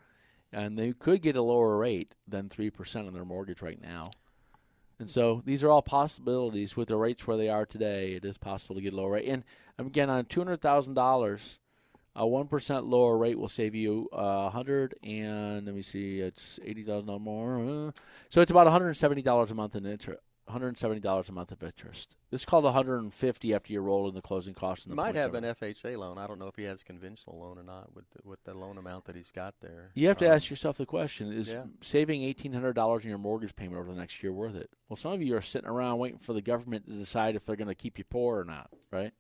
and 0.53 0.79
they 0.79 0.93
could 0.93 1.23
get 1.23 1.37
a 1.37 1.43
lower 1.43 1.77
rate 1.79 2.15
than 2.27 2.49
three 2.49 2.71
percent 2.71 3.07
on 3.07 3.15
their 3.15 3.25
mortgage 3.25 3.63
right 3.63 3.81
now. 3.81 4.11
And 4.99 5.11
so 5.11 5.43
these 5.45 5.65
are 5.65 5.71
all 5.71 5.83
possibilities 5.83 6.77
with 6.77 6.89
the 6.89 6.97
rates 6.97 7.27
where 7.27 7.37
they 7.37 7.49
are 7.49 7.67
today. 7.67 8.13
It 8.13 8.25
is 8.25 8.39
possible 8.39 8.77
to 8.77 8.81
get 8.81 8.93
a 8.93 8.97
lower 8.97 9.11
rate. 9.11 9.29
And 9.29 9.43
again, 9.79 10.09
on 10.09 10.25
two 10.27 10.41
hundred 10.41 10.61
thousand 10.61 10.95
dollars, 10.95 11.59
a 12.15 12.27
one 12.27 12.47
percent 12.47 12.85
lower 12.87 13.19
rate 13.19 13.39
will 13.39 13.49
save 13.49 13.75
you 13.75 14.09
a 14.13 14.51
hundred 14.51 14.95
and 15.03 15.67
let 15.67 15.75
me 15.75 15.83
see, 15.83 16.21
it's 16.21 16.61
eighty 16.65 16.85
thousand 16.85 17.07
dollars 17.09 17.23
more. 17.23 17.89
Uh, 17.89 17.91
so 18.29 18.41
it's 18.41 18.53
about 18.53 18.67
one 18.67 18.73
hundred 18.73 18.87
and 18.87 18.97
seventy 18.97 19.23
dollars 19.23 19.51
a 19.51 19.55
month 19.55 19.75
in 19.75 19.85
interest. 19.85 20.23
One 20.47 20.53
hundred 20.53 20.69
and 20.69 20.79
seventy 20.79 21.01
dollars 21.01 21.31
a 21.31 21.33
month 21.33 21.53
of 21.53 21.63
interest. 21.63 22.17
It's 22.31 22.45
called 22.45 22.65
one 22.65 22.75
hundred 22.75 22.99
and 22.99 23.15
fifty 23.15 23.55
after 23.55 23.73
you 23.73 23.81
roll 23.81 24.09
in 24.11 24.15
the 24.15 24.21
closing 24.21 24.53
costs. 24.53 24.85
And 24.85 24.93
He 24.93 24.97
the 24.97 25.03
might 25.03 25.15
have 25.15 25.33
an 25.35 25.43
FHA 25.45 25.97
loan. 25.97 26.19
I 26.19 26.27
don't 26.27 26.39
know 26.39 26.49
if 26.49 26.57
he 26.57 26.65
has 26.65 26.83
a 26.83 26.85
conventional 26.85 27.39
loan 27.41 27.59
or 27.59 27.63
not 27.63 27.95
with 27.95 28.05
the, 28.11 28.29
with 28.29 28.45
the 28.45 28.53
loan 28.53 28.77
amount 28.77 29.07
that 29.07 29.17
he's 29.17 29.31
got 29.31 29.55
there. 29.63 29.91
You 29.95 30.09
have 30.09 30.19
to 30.19 30.27
Um, 30.29 30.35
ask 30.37 30.51
yourself 30.51 30.77
the 30.77 30.85
question: 30.85 31.33
Is 31.33 31.51
yeah. 31.51 31.63
saving 31.81 32.23
eighteen 32.23 32.53
hundred 32.53 32.75
dollars 32.75 33.05
in 33.05 33.09
your 33.09 33.19
mortgage 33.19 33.57
payment 33.57 33.79
over 33.81 33.91
the 33.91 33.99
next 33.99 34.23
year 34.23 34.33
worth 34.35 34.55
it? 34.55 34.69
Well, 34.91 34.99
some 34.99 35.13
of 35.13 35.23
you 35.23 35.35
are 35.35 35.41
sitting 35.43 35.69
around 35.69 35.99
waiting 35.99 36.19
for 36.19 36.35
the 36.35 36.43
government 36.43 36.87
to 36.89 36.93
decide 36.93 37.37
if 37.37 37.47
they're 37.47 37.57
going 37.57 37.69
to 37.69 37.75
keep 37.75 37.97
you 37.97 38.05
poor 38.05 38.41
or 38.41 38.45
not, 38.45 38.69
right? 38.91 39.13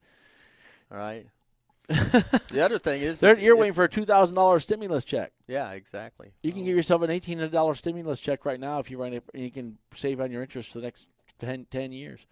All 0.93 0.99
right. 0.99 1.27
the 1.89 2.63
other 2.65 2.79
thing 2.79 3.03
is, 3.03 3.21
They're, 3.21 3.39
you're 3.39 3.55
if- 3.55 3.61
waiting 3.61 3.75
for 3.75 3.85
a 3.85 3.89
two 3.89 4.05
thousand 4.05 4.37
dollars 4.37 4.63
stimulus 4.65 5.05
check. 5.05 5.33
Yeah, 5.47 5.71
exactly. 5.73 6.33
You 6.43 6.53
can 6.53 6.63
Oh. 6.63 6.65
give 6.67 6.77
yourself 6.77 7.01
an 7.03 7.11
eighteen 7.11 7.39
hundred 7.39 7.53
dollars 7.53 7.79
stimulus 7.79 8.21
check 8.21 8.45
right 8.45 8.61
now 8.61 8.79
if 8.79 8.91
you 8.91 8.99
run 8.99 9.13
it. 9.15 9.25
You 9.35 9.51
can 9.51 9.79
save 9.95 10.21
on 10.21 10.31
your 10.31 10.43
interest 10.43 10.71
for 10.71 10.79
the 10.81 10.85
next 10.85 11.07
10, 11.39 11.67
10 11.71 11.93
years. 11.93 12.27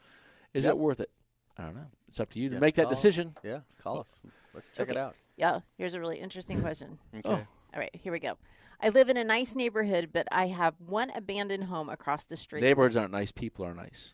Is 0.54 0.64
Yep. 0.64 0.72
it 0.72 0.78
worth 0.78 1.00
it? 1.00 1.10
I 1.58 1.62
don't 1.64 1.74
know. 1.74 1.86
It's 2.08 2.20
up 2.20 2.30
to 2.30 2.38
you 2.38 2.48
to 2.50 2.54
Yeah, 2.56 2.60
make 2.60 2.74
that 2.76 2.84
call- 2.84 2.90
decision. 2.92 3.34
Yeah, 3.42 3.60
call 3.82 4.00
us. 4.00 4.20
Let's 4.54 4.68
check 4.68 4.90
it 4.90 4.96
out. 4.96 5.16
Yeah. 5.36 5.60
Here's 5.78 5.94
a 5.94 6.00
really 6.00 6.18
interesting 6.18 6.60
question. 6.60 6.98
Okay. 7.14 7.22
Oh. 7.24 7.32
All 7.74 7.80
right, 7.80 7.90
here 7.94 8.12
we 8.12 8.18
go. 8.20 8.36
I 8.80 8.90
live 8.90 9.08
in 9.08 9.16
a 9.16 9.24
nice 9.24 9.54
neighborhood, 9.54 10.10
but 10.12 10.26
I 10.30 10.48
have 10.48 10.74
one 10.78 11.10
abandoned 11.10 11.64
home 11.64 11.88
across 11.88 12.24
the 12.24 12.36
street. 12.36 12.60
Neighborhoods 12.62 12.96
aren't 12.96 13.12
nice. 13.12 13.32
People 13.32 13.64
are 13.64 13.74
nice. 13.74 14.12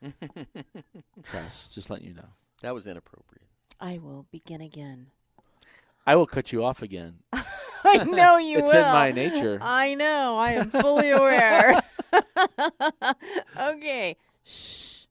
Tress. 1.24 1.68
Just 1.68 1.90
letting 1.90 2.06
you 2.06 2.14
know. 2.14 2.28
That 2.62 2.74
was 2.74 2.86
inappropriate. 2.86 3.46
I 3.80 3.98
will 3.98 4.26
begin 4.30 4.60
again. 4.60 5.08
I 6.06 6.16
will 6.16 6.26
cut 6.26 6.52
you 6.52 6.64
off 6.64 6.82
again. 6.82 7.18
I 7.32 8.04
know 8.04 8.36
you 8.38 8.58
It's 8.58 8.72
will. 8.72 8.84
in 8.84 8.92
my 8.92 9.12
nature. 9.12 9.58
I 9.60 9.94
know. 9.94 10.36
I 10.38 10.52
am 10.52 10.70
fully 10.70 11.10
aware. 11.10 11.80
okay. 13.58 14.16
Shh. 14.44 15.04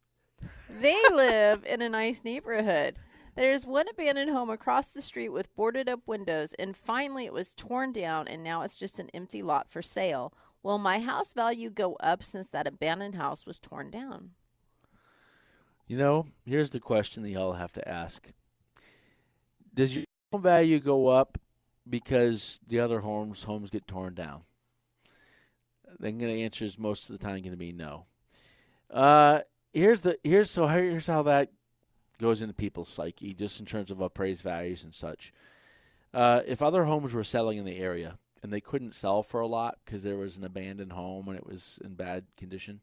They 0.70 1.02
live 1.12 1.64
in 1.66 1.82
a 1.82 1.90
nice 1.90 2.24
neighborhood. 2.24 2.98
There's 3.36 3.68
one 3.68 3.88
abandoned 3.88 4.32
home 4.32 4.50
across 4.50 4.90
the 4.90 5.02
street 5.02 5.30
with 5.30 5.56
boarded 5.56 5.88
up 5.88 6.02
windows, 6.08 6.54
and 6.54 6.76
finally 6.76 7.26
it 7.26 7.34
was 7.34 7.54
torn 7.54 7.92
down, 7.94 8.28
and 8.28 8.44
now 8.44 8.64
it's 8.64 8.76
just 8.76 8.98
an 8.98 9.10
empty 9.14 9.44
lot 9.44 9.70
for 9.70 9.82
sale. 9.82 10.34
Will 10.64 10.80
my 10.80 11.00
house 11.00 11.34
value 11.34 11.70
go 11.70 11.96
up 12.00 12.24
since 12.24 12.48
that 12.48 12.68
abandoned 12.68 13.16
house 13.16 13.46
was 13.46 13.60
torn 13.60 13.92
down? 13.92 14.32
You 15.88 15.98
know, 15.98 16.28
here's 16.46 16.72
the 16.72 16.80
question 16.80 17.24
that 17.24 17.30
y'all 17.30 17.54
have 17.54 17.72
to 17.74 17.88
ask: 17.88 18.28
Does 19.74 19.96
your 19.96 20.06
home 20.32 20.42
value 20.42 20.80
go 20.80 21.08
up 21.08 21.38
because 21.90 22.60
the 22.68 22.80
other 22.80 23.02
homes 23.02 23.44
homes 23.44 23.70
get 23.70 23.88
torn 23.88 24.16
down? 24.16 24.42
Then 26.00 26.18
the 26.18 26.44
answer 26.44 26.66
is 26.66 26.78
most 26.78 27.10
of 27.10 27.18
the 27.18 27.24
time 27.24 27.40
going 27.42 27.52
to 27.52 27.58
be 27.58 27.72
no. 27.72 28.06
Uh, 28.92 29.42
here's 29.74 30.02
the 30.02 30.18
here's 30.24 30.52
so 30.52 30.68
here's 30.68 31.08
how 31.08 31.24
that 31.24 31.52
goes 32.20 32.42
into 32.42 32.54
people's 32.54 32.90
psyche, 32.90 33.34
just 33.34 33.60
in 33.60 33.66
terms 33.66 33.92
of 33.92 34.02
appraised 34.02 34.42
values 34.42 34.84
and 34.84 34.94
such. 34.94 35.34
Uh, 36.14 36.42
if 36.48 36.62
other 36.62 36.86
homes 36.86 37.14
were 37.14 37.24
selling 37.24 37.58
in 37.58 37.66
the 37.66 37.78
area 37.78 38.18
and 38.42 38.52
they 38.52 38.62
couldn't 38.62 38.96
sell 38.96 39.24
for 39.24 39.40
a 39.40 39.48
lot 39.48 39.78
because 39.84 40.04
there 40.04 40.18
was 40.18 40.38
an 40.38 40.44
abandoned 40.44 40.94
home 40.94 41.28
and 41.28 41.38
it 41.38 41.46
was 41.46 41.80
in 41.84 41.94
bad 41.96 42.26
condition, 42.38 42.82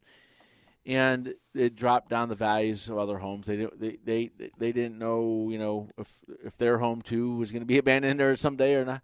and 0.87 1.35
it 1.55 1.75
dropped 1.75 2.11
down 2.11 2.29
the 2.29 2.35
values 2.35 2.89
of 2.89 2.99
other 2.99 3.19
homes. 3.19 3.47
They 3.47 3.57
didn't, 3.57 3.81
they, 3.81 3.99
they 4.05 4.31
they 4.59 4.73
didn't 4.73 4.99
know 4.99 5.49
you 5.51 5.59
know 5.59 5.89
if 5.99 6.19
if 6.45 6.57
their 6.59 6.79
home 6.79 7.03
too 7.03 7.37
was 7.37 7.51
going 7.51 7.63
to 7.63 7.67
be 7.67 7.79
abandoned 7.79 8.21
or 8.21 8.37
someday 8.37 8.75
or 8.75 8.85
not. 8.85 9.03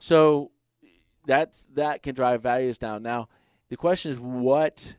So 0.00 0.50
that's 1.26 1.68
that 1.74 2.02
can 2.02 2.14
drive 2.14 2.42
values 2.42 2.78
down. 2.78 3.02
Now 3.02 3.28
the 3.70 3.76
question 3.76 4.12
is 4.12 4.20
what 4.20 4.96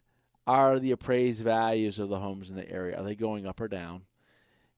are 0.48 0.80
the 0.80 0.92
appraised 0.92 1.44
values 1.44 2.00
of 2.00 2.10
the 2.10 2.20
homes 2.20 2.50
in 2.50 2.56
the 2.56 2.70
area? 2.70 2.98
Are 2.98 3.04
they 3.04 3.16
going 3.16 3.46
up 3.46 3.62
or 3.62 3.68
down? 3.68 4.04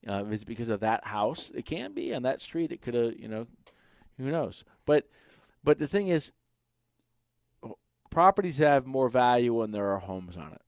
Uh, 0.05 0.25
is 0.25 0.41
it 0.41 0.47
because 0.47 0.67
of 0.67 0.81
that 0.81 1.07
house? 1.07 1.51
It 1.55 1.65
can 1.65 1.93
be 1.93 2.13
on 2.13 2.23
that 2.23 2.41
street. 2.41 2.73
It 2.73 2.81
could 2.81 2.93
have, 2.93 3.17
you 3.17 3.29
know, 3.29 3.47
who 4.17 4.29
knows? 4.29 4.65
But, 4.85 5.07
but 5.63 5.79
the 5.79 5.87
thing 5.87 6.09
is, 6.09 6.33
properties 8.09 8.57
have 8.57 8.85
more 8.85 9.09
value 9.09 9.53
when 9.53 9.71
there 9.71 9.91
are 9.91 9.99
homes 9.99 10.35
on 10.35 10.51
it, 10.51 10.61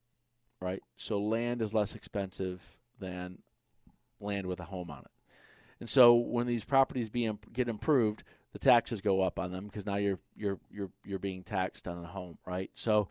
right? 0.61 0.81
So 0.95 1.19
land 1.19 1.61
is 1.61 1.73
less 1.73 1.93
expensive 1.93 2.77
than 2.99 3.39
land 4.21 4.47
with 4.47 4.59
a 4.59 4.65
home 4.65 4.89
on 4.89 4.99
it, 4.99 5.11
and 5.79 5.89
so 5.89 6.15
when 6.15 6.47
these 6.47 6.63
properties 6.63 7.09
be 7.09 7.29
get 7.53 7.67
improved, 7.67 8.23
the 8.55 8.59
taxes 8.59 9.01
go 9.01 9.21
up 9.21 9.37
on 9.37 9.51
them 9.51 9.65
because 9.65 9.85
now 9.85 9.97
you're 9.97 10.17
you're 10.37 10.57
you're 10.71 10.89
you're 11.03 11.19
being 11.19 11.43
taxed 11.43 11.89
on 11.89 12.01
a 12.01 12.07
home, 12.07 12.37
right? 12.45 12.71
So 12.73 13.09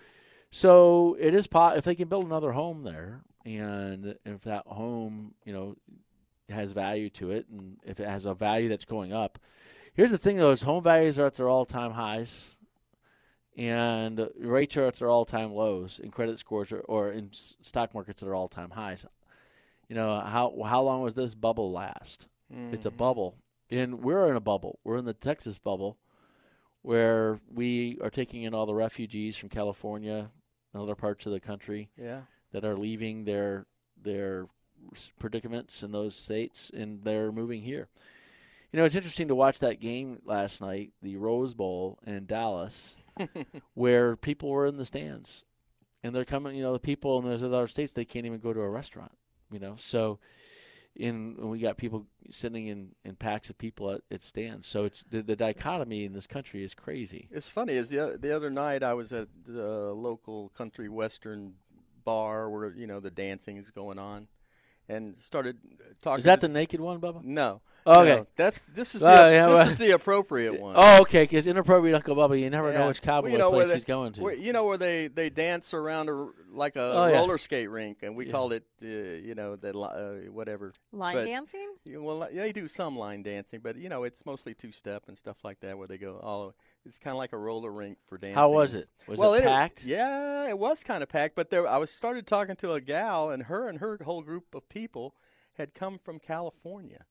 so 0.51 1.19
it 1.21 1.35
is 1.35 1.47
po- 1.47 1.75
if 1.77 1.85
they 1.85 1.95
can 1.95 2.09
build 2.09 2.25
another 2.25 2.53
home 2.53 2.83
there, 2.83 3.21
and 3.45 4.17
if 4.25 4.41
that 4.45 4.67
home, 4.67 5.35
you 5.45 5.53
know, 5.53 5.77
has 6.49 6.73
value 6.73 7.11
to 7.11 7.31
it, 7.31 7.47
and 7.51 7.77
if 7.85 8.01
it 8.01 8.09
has 8.09 8.25
a 8.25 8.33
value 8.33 8.71
that's 8.71 8.87
going 8.87 9.13
up. 9.13 9.39
Here's 9.93 10.13
the 10.13 10.17
thing: 10.17 10.39
though, 10.39 10.51
is 10.51 10.63
home 10.63 10.83
values 10.83 11.19
are 11.19 11.27
at 11.27 11.35
their 11.35 11.51
all-time 11.51 11.93
highs, 11.93 12.55
and 13.55 14.27
rates 14.39 14.79
are 14.79 14.87
at 14.87 14.95
their 14.95 15.11
all-time 15.11 15.53
lows, 15.53 16.01
and 16.03 16.11
credit 16.11 16.39
scores 16.39 16.73
are, 16.73 16.81
or 16.81 17.13
in 17.13 17.29
stock 17.33 17.93
markets 17.93 18.23
at 18.23 18.27
their 18.27 18.35
all-time 18.35 18.71
highs. 18.71 19.05
You 19.91 19.97
know 19.97 20.21
how 20.21 20.57
how 20.65 20.81
long 20.81 21.03
was 21.03 21.15
this 21.15 21.35
bubble 21.35 21.71
last? 21.71 22.29
Mm-hmm. 22.51 22.73
It's 22.73 22.87
a 22.87 22.91
bubble, 22.91 23.37
and 23.71 24.03
we're 24.03 24.29
in 24.29 24.37
a 24.37 24.41
bubble. 24.41 24.79
We're 24.85 24.99
in 24.99 25.05
the 25.05 25.15
Texas 25.15 25.59
bubble, 25.59 25.99
where 26.83 27.41
we 27.53 27.99
are 28.03 28.11
taking 28.11 28.43
in 28.43 28.55
all 28.55 28.67
the 28.67 28.75
refugees 28.75 29.37
from 29.37 29.49
California, 29.49 30.31
and 30.75 30.83
other 30.83 30.95
parts 30.95 31.25
of 31.25 31.33
the 31.33 31.41
country 31.41 31.89
yeah. 31.97 32.23
that 32.53 32.65
are 32.65 32.77
leaving 32.77 33.25
their 33.25 33.67
their 34.03 34.49
predicaments 35.19 35.83
in 35.83 35.93
those 35.93 36.15
states 36.15 36.71
and 36.75 37.03
they're 37.05 37.33
moving 37.33 37.63
here. 37.63 37.89
You 38.71 38.79
know, 38.79 38.85
it's 38.85 38.97
interesting 38.97 39.29
to 39.29 39.35
watch 39.35 39.61
that 39.61 39.81
game 39.81 40.19
last 40.27 40.61
night, 40.61 40.91
the 41.01 41.17
Rose 41.17 41.55
Bowl 41.55 42.01
in 42.05 42.27
Dallas, 42.27 42.97
where 43.75 44.17
people 44.17 44.51
were 44.51 44.67
in 44.67 44.77
the 44.77 44.85
stands 44.85 45.45
and 46.03 46.15
they're 46.15 46.25
coming. 46.25 46.57
You 46.57 46.65
know, 46.65 46.73
the 46.73 46.81
people 46.81 47.19
in 47.21 47.25
those 47.25 47.43
other 47.43 47.69
states 47.69 47.95
they 47.95 48.05
can't 48.05 48.27
even 48.27 48.41
go 48.41 48.53
to 48.53 48.61
a 48.61 48.69
restaurant. 48.69 49.13
You 49.51 49.61
know, 49.61 49.77
so 49.79 50.19
in 50.97 51.37
we 51.39 51.59
got 51.59 51.77
people 51.77 52.07
sitting 52.31 52.69
in, 52.69 52.91
in 53.05 53.17
packs 53.17 53.51
of 53.51 53.59
people 53.59 53.91
at, 53.91 54.03
at 54.11 54.23
stands. 54.23 54.67
So 54.67 54.85
it's 54.85 55.03
the, 55.05 55.23
the 55.23 55.37
dichotomy 55.37 56.05
in 56.05 56.13
this 56.13 56.27
country 56.27 56.65
is 56.65 56.75
crazy. 56.75 57.29
It's 57.31 57.49
funny. 57.49 57.75
Is 57.75 57.91
the 57.91 58.17
the 58.21 58.35
other 58.35 58.51
night 58.51 58.83
I 58.83 58.95
was 58.95 59.13
at 59.13 59.29
the 59.45 59.93
local 59.93 60.51
country 60.51 60.89
western 60.89 61.55
bar 62.05 62.49
where 62.49 62.73
you 62.75 62.87
know 62.87 63.01
the 63.01 63.11
dancing 63.11 63.57
is 63.57 63.71
going 63.71 63.99
on, 63.99 64.29
and 64.89 65.17
started 65.19 65.59
talking. 66.03 66.19
Is 66.19 66.25
that 66.25 66.41
the 66.41 66.49
naked 66.49 66.81
one, 66.81 67.01
Bubba? 67.01 67.25
No. 67.25 67.61
Oh, 67.87 68.01
okay. 68.01 68.17
No, 68.17 68.27
that's 68.37 68.63
this 68.75 68.95
is 68.95 69.03
the 69.03 69.07
yeah, 69.09 69.47
this 69.47 69.55
well- 69.55 69.69
is 69.69 69.77
the 69.77 69.91
appropriate 69.91 70.59
one. 70.59 70.75
Oh, 70.77 71.03
okay. 71.03 71.25
Because 71.25 71.47
inappropriate 71.47 71.95
Uncle 71.95 72.17
Bubba, 72.17 72.41
you 72.41 72.49
never 72.49 72.73
know 72.73 72.81
Yeah. 72.81 72.89
which 72.89 73.03
cowboy 73.03 73.25
Well, 73.25 73.33
you 73.33 73.39
know, 73.39 73.51
where 73.51 73.61
place 73.61 73.69
they- 73.69 73.75
he's 73.75 73.85
going 73.85 74.13
to. 74.15 74.23
Where, 74.23 74.35
you 74.35 74.53
know 74.55 74.65
where 74.65 74.79
they, 74.79 75.09
they 75.09 75.29
dance 75.29 75.75
around 75.75 76.09
a, 76.09 76.29
like 76.51 76.77
a 76.77 76.81
Oh, 76.81 77.07
yeah. 77.09 77.19
roller 77.19 77.37
skate 77.37 77.69
rink, 77.69 77.99
and 78.03 78.17
we 78.17 78.25
Yeah. 78.27 78.33
called 78.33 78.55
it, 78.55 78.65
uh, 78.83 78.87
you 78.87 79.35
know, 79.35 79.57
the 79.57 79.79
uh, 79.79 80.31
whatever. 80.33 80.73
Line 80.93 81.15
But- 81.15 81.27
dancing? 81.27 81.75
Yeah, 81.85 81.99
well, 81.99 82.27
they 82.33 82.53
do 82.53 82.69
some 82.69 82.97
line 82.97 83.23
dancing, 83.23 83.61
but 83.63 83.77
you 83.77 83.91
know, 83.91 84.05
it's 84.05 84.25
mostly 84.25 84.55
two 84.55 84.73
step 84.73 85.05
and 85.09 85.19
stuff 85.19 85.45
like 85.45 85.61
that, 85.61 85.77
where 85.77 85.87
they 85.87 85.99
go. 85.99 86.21
Oh, 86.23 86.55
it's 86.87 86.99
kind 86.99 87.13
of 87.13 87.19
like 87.19 87.35
a 87.35 87.39
roller 87.39 87.71
rink 87.71 87.99
for 88.07 88.17
dancing. 88.17 88.37
How 88.37 88.51
was 88.51 88.73
it? 88.75 88.89
Was 89.07 89.19
well, 89.19 89.35
it 89.35 89.45
packed? 89.45 89.85
yeah, 89.85 90.49
it 90.49 90.59
was 90.59 90.83
kind 90.85 91.03
of 91.03 91.11
packed. 91.11 91.35
But 91.35 91.51
there, 91.51 91.69
I 91.69 91.77
was 91.77 91.91
started 91.91 92.27
talking 92.27 92.57
to 92.57 92.73
a 92.73 92.81
gal, 92.81 93.31
and 93.31 93.45
her 93.45 93.69
and 93.69 93.81
her 93.81 93.99
whole 94.05 94.23
group 94.23 94.55
of 94.55 94.71
people 94.71 95.15
had 95.59 95.75
come 95.75 95.99
from 95.99 96.19
California 96.19 97.05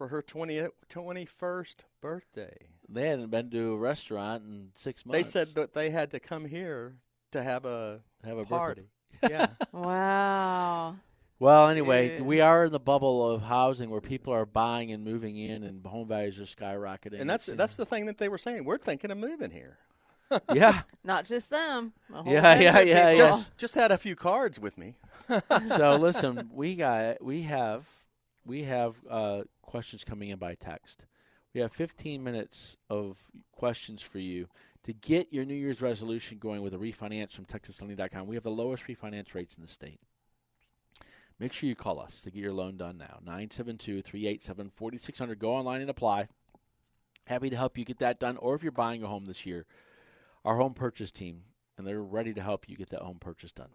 for 0.00 0.08
her 0.08 0.22
20, 0.22 0.66
21st 0.88 1.74
birthday. 2.00 2.56
They 2.88 3.08
hadn't 3.08 3.30
been 3.30 3.50
to 3.50 3.74
a 3.74 3.76
restaurant 3.76 4.44
in 4.44 4.68
six 4.74 5.04
months. 5.04 5.18
They 5.18 5.22
said 5.22 5.48
that 5.56 5.74
they 5.74 5.90
had 5.90 6.12
to 6.12 6.20
come 6.20 6.46
here 6.46 6.94
to 7.32 7.42
have 7.42 7.66
a 7.66 8.00
Have 8.24 8.38
a 8.38 8.46
birthday. 8.46 8.56
party. 8.56 8.82
yeah. 9.28 9.48
Wow. 9.72 10.96
Well, 11.38 11.68
anyway, 11.68 12.16
Dude. 12.16 12.26
we 12.26 12.40
are 12.40 12.64
in 12.64 12.72
the 12.72 12.80
bubble 12.80 13.30
of 13.30 13.42
housing 13.42 13.90
where 13.90 14.00
people 14.00 14.32
are 14.32 14.46
buying 14.46 14.90
and 14.90 15.04
moving 15.04 15.36
in, 15.36 15.64
and 15.64 15.84
home 15.84 16.08
values 16.08 16.40
are 16.40 16.44
skyrocketing. 16.44 17.20
And 17.20 17.28
that's 17.28 17.48
It's, 17.48 17.58
that's 17.58 17.78
uh, 17.78 17.82
the 17.82 17.86
thing 17.86 18.06
that 18.06 18.16
they 18.16 18.30
were 18.30 18.38
saying. 18.38 18.64
We're 18.64 18.78
thinking 18.78 19.10
of 19.10 19.18
moving 19.18 19.50
here. 19.50 19.76
yeah. 20.54 20.80
Not 21.04 21.26
just 21.26 21.50
them. 21.50 21.92
a 22.10 22.22
whole 22.22 22.32
Yeah, 22.32 22.58
yeah, 22.58 22.80
yeah, 22.80 23.10
yeah. 23.10 23.14
Just 23.16 23.54
just 23.58 23.74
had 23.74 23.92
a 23.92 23.98
few 23.98 24.16
cards 24.16 24.58
with 24.58 24.78
me. 24.78 24.94
so 25.66 25.96
listen, 25.96 26.48
we 26.54 26.74
got 26.74 27.22
we 27.22 27.42
have 27.42 27.84
we 28.44 28.64
have 28.64 28.96
uh, 29.08 29.42
questions 29.62 30.04
coming 30.04 30.30
in 30.30 30.38
by 30.38 30.54
text. 30.54 31.04
We 31.54 31.60
have 31.60 31.72
15 31.72 32.22
minutes 32.22 32.76
of 32.88 33.18
questions 33.52 34.02
for 34.02 34.18
you 34.18 34.48
to 34.84 34.92
get 34.92 35.32
your 35.32 35.44
New 35.44 35.54
Year's 35.54 35.82
resolution 35.82 36.38
going 36.38 36.62
with 36.62 36.74
a 36.74 36.78
refinance 36.78 37.32
from 37.32 37.44
TexasLending.com. 37.44 38.26
We 38.26 38.36
have 38.36 38.44
the 38.44 38.50
lowest 38.50 38.84
refinance 38.84 39.34
rates 39.34 39.56
in 39.56 39.62
the 39.62 39.68
state. 39.68 40.00
Make 41.38 41.52
sure 41.52 41.68
you 41.68 41.74
call 41.74 41.98
us 42.00 42.20
to 42.20 42.30
get 42.30 42.42
your 42.42 42.52
loan 42.52 42.76
done 42.76 42.98
now. 42.98 43.18
972 43.24 44.02
387 44.02 44.70
4600. 44.70 45.38
Go 45.38 45.54
online 45.54 45.80
and 45.80 45.90
apply. 45.90 46.28
Happy 47.26 47.50
to 47.50 47.56
help 47.56 47.78
you 47.78 47.84
get 47.84 47.98
that 47.98 48.20
done. 48.20 48.36
Or 48.36 48.54
if 48.54 48.62
you're 48.62 48.72
buying 48.72 49.02
a 49.02 49.08
home 49.08 49.24
this 49.24 49.46
year, 49.46 49.66
our 50.44 50.56
home 50.56 50.74
purchase 50.74 51.10
team, 51.10 51.42
and 51.76 51.86
they're 51.86 52.02
ready 52.02 52.34
to 52.34 52.42
help 52.42 52.68
you 52.68 52.76
get 52.76 52.90
that 52.90 53.00
home 53.00 53.18
purchase 53.18 53.52
done. 53.52 53.70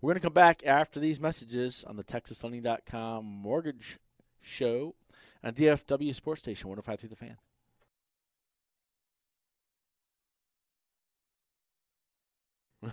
We're 0.00 0.12
going 0.12 0.20
to 0.20 0.26
come 0.26 0.32
back 0.32 0.64
after 0.64 1.00
these 1.00 1.18
messages 1.18 1.84
on 1.84 1.96
the 1.96 2.04
TexasLending.com 2.04 3.24
mortgage 3.24 3.98
show 4.40 4.94
on 5.42 5.54
DFW 5.54 6.14
Sports 6.14 6.40
Station 6.40 6.68
1053 6.68 7.08
The 7.08 7.16
Fan. 7.16 7.36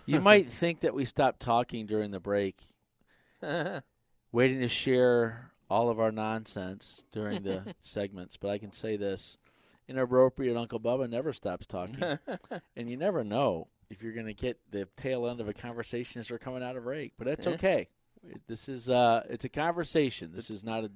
You 0.04 0.20
might 0.20 0.50
think 0.50 0.80
that 0.80 0.94
we 0.94 1.04
stopped 1.04 1.38
talking 1.38 1.86
during 1.86 2.10
the 2.10 2.18
break, 2.18 2.60
waiting 4.32 4.58
to 4.58 4.68
share 4.68 5.52
all 5.70 5.90
of 5.90 6.00
our 6.00 6.10
nonsense 6.10 7.04
during 7.12 7.44
the 7.44 7.74
segments, 7.82 8.36
but 8.36 8.50
I 8.50 8.58
can 8.58 8.72
say 8.72 8.96
this 8.96 9.38
inappropriate 9.88 10.56
Uncle 10.56 10.80
Bubba 10.80 11.08
never 11.08 11.32
stops 11.32 11.68
talking. 11.68 12.18
and 12.76 12.90
you 12.90 12.96
never 12.96 13.22
know 13.22 13.68
if 13.90 14.02
you're 14.02 14.12
going 14.12 14.26
to 14.26 14.34
get 14.34 14.58
the 14.70 14.88
tail 14.96 15.26
end 15.28 15.40
of 15.40 15.48
a 15.48 15.52
conversation 15.54 16.20
as 16.20 16.30
we're 16.30 16.38
coming 16.38 16.62
out 16.62 16.76
of 16.76 16.84
break, 16.84 17.12
but 17.18 17.26
that's 17.26 17.46
Yeah. 17.46 17.52
okay. 17.54 17.88
This 18.48 18.68
is 18.68 18.88
uh, 18.88 19.22
it's 19.30 19.44
a 19.44 19.48
conversation. 19.48 20.32
This 20.34 20.50
is 20.50 20.64
not 20.64 20.84
a, 20.84 20.90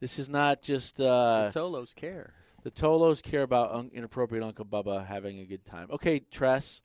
this 0.00 0.18
is 0.18 0.28
not 0.28 0.62
just 0.62 1.00
uh, 1.00 1.50
the 1.52 1.58
Tolos 1.60 1.94
care. 1.94 2.34
the 2.62 2.70
Tolos 2.70 3.20
care 3.22 3.42
about 3.42 3.72
un- 3.72 3.90
inappropriate 3.92 4.44
Uncle 4.44 4.64
Bubba 4.64 5.06
having 5.06 5.40
a 5.40 5.44
good 5.44 5.64
time. 5.64 5.88
Okay, 5.90 6.20
Tress, 6.30 6.80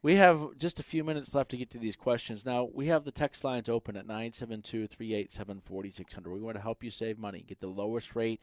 we 0.00 0.16
have 0.16 0.56
just 0.56 0.78
a 0.80 0.82
few 0.82 1.04
minutes 1.04 1.34
left 1.34 1.50
to 1.50 1.58
get 1.58 1.68
to 1.70 1.78
these 1.78 1.96
questions. 1.96 2.46
Now, 2.46 2.70
we 2.72 2.86
have 2.86 3.04
the 3.04 3.10
text 3.12 3.44
lines 3.44 3.68
open 3.68 3.96
at 3.96 4.06
972 4.06 4.86
387 4.86 5.60
4600. 5.62 6.30
We 6.32 6.40
want 6.40 6.56
to 6.56 6.62
help 6.62 6.82
you 6.82 6.90
save 6.90 7.18
money, 7.18 7.44
get 7.46 7.60
the 7.60 7.66
lowest 7.66 8.16
rate. 8.16 8.40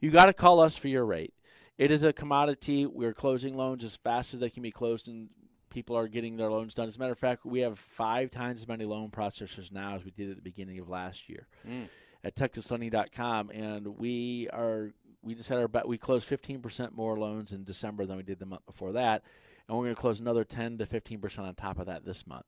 You 0.00 0.12
got 0.12 0.26
to 0.26 0.32
call 0.32 0.60
us 0.60 0.76
for 0.76 0.86
your 0.86 1.04
rate. 1.04 1.34
It 1.78 1.90
is 1.90 2.04
a 2.04 2.12
commodity. 2.12 2.86
We're 2.86 3.14
closing 3.14 3.56
loans 3.56 3.82
as 3.84 3.96
fast 3.96 4.34
as 4.34 4.40
they 4.40 4.50
can 4.50 4.62
be 4.62 4.70
closed, 4.70 5.08
and 5.08 5.30
people 5.70 5.96
are 5.96 6.08
getting 6.08 6.36
their 6.36 6.50
loans 6.50 6.74
done. 6.74 6.86
As 6.86 6.96
a 6.96 6.98
matter 6.98 7.12
of 7.12 7.18
fact, 7.18 7.44
we 7.44 7.60
have 7.60 7.78
five 7.78 8.30
times 8.30 8.62
as 8.62 8.68
many 8.68 8.84
loan 8.84 9.10
processors 9.10 9.72
now 9.72 9.96
as 9.96 10.04
we 10.04 10.10
did 10.10 10.30
at 10.30 10.36
the 10.36 10.42
beginning 10.42 10.78
of 10.78 10.88
last 10.88 11.28
year 11.28 11.46
hmm. 11.66 11.84
at 12.24 12.34
TexasLending.com, 12.34 13.50
and 13.50 13.98
we 13.98 14.48
are 14.52 14.92
we 15.22 15.34
just 15.34 15.48
had 15.48 15.58
our 15.58 15.68
bet. 15.68 15.88
We 15.88 15.98
closed 15.98 16.28
15% 16.28 16.92
more 16.92 17.18
loans 17.18 17.52
in 17.52 17.64
December 17.64 18.06
than 18.06 18.16
we 18.16 18.22
did 18.22 18.38
the 18.38 18.46
month 18.46 18.66
before 18.66 18.92
that, 18.92 19.22
and 19.68 19.76
we're 19.76 19.84
going 19.84 19.94
to 19.94 20.00
close 20.00 20.20
another 20.20 20.44
10 20.44 20.78
to 20.78 20.86
15% 20.86 21.38
on 21.40 21.54
top 21.54 21.78
of 21.78 21.86
that 21.86 22.04
this 22.04 22.26
month. 22.26 22.46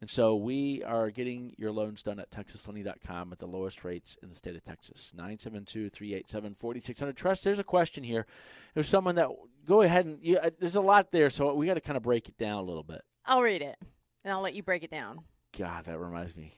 And 0.00 0.10
so 0.10 0.36
we 0.36 0.82
are 0.84 1.10
getting 1.10 1.54
your 1.56 1.72
loans 1.72 2.02
done 2.02 2.18
at 2.18 2.30
TexasLending.com 2.30 3.32
at 3.32 3.38
the 3.38 3.46
lowest 3.46 3.84
rates 3.84 4.18
in 4.22 4.28
the 4.28 4.34
state 4.34 4.54
of 4.54 4.62
Texas. 4.62 5.14
972-387-4600. 5.16 7.16
Tress, 7.16 7.42
there's 7.42 7.58
a 7.58 7.64
question 7.64 8.04
here. 8.04 8.26
There's 8.74 8.88
someone 8.88 9.14
that 9.14 9.30
go 9.66 9.82
ahead 9.82 10.06
and 10.06 10.18
you, 10.22 10.38
uh, 10.38 10.50
there's 10.58 10.76
a 10.76 10.80
lot 10.80 11.10
there, 11.12 11.30
so 11.30 11.54
we 11.54 11.66
got 11.66 11.74
to 11.74 11.80
kind 11.80 11.96
of 11.96 12.02
break 12.02 12.28
it 12.28 12.36
down 12.38 12.58
a 12.58 12.62
little 12.62 12.82
bit. 12.82 13.02
I'll 13.24 13.42
read 13.42 13.62
it, 13.62 13.76
and 14.24 14.32
I'll 14.32 14.40
let 14.42 14.54
you 14.54 14.62
break 14.62 14.82
it 14.82 14.90
down. 14.90 15.20
God, 15.56 15.84
that 15.84 15.98
reminds 15.98 16.36
me. 16.36 16.52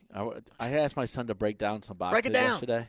I 0.59 0.71
asked 0.73 0.97
my 0.97 1.05
son 1.05 1.27
to 1.27 1.35
break 1.35 1.59
down 1.59 1.83
some 1.83 1.97
boxes 1.99 2.15
Break 2.23 2.27
it 2.27 2.33
down. 2.33 2.51
yesterday. 2.53 2.89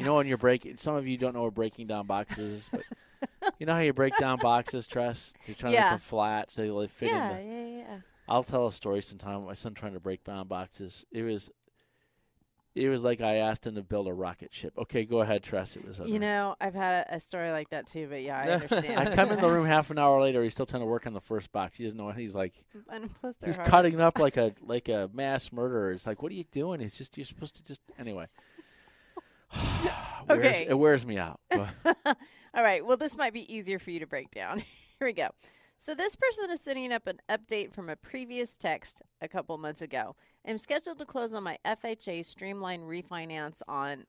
You 0.00 0.06
know, 0.06 0.16
when 0.16 0.26
you're 0.26 0.36
breaking, 0.38 0.76
some 0.78 0.96
of 0.96 1.06
you 1.06 1.16
don't 1.16 1.34
know 1.34 1.42
what 1.44 1.54
breaking 1.54 1.86
down 1.86 2.06
boxes 2.06 2.38
is, 2.38 2.68
but 2.72 3.52
you 3.58 3.66
know 3.66 3.74
how 3.74 3.80
you 3.80 3.92
break 3.92 4.16
down 4.18 4.38
boxes, 4.38 4.86
Tress? 4.86 5.32
You're 5.46 5.54
trying 5.54 5.72
to 5.72 5.78
Yeah. 5.78 5.82
make 5.84 5.90
them 5.92 5.98
flat 6.00 6.50
so 6.50 6.80
they 6.80 6.86
fit 6.88 7.10
yeah, 7.10 7.36
in. 7.36 7.48
The, 7.48 7.54
yeah, 7.54 7.78
yeah. 7.88 7.96
I'll 8.28 8.42
tell 8.42 8.66
a 8.66 8.72
story 8.72 9.02
sometime. 9.02 9.44
My 9.44 9.54
son 9.54 9.74
trying 9.74 9.92
to 9.94 10.00
break 10.00 10.24
down 10.24 10.48
boxes. 10.48 11.04
It 11.12 11.22
was, 11.22 11.50
it 12.74 12.88
was 12.88 13.04
like 13.04 13.20
I 13.20 13.36
asked 13.36 13.66
him 13.66 13.76
to 13.76 13.82
build 13.82 14.08
a 14.08 14.12
rocket 14.12 14.52
ship. 14.52 14.74
Okay, 14.76 15.04
go 15.04 15.20
ahead, 15.20 15.42
Tress. 15.42 15.76
It 15.76 15.86
was. 15.86 16.00
You 16.04 16.18
know, 16.18 16.56
I've 16.60 16.74
had 16.74 17.06
a, 17.08 17.16
a 17.16 17.20
story 17.20 17.50
like 17.50 17.70
that 17.70 17.86
too, 17.86 18.06
but 18.10 18.22
yeah, 18.22 18.38
I 18.44 18.50
understand. 18.50 18.98
I 19.08 19.14
come 19.14 19.30
in 19.30 19.40
the 19.40 19.48
room 19.48 19.64
half 19.76 19.90
an 19.90 19.98
hour 19.98 20.20
later. 20.20 20.42
He's 20.42 20.54
still 20.54 20.66
trying 20.66 20.82
to 20.82 20.86
work 20.86 21.06
on 21.06 21.12
the 21.12 21.20
first 21.20 21.52
box. 21.52 21.78
He 21.78 21.84
doesn't 21.84 21.96
know 21.98 22.06
what 22.06 22.16
he's 22.16 22.34
like. 22.34 22.52
And 22.90 23.12
plus 23.14 23.36
He's 23.44 23.56
hard. 23.56 23.68
cutting 23.68 24.00
up 24.00 24.18
like 24.18 24.36
a 24.36 24.52
like 24.62 24.88
a 24.88 25.08
mass 25.12 25.52
murderer. 25.52 25.92
It's 25.92 26.06
like, 26.06 26.22
what 26.22 26.32
are 26.32 26.34
you 26.34 26.44
doing? 26.52 26.80
It's 26.80 26.98
just 26.98 27.16
you're 27.16 27.24
supposed 27.26 27.56
to 27.56 27.62
just 27.64 27.80
anyway. 27.98 28.26
Wears- 30.28 30.38
Okay. 30.46 30.66
it 30.68 30.74
wears 30.74 31.06
me 31.06 31.18
out. 31.18 31.38
All 31.52 32.62
right. 32.62 32.84
Well, 32.84 32.96
this 32.96 33.16
might 33.16 33.32
be 33.34 33.52
easier 33.54 33.78
for 33.78 33.90
you 33.90 34.00
to 34.00 34.06
break 34.06 34.30
down. 34.30 34.58
Here 34.98 35.06
we 35.06 35.12
go. 35.12 35.28
So 35.84 35.94
this 35.94 36.16
person 36.16 36.48
is 36.50 36.62
setting 36.62 36.94
up 36.94 37.06
an 37.06 37.20
update 37.28 37.74
from 37.74 37.90
a 37.90 37.96
previous 37.96 38.56
text 38.56 39.02
a 39.20 39.28
couple 39.28 39.58
months 39.58 39.82
ago. 39.82 40.16
I'm 40.48 40.56
scheduled 40.56 40.98
to 40.98 41.04
close 41.04 41.34
on 41.34 41.42
my 41.42 41.58
FHA 41.62 42.24
Streamline 42.24 42.80
refinance 42.80 43.60
on 43.68 44.06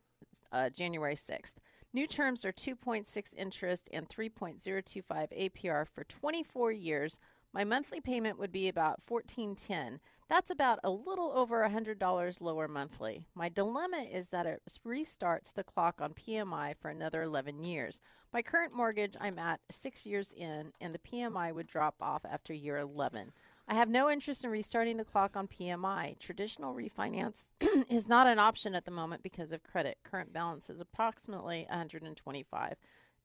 uh, 0.53 0.69
January 0.69 1.15
6th. 1.15 1.55
New 1.93 2.07
terms 2.07 2.45
are 2.45 2.53
2.6 2.53 3.35
interest 3.35 3.89
and 3.91 4.07
3.025 4.07 5.03
APR 5.05 5.85
for 5.85 6.05
24 6.05 6.71
years. 6.71 7.19
My 7.51 7.65
monthly 7.65 7.99
payment 7.99 8.39
would 8.39 8.53
be 8.53 8.69
about 8.69 9.01
1410. 9.05 9.99
That's 10.27 10.49
about 10.49 10.79
a 10.83 10.89
little 10.89 11.31
over 11.35 11.67
$100 11.69 12.41
lower 12.41 12.67
monthly. 12.67 13.27
My 13.35 13.47
dilemma 13.47 14.05
is 14.11 14.29
that 14.29 14.47
it 14.47 14.61
restarts 14.85 15.53
the 15.53 15.63
clock 15.63 16.01
on 16.01 16.13
PMI 16.13 16.75
for 16.75 16.89
another 16.89 17.21
11 17.21 17.63
years. 17.63 18.01
My 18.33 18.41
current 18.41 18.73
mortgage, 18.73 19.15
I'm 19.21 19.37
at 19.37 19.59
six 19.69 20.05
years 20.05 20.33
in, 20.35 20.73
and 20.81 20.95
the 20.95 20.99
PMI 20.99 21.53
would 21.53 21.67
drop 21.67 21.95
off 22.01 22.25
after 22.25 22.53
year 22.53 22.77
11. 22.79 23.33
I 23.67 23.75
have 23.75 23.89
no 23.89 24.09
interest 24.09 24.43
in 24.43 24.49
restarting 24.49 24.97
the 24.97 25.05
clock 25.05 25.35
on 25.35 25.47
PMI. 25.47 26.17
Traditional 26.17 26.73
refinance 26.73 27.45
is 27.89 28.07
not 28.07 28.25
an 28.25 28.39
option 28.39 28.73
at 28.73 28.85
the 28.85 28.91
moment 28.91 29.21
because 29.21 29.51
of 29.51 29.63
credit. 29.63 29.99
Current 30.03 30.33
balance 30.33 30.71
is 30.71 30.81
approximately 30.81 31.67
125. 31.69 32.75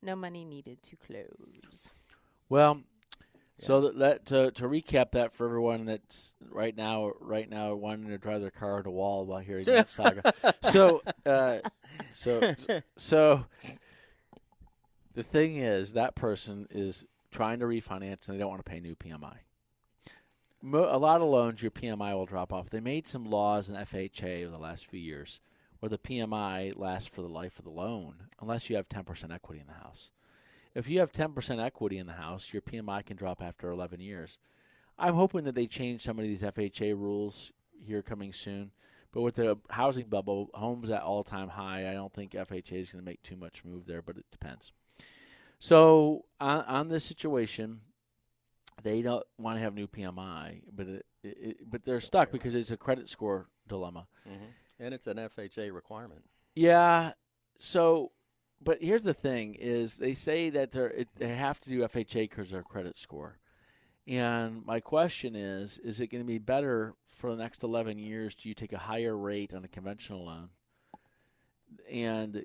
No 0.02 0.16
money 0.16 0.44
needed 0.44 0.82
to 0.82 0.96
close. 0.96 1.88
Well, 2.48 2.82
so 3.60 3.80
that, 3.82 3.98
that 3.98 4.26
to, 4.26 4.50
to 4.52 4.64
recap 4.64 5.12
that 5.12 5.32
for 5.32 5.46
everyone 5.46 5.84
that's 5.84 6.34
right 6.50 6.76
now 6.76 7.12
right 7.20 7.48
now 7.48 7.74
wanting 7.74 8.08
to 8.08 8.18
drive 8.18 8.40
their 8.40 8.50
car 8.50 8.80
at 8.80 8.86
a 8.86 8.90
wall 8.90 9.26
while 9.26 9.40
hearing 9.40 9.64
that 9.64 9.88
saga. 9.88 10.32
So, 10.62 11.02
uh, 11.26 11.58
so, 12.10 12.54
so 12.96 13.46
the 15.14 15.22
thing 15.22 15.56
is 15.56 15.92
that 15.92 16.14
person 16.14 16.66
is 16.70 17.04
trying 17.30 17.60
to 17.60 17.66
refinance 17.66 18.28
and 18.28 18.34
they 18.34 18.38
don't 18.38 18.50
want 18.50 18.64
to 18.64 18.70
pay 18.70 18.80
new 18.80 18.94
PMI. 18.94 19.36
Mo- 20.62 20.88
a 20.90 20.98
lot 20.98 21.20
of 21.20 21.28
loans, 21.28 21.62
your 21.62 21.70
PMI 21.70 22.14
will 22.14 22.26
drop 22.26 22.52
off. 22.52 22.70
They 22.70 22.80
made 22.80 23.06
some 23.06 23.24
laws 23.24 23.68
in 23.68 23.76
FHA 23.76 24.42
over 24.42 24.50
the 24.50 24.62
last 24.62 24.86
few 24.86 25.00
years 25.00 25.40
where 25.78 25.90
the 25.90 25.98
PMI 25.98 26.76
lasts 26.76 27.08
for 27.08 27.22
the 27.22 27.28
life 27.28 27.58
of 27.58 27.64
the 27.64 27.70
loan 27.70 28.26
unless 28.40 28.68
you 28.68 28.76
have 28.76 28.88
10% 28.88 29.32
equity 29.32 29.60
in 29.60 29.66
the 29.66 29.82
house. 29.84 30.10
If 30.74 30.88
you 30.88 31.00
have 31.00 31.12
10% 31.12 31.64
equity 31.64 31.98
in 31.98 32.06
the 32.06 32.12
house, 32.12 32.52
your 32.52 32.62
PMI 32.62 33.04
can 33.04 33.16
drop 33.16 33.42
after 33.42 33.70
11 33.70 34.00
years. 34.00 34.38
I'm 34.98 35.14
hoping 35.14 35.44
that 35.44 35.54
they 35.54 35.66
change 35.66 36.02
some 36.02 36.18
of 36.18 36.24
these 36.24 36.42
FHA 36.42 36.92
rules 36.92 37.52
here 37.82 38.02
coming 38.02 38.32
soon. 38.32 38.70
But 39.12 39.22
with 39.22 39.34
the 39.34 39.58
housing 39.70 40.06
bubble, 40.06 40.50
homes 40.54 40.90
at 40.90 41.02
all 41.02 41.24
time 41.24 41.48
high, 41.48 41.90
I 41.90 41.94
don't 41.94 42.12
think 42.12 42.32
FHA 42.32 42.72
is 42.72 42.92
going 42.92 43.04
to 43.04 43.10
make 43.10 43.22
too 43.22 43.36
much 43.36 43.64
move 43.64 43.86
there, 43.86 44.02
but 44.02 44.16
it 44.16 44.26
depends. 44.30 44.72
So 45.58 46.26
on, 46.40 46.64
on 46.64 46.88
this 46.88 47.04
situation, 47.04 47.80
they 48.82 49.02
don't 49.02 49.24
want 49.38 49.58
to 49.58 49.62
have 49.62 49.74
new 49.74 49.88
PMI, 49.88 50.62
but 50.72 50.86
it, 50.86 51.06
it, 51.24 51.56
but 51.70 51.84
they're 51.84 52.00
stuck 52.00 52.30
because 52.30 52.54
it's 52.54 52.70
a 52.70 52.76
credit 52.76 53.08
score 53.08 53.48
dilemma. 53.68 54.06
Mm-hmm. 54.28 54.44
and 54.78 54.94
it's 54.94 55.06
an 55.06 55.16
FHA 55.16 55.72
requirement. 55.74 56.22
Yeah. 56.54 57.12
So, 57.58 58.12
but 58.62 58.82
here's 58.82 59.04
the 59.04 59.14
thing: 59.14 59.56
is 59.58 59.96
they 59.96 60.14
say 60.14 60.50
that 60.50 60.74
it, 60.74 61.08
they 61.16 61.28
have 61.28 61.60
to 61.60 61.70
do 61.70 61.80
FHA 61.80 62.28
because 62.30 62.50
their 62.50 62.62
credit 62.62 62.98
score. 62.98 63.38
And 64.06 64.64
my 64.64 64.80
question 64.80 65.34
is: 65.36 65.78
Is 65.78 66.00
it 66.00 66.08
going 66.08 66.22
to 66.22 66.26
be 66.26 66.38
better 66.38 66.94
for 67.08 67.30
the 67.30 67.42
next 67.42 67.62
11 67.62 67.98
years? 67.98 68.34
Do 68.34 68.48
you 68.48 68.54
take 68.54 68.72
a 68.72 68.78
higher 68.78 69.16
rate 69.16 69.54
on 69.54 69.64
a 69.64 69.68
conventional 69.68 70.24
loan? 70.26 70.50
And 71.90 72.44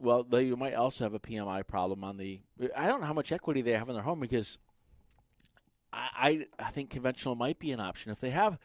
well, 0.00 0.24
they 0.24 0.50
might 0.50 0.74
also 0.74 1.04
have 1.04 1.14
a 1.14 1.20
PMI 1.20 1.66
problem 1.66 2.04
on 2.04 2.16
the. 2.16 2.40
I 2.76 2.86
don't 2.86 3.00
know 3.00 3.06
how 3.06 3.12
much 3.12 3.32
equity 3.32 3.62
they 3.62 3.72
have 3.72 3.88
in 3.88 3.94
their 3.94 4.02
home 4.02 4.20
because 4.20 4.58
I 5.92 6.08
I, 6.14 6.46
I 6.66 6.70
think 6.70 6.90
conventional 6.90 7.34
might 7.34 7.58
be 7.58 7.72
an 7.72 7.80
option 7.80 8.12
if 8.12 8.20
they 8.20 8.30
have. 8.30 8.58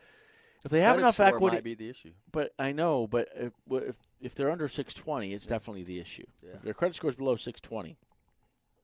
If 0.65 0.71
they 0.71 0.81
have 0.81 0.95
Credit 0.95 1.03
enough 1.03 1.19
equity, 1.19 1.57
might 1.57 1.63
be 1.63 1.75
the 1.75 1.89
issue. 1.89 2.11
but 2.31 2.53
I 2.57 2.71
know, 2.71 3.07
but 3.07 3.29
if 3.35 3.53
if, 3.69 3.95
if 4.19 4.35
they're 4.35 4.51
under 4.51 4.67
620, 4.67 5.33
it's 5.33 5.45
definitely 5.45 5.83
the 5.83 5.99
issue. 5.99 6.25
Yeah. 6.41 6.55
If 6.55 6.63
their 6.63 6.73
credit 6.73 6.95
score 6.95 7.09
is 7.09 7.15
below 7.15 7.35
620, 7.35 7.97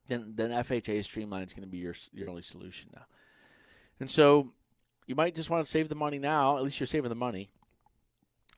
then 0.07 0.33
then 0.35 0.51
FHA 0.51 1.03
Streamline 1.03 1.43
is 1.43 1.53
going 1.53 1.63
to 1.63 1.69
be 1.69 1.79
your 1.79 1.95
your 2.11 2.29
only 2.29 2.43
solution 2.43 2.89
now. 2.93 3.05
And 3.99 4.09
so 4.09 4.51
you 5.07 5.15
might 5.15 5.35
just 5.35 5.49
want 5.49 5.65
to 5.65 5.71
save 5.71 5.89
the 5.89 5.95
money 5.95 6.19
now. 6.19 6.57
At 6.57 6.63
least 6.63 6.79
you're 6.79 6.87
saving 6.87 7.09
the 7.09 7.15
money. 7.15 7.49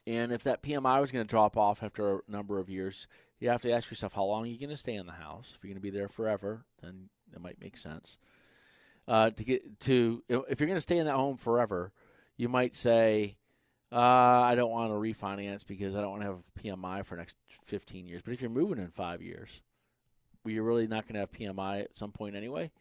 And 0.08 0.32
if 0.32 0.44
that 0.44 0.62
PMI 0.62 1.02
was 1.02 1.12
going 1.12 1.26
to 1.26 1.30
drop 1.30 1.58
off 1.58 1.82
after 1.82 2.18
a 2.18 2.20
number 2.28 2.60
of 2.60 2.70
years, 2.70 3.08
you 3.40 3.50
have 3.50 3.62
to 3.64 3.72
ask 3.72 3.90
yourself 3.90 4.14
how 4.14 4.24
long 4.24 4.44
are 4.44 4.48
you 4.48 4.60
going 4.60 4.70
to 4.70 4.78
stay 4.78 4.94
in 4.94 5.08
the 5.08 5.14
house. 5.14 5.56
If 5.56 5.64
you're 5.64 5.70
going 5.70 5.82
to 5.82 5.82
be 5.82 5.90
there 5.90 6.08
forever, 6.08 6.66
then 6.82 7.10
it 7.34 7.42
might 7.42 7.60
make 7.60 7.78
sense. 7.78 8.18
Uh, 9.08 9.30
to 9.32 9.44
get 9.44 9.80
to 9.82 10.24
if 10.30 10.60
you're 10.60 10.68
going 10.68 10.78
to 10.78 10.82
stay 10.82 10.98
in 10.98 11.06
that 11.06 11.16
home 11.16 11.38
forever, 11.38 11.92
you 12.38 12.50
might 12.50 12.76
say, 12.76 13.38
uh, 13.92 13.98
I 14.00 14.56
don't 14.56 14.72
want 14.72 14.92
to 14.92 14.96
refinance 14.96 15.66
because 15.66 15.96
I 15.96 16.02
don't 16.02 16.12
want 16.12 16.24
to 16.24 16.28
have 16.28 16.44
PMI 16.62 17.06
for 17.06 17.16
next 17.16 17.38
15 17.64 18.08
years. 18.08 18.22
But 18.24 18.34
if 18.34 18.42
you're 18.42 18.50
moving 18.50 18.80
in 18.80 18.90
five 18.90 19.22
years, 19.22 19.62
well, 20.44 20.54
you're 20.54 20.64
really 20.64 20.88
not 20.88 21.06
going 21.08 21.14
to 21.14 21.20
have 21.22 21.32
PMI 21.32 21.82
at 21.82 21.98
some 21.98 22.12
point 22.12 22.36
anyway. 22.36 22.72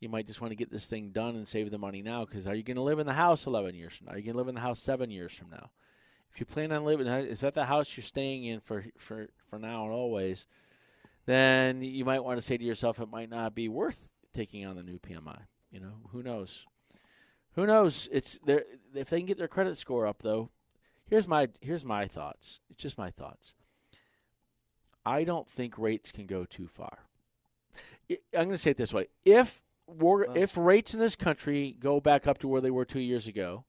You 0.00 0.08
might 0.08 0.26
just 0.26 0.40
want 0.40 0.50
to 0.50 0.56
get 0.56 0.70
this 0.70 0.88
thing 0.88 1.10
done 1.10 1.36
and 1.36 1.46
save 1.46 1.70
the 1.70 1.78
money 1.78 2.02
now 2.02 2.24
because 2.24 2.46
are 2.46 2.54
you 2.54 2.62
going 2.62 2.76
to 2.76 2.82
live 2.82 2.98
in 2.98 3.06
the 3.06 3.12
house 3.12 3.46
11 3.46 3.74
years 3.74 3.92
from 3.92 4.06
now? 4.06 4.14
Are 4.14 4.18
you 4.18 4.24
going 4.24 4.34
to 4.34 4.38
live 4.38 4.48
in 4.48 4.54
the 4.54 4.60
house 4.60 4.80
seven 4.80 5.10
years 5.10 5.32
from 5.32 5.50
now? 5.50 5.70
If 6.32 6.40
you 6.40 6.46
plan 6.46 6.72
on 6.72 6.84
living, 6.84 7.06
is 7.06 7.40
that 7.40 7.54
the 7.54 7.66
house 7.66 7.94
you're 7.96 8.04
staying 8.04 8.44
in 8.44 8.60
for 8.60 8.86
for 8.96 9.28
for 9.50 9.58
now 9.58 9.84
and 9.84 9.92
always? 9.92 10.46
Then 11.26 11.82
you 11.82 12.04
might 12.06 12.24
want 12.24 12.38
to 12.38 12.42
say 12.42 12.56
to 12.56 12.64
yourself, 12.64 12.98
it 13.00 13.10
might 13.10 13.30
not 13.30 13.54
be 13.54 13.68
worth 13.68 14.08
taking 14.32 14.64
on 14.64 14.76
the 14.76 14.82
new 14.82 14.98
PMI. 14.98 15.42
You 15.70 15.80
know, 15.80 15.92
who 16.10 16.22
knows? 16.22 16.66
Who 17.54 17.66
knows? 17.66 18.08
It's 18.10 18.38
there. 18.44 18.64
If 18.94 19.10
they 19.10 19.18
can 19.18 19.26
get 19.26 19.38
their 19.38 19.48
credit 19.48 19.76
score 19.76 20.06
up, 20.06 20.22
though, 20.22 20.50
here's 21.06 21.28
my 21.28 21.48
here's 21.60 21.84
my 21.84 22.06
thoughts. 22.06 22.60
It's 22.70 22.82
just 22.82 22.98
my 22.98 23.10
thoughts. 23.10 23.54
I 25.04 25.24
don't 25.24 25.48
think 25.48 25.76
rates 25.78 26.12
can 26.12 26.26
go 26.26 26.44
too 26.44 26.66
far. 26.68 27.00
I- 28.10 28.18
I'm 28.34 28.44
going 28.44 28.50
to 28.50 28.58
say 28.58 28.70
it 28.70 28.76
this 28.76 28.94
way: 28.94 29.08
if 29.24 29.60
war, 29.86 30.26
Oh. 30.28 30.32
if 30.34 30.56
rates 30.56 30.94
in 30.94 31.00
this 31.00 31.16
country 31.16 31.76
go 31.78 32.00
back 32.00 32.26
up 32.26 32.38
to 32.38 32.48
where 32.48 32.60
they 32.60 32.70
were 32.70 32.84
two 32.84 33.00
years 33.00 33.26
ago, 33.26 33.64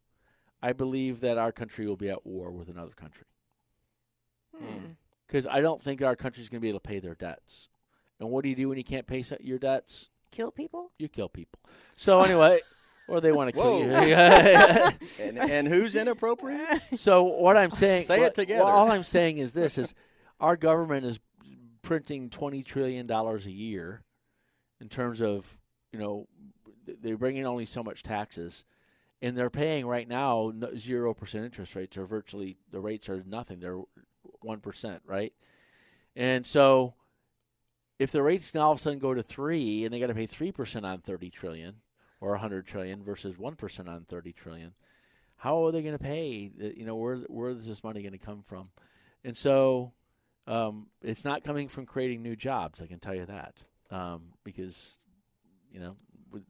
I 0.62 0.74
believe 0.74 1.20
that 1.22 1.38
our 1.38 1.52
country 1.52 1.88
will 1.88 1.98
be 1.98 2.10
at 2.10 2.26
war 2.26 2.52
with 2.52 2.70
another 2.70 2.94
country. 2.94 3.26
Hmm. 4.58 4.92
Because 5.28 5.48
I 5.48 5.62
don't 5.62 5.82
think 5.82 6.02
our 6.02 6.16
country 6.16 6.44
is 6.44 6.50
going 6.50 6.60
to 6.60 6.62
be 6.62 6.70
able 6.70 6.80
to 6.80 6.88
pay 6.88 7.00
their 7.00 7.16
debts. 7.16 7.68
And 8.20 8.30
what 8.30 8.44
do 8.44 8.50
you 8.50 8.56
do 8.56 8.70
when 8.70 8.78
you 8.78 8.84
can't 8.84 9.08
pay 9.08 9.24
your 9.42 9.58
debts? 9.58 10.10
Kill 10.32 10.52
people? 10.52 10.92
You 11.00 11.08
kill 11.08 11.28
people. 11.28 11.60
So 11.96 12.22
anyway, 12.22 12.60
or 13.08 13.22
they 13.22 13.32
want 13.32 13.50
to 13.54 13.60
kill 13.60 13.80
you. 13.80 13.92
And, 15.20 15.38
and 15.38 15.68
who's 15.68 15.96
inappropriate? 15.96 16.82
So 16.96 17.24
what 17.24 17.58
I'm 17.58 17.72
saying, 17.72 18.08
Say 18.08 18.18
it 18.20 18.22
what- 18.22 18.36
together. 18.36 18.64
well, 18.64 18.74
all 18.74 18.92
I'm 18.92 19.04
saying 19.04 19.38
is 19.38 19.54
this: 19.54 19.78
is 19.78 19.94
our 20.40 20.56
government 20.56 21.06
is 21.06 21.20
printing 21.82 22.30
twenty 22.30 22.64
trillion 22.64 23.06
dollars 23.08 23.46
a 23.46 23.52
year 23.52 24.04
in 24.82 24.90
terms 24.90 25.22
of 25.22 25.58
you 25.92 26.00
know 26.00 26.28
they 27.02 27.14
bring 27.14 27.38
in 27.38 27.46
only 27.46 27.66
so 27.66 27.84
much 27.84 28.04
taxes, 28.04 28.64
and 29.22 29.38
they're 29.38 29.50
paying 29.50 29.86
right 29.86 30.08
now 30.08 30.52
zero 30.78 31.14
percent 31.14 31.46
interest 31.46 31.76
rates, 31.76 31.98
or 31.98 32.06
virtually 32.06 32.58
the 32.72 32.80
rates 32.80 33.10
are 33.10 33.24
nothing. 33.26 33.60
They're 33.60 33.80
one 34.42 34.60
percent, 34.60 35.02
right? 35.06 35.34
And 36.16 36.46
so, 36.46 36.94
if 38.00 38.12
the 38.12 38.22
rates 38.22 38.54
now 38.54 38.62
all 38.64 38.72
of 38.74 38.78
a 38.78 38.82
sudden 38.82 39.00
go 39.00 39.14
to 39.14 39.24
three, 39.24 39.84
and 39.86 39.94
they 39.94 40.00
got 40.00 40.08
to 40.08 40.14
pay 40.14 40.26
three 40.26 40.52
percent 40.52 40.86
on 40.86 41.00
thirty 41.00 41.30
trillion 41.30 41.76
or 42.24 42.38
hundred 42.38 42.66
trillion 42.66 43.04
versus 43.04 43.38
one 43.38 43.56
percent 43.56 43.90
on 43.90 44.06
thirty 44.06 44.32
trillion, 44.32 44.74
how 45.36 45.66
are 45.66 45.72
they 45.74 45.82
going 45.82 45.98
to 45.98 46.04
pay? 46.04 46.52
You 46.58 46.86
know, 46.86 46.96
where 46.96 47.18
where 47.28 47.50
is 47.50 47.68
this 47.68 47.84
money 47.84 48.02
going 48.02 48.14
to 48.14 48.18
come 48.18 48.44
from? 48.48 48.70
And 49.26 49.36
so, 49.36 49.92
um, 50.48 50.88
it's 51.02 51.26
not 51.26 51.44
coming 51.44 51.68
from 51.68 51.86
creating 51.86 52.24
new 52.24 52.38
jobs. 52.38 52.82
I 52.82 52.88
can 52.88 53.00
tell 53.00 53.14
you 53.14 53.26
that 53.26 53.66
um, 53.92 54.22
because 54.46 54.98
you 55.70 55.82
know 55.82 55.98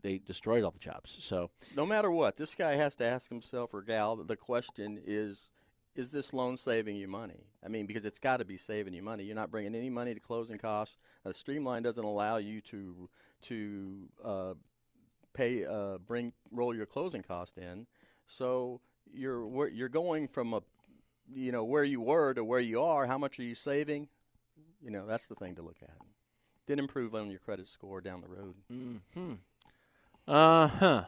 they 0.03 0.19
destroyed 0.19 0.63
all 0.63 0.71
the 0.71 0.79
jobs. 0.79 1.17
So 1.19 1.49
no 1.75 1.87
matter 1.87 2.11
what, 2.11 2.37
this 2.37 2.53
guy 2.53 2.75
has 2.75 2.95
to 2.97 3.05
ask 3.05 3.29
himself 3.29 3.73
or 3.73 3.81
gal. 3.81 4.15
The 4.15 4.35
question 4.35 5.01
is, 5.03 5.49
is 5.95 6.11
this 6.11 6.33
loan 6.33 6.55
saving 6.55 6.97
you 6.97 7.07
money? 7.07 7.47
I 7.65 7.67
mean, 7.67 7.87
because 7.87 8.05
it's 8.05 8.19
got 8.19 8.37
to 8.37 8.45
be 8.45 8.57
saving 8.57 8.93
you 8.93 9.01
money. 9.01 9.23
You're 9.23 9.35
not 9.35 9.49
bringing 9.49 9.73
any 9.73 9.89
money 9.89 10.13
to 10.13 10.19
closing 10.19 10.59
costs. 10.59 10.97
A 11.25 11.33
streamline 11.33 11.81
doesn't 11.81 12.03
allow 12.03 12.37
you 12.37 12.61
to 12.61 13.09
to 13.43 14.09
uh, 14.23 14.53
pay 15.33 15.65
uh, 15.65 15.97
bring 15.97 16.33
roll 16.51 16.75
your 16.75 16.85
closing 16.85 17.23
cost 17.23 17.57
in. 17.57 17.87
So 18.27 18.81
you're 19.13 19.67
you're 19.69 19.89
going 19.89 20.27
from 20.27 20.53
a 20.53 20.61
you 21.33 21.51
know 21.51 21.63
where 21.63 21.83
you 21.83 22.01
were 22.01 22.33
to 22.33 22.43
where 22.43 22.59
you 22.59 22.81
are. 22.81 23.05
How 23.05 23.17
much 23.17 23.39
are 23.39 23.43
you 23.43 23.55
saving? 23.55 24.07
You 24.81 24.91
know 24.91 25.05
that's 25.05 25.27
the 25.27 25.35
thing 25.35 25.55
to 25.55 25.61
look 25.61 25.77
at. 25.81 25.97
Then 26.65 26.79
improve 26.79 27.13
on 27.15 27.29
your 27.29 27.39
credit 27.39 27.67
score 27.67 27.99
down 28.01 28.21
the 28.21 28.27
road. 28.29 28.55
Hmm. 29.13 29.33
Uh 30.27 30.67
huh. 30.67 31.03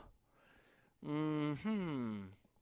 Hmm. 1.06 1.54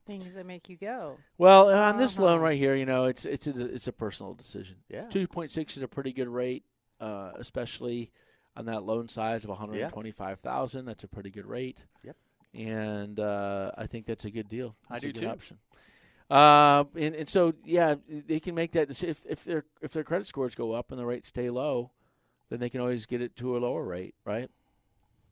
Things 0.06 0.34
that 0.34 0.44
make 0.44 0.68
you 0.68 0.76
go. 0.76 1.16
Well, 1.38 1.70
on 1.70 1.96
this 1.96 2.18
Uh-huh. 2.18 2.26
loan 2.26 2.40
right 2.40 2.58
here, 2.58 2.74
you 2.74 2.84
know, 2.84 3.04
it's 3.06 3.24
it's 3.24 3.46
a, 3.46 3.64
it's 3.74 3.88
a 3.88 3.92
personal 3.92 4.34
decision. 4.34 4.76
Yeah. 4.88 5.08
Two 5.08 5.26
point 5.26 5.50
six 5.50 5.76
is 5.76 5.82
a 5.82 5.88
pretty 5.88 6.12
good 6.12 6.28
rate, 6.28 6.64
uh, 7.00 7.32
especially 7.36 8.10
on 8.56 8.66
that 8.66 8.84
loan 8.84 9.08
size 9.08 9.44
of 9.44 9.50
one 9.50 9.58
hundred 9.58 9.88
twenty 9.90 10.12
five 10.12 10.40
thousand. 10.40 10.84
That's 10.86 11.04
a 11.04 11.08
pretty 11.08 11.30
good 11.30 11.46
rate. 11.46 11.84
Yep. 12.02 12.16
And 12.54 13.18
uh, 13.18 13.72
I 13.76 13.86
think 13.86 14.06
that's 14.06 14.24
a 14.24 14.30
good 14.30 14.48
deal. 14.48 14.76
I 14.88 14.94
That's 14.94 15.04
a 15.04 15.08
do 15.08 15.12
good 15.12 15.20
too. 15.22 15.28
Option. 15.28 15.58
Uh, 16.30 16.84
and, 16.96 17.14
and 17.16 17.28
so 17.28 17.52
yeah, 17.64 17.96
they 18.08 18.40
can 18.40 18.54
make 18.54 18.72
that 18.72 18.88
deci- 18.88 19.08
if 19.08 19.20
if 19.28 19.44
their 19.44 19.64
if 19.82 19.92
their 19.92 20.04
credit 20.04 20.26
scores 20.26 20.54
go 20.54 20.72
up 20.72 20.90
and 20.90 20.98
the 20.98 21.04
rates 21.04 21.28
stay 21.28 21.50
low, 21.50 21.90
then 22.50 22.60
they 22.60 22.70
can 22.70 22.80
always 22.80 23.04
get 23.06 23.20
it 23.20 23.36
to 23.36 23.56
a 23.56 23.58
lower 23.58 23.84
rate, 23.84 24.14
right? 24.24 24.48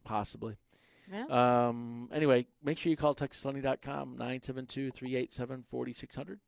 Possibly. 0.05 0.57
Yeah. 1.11 1.25
Um, 1.69 2.09
anyway, 2.13 2.47
make 2.63 2.79
sure 2.79 2.91
you 2.91 2.97
call 2.97 3.15
TexasLending.com, 3.15 4.17
972-387-4600. 4.19 6.39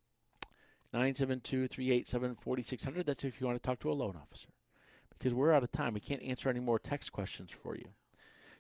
972-387-4600. 0.95 3.05
That's 3.05 3.25
if 3.25 3.41
you 3.41 3.47
want 3.47 3.61
to 3.63 3.67
talk 3.67 3.81
to 3.81 3.91
a 3.91 3.95
loan 3.95 4.17
officer. 4.17 4.49
Because 5.19 5.35
we're 5.35 5.53
out 5.53 5.63
of 5.63 5.73
time. 5.73 5.95
We 5.95 6.01
can't 6.01 6.23
answer 6.23 6.49
any 6.49 6.61
more 6.61 6.79
text 6.79 7.13
questions 7.13 7.51
for 7.51 7.77
you. 7.77 7.87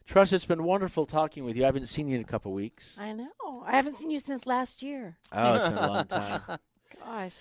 Tress, 0.06 0.32
it's 0.32 0.44
been 0.44 0.64
wonderful 0.64 1.06
talking 1.06 1.44
with 1.44 1.56
you. 1.56 1.62
I 1.62 1.66
haven't 1.66 1.88
seen 1.88 2.08
you 2.08 2.16
in 2.16 2.22
a 2.22 2.26
couple 2.26 2.52
weeks. 2.52 2.96
I 3.00 3.12
know. 3.12 3.64
I 3.66 3.72
haven't 3.72 3.96
seen 3.96 4.10
you 4.10 4.20
since 4.20 4.46
last 4.46 4.82
year. 4.82 5.16
Oh, 5.32 5.54
it's 5.54 5.64
been 5.64 5.78
a 5.78 5.86
long 5.86 6.06
time. 6.06 6.42
Gosh. 7.04 7.36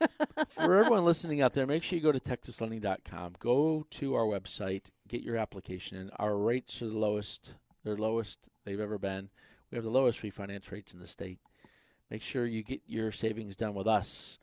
For 0.48 0.74
everyone 0.74 1.04
listening 1.04 1.40
out 1.40 1.54
there, 1.54 1.66
make 1.66 1.82
sure 1.82 1.96
you 1.96 2.02
go 2.02 2.12
to 2.12 2.20
texaslending.com. 2.20 3.36
Go 3.38 3.86
to 3.90 4.14
our 4.14 4.24
website, 4.24 4.90
get 5.08 5.22
your 5.22 5.36
application 5.36 5.96
in. 5.96 6.10
Our 6.16 6.36
rates 6.36 6.82
are 6.82 6.88
the 6.88 6.98
lowest. 6.98 7.54
They're 7.84 7.96
lowest 7.96 8.50
they've 8.64 8.78
ever 8.78 8.98
been. 8.98 9.30
We 9.70 9.76
have 9.76 9.84
the 9.84 9.90
lowest 9.90 10.22
refinance 10.22 10.70
rates 10.70 10.92
in 10.92 11.00
the 11.00 11.06
state. 11.06 11.38
Make 12.10 12.22
sure 12.22 12.46
you 12.46 12.62
get 12.62 12.82
your 12.86 13.10
savings 13.10 13.56
done 13.56 13.74
with 13.74 13.86
us. 13.86 14.38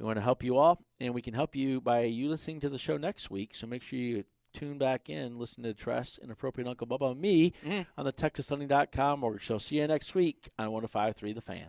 We 0.00 0.06
want 0.06 0.16
to 0.16 0.22
help 0.22 0.42
you 0.42 0.56
all, 0.56 0.82
and 0.98 1.12
we 1.12 1.20
can 1.20 1.34
help 1.34 1.54
you 1.54 1.78
by 1.82 2.04
you 2.04 2.30
listening 2.30 2.60
to 2.60 2.70
the 2.70 2.78
show 2.78 2.96
next 2.96 3.30
week. 3.30 3.54
So 3.54 3.66
make 3.66 3.82
sure 3.82 3.98
you 3.98 4.24
tune 4.54 4.78
back 4.78 5.10
in, 5.10 5.38
listen 5.38 5.62
to 5.64 5.74
Tress 5.74 6.18
and 6.20 6.32
Appropriate 6.32 6.66
Uncle 6.66 6.86
Bubba 6.86 7.12
and 7.12 7.20
me 7.20 7.52
mm-hmm. 7.62 7.82
on 7.98 8.06
the 8.06 8.12
TexasLending.com 8.12 9.20
mortgage 9.20 9.42
show. 9.42 9.58
See 9.58 9.76
you 9.76 9.86
next 9.86 10.14
week 10.14 10.48
on 10.58 10.68
105.3 10.68 11.34
The 11.34 11.40
Fan. 11.42 11.68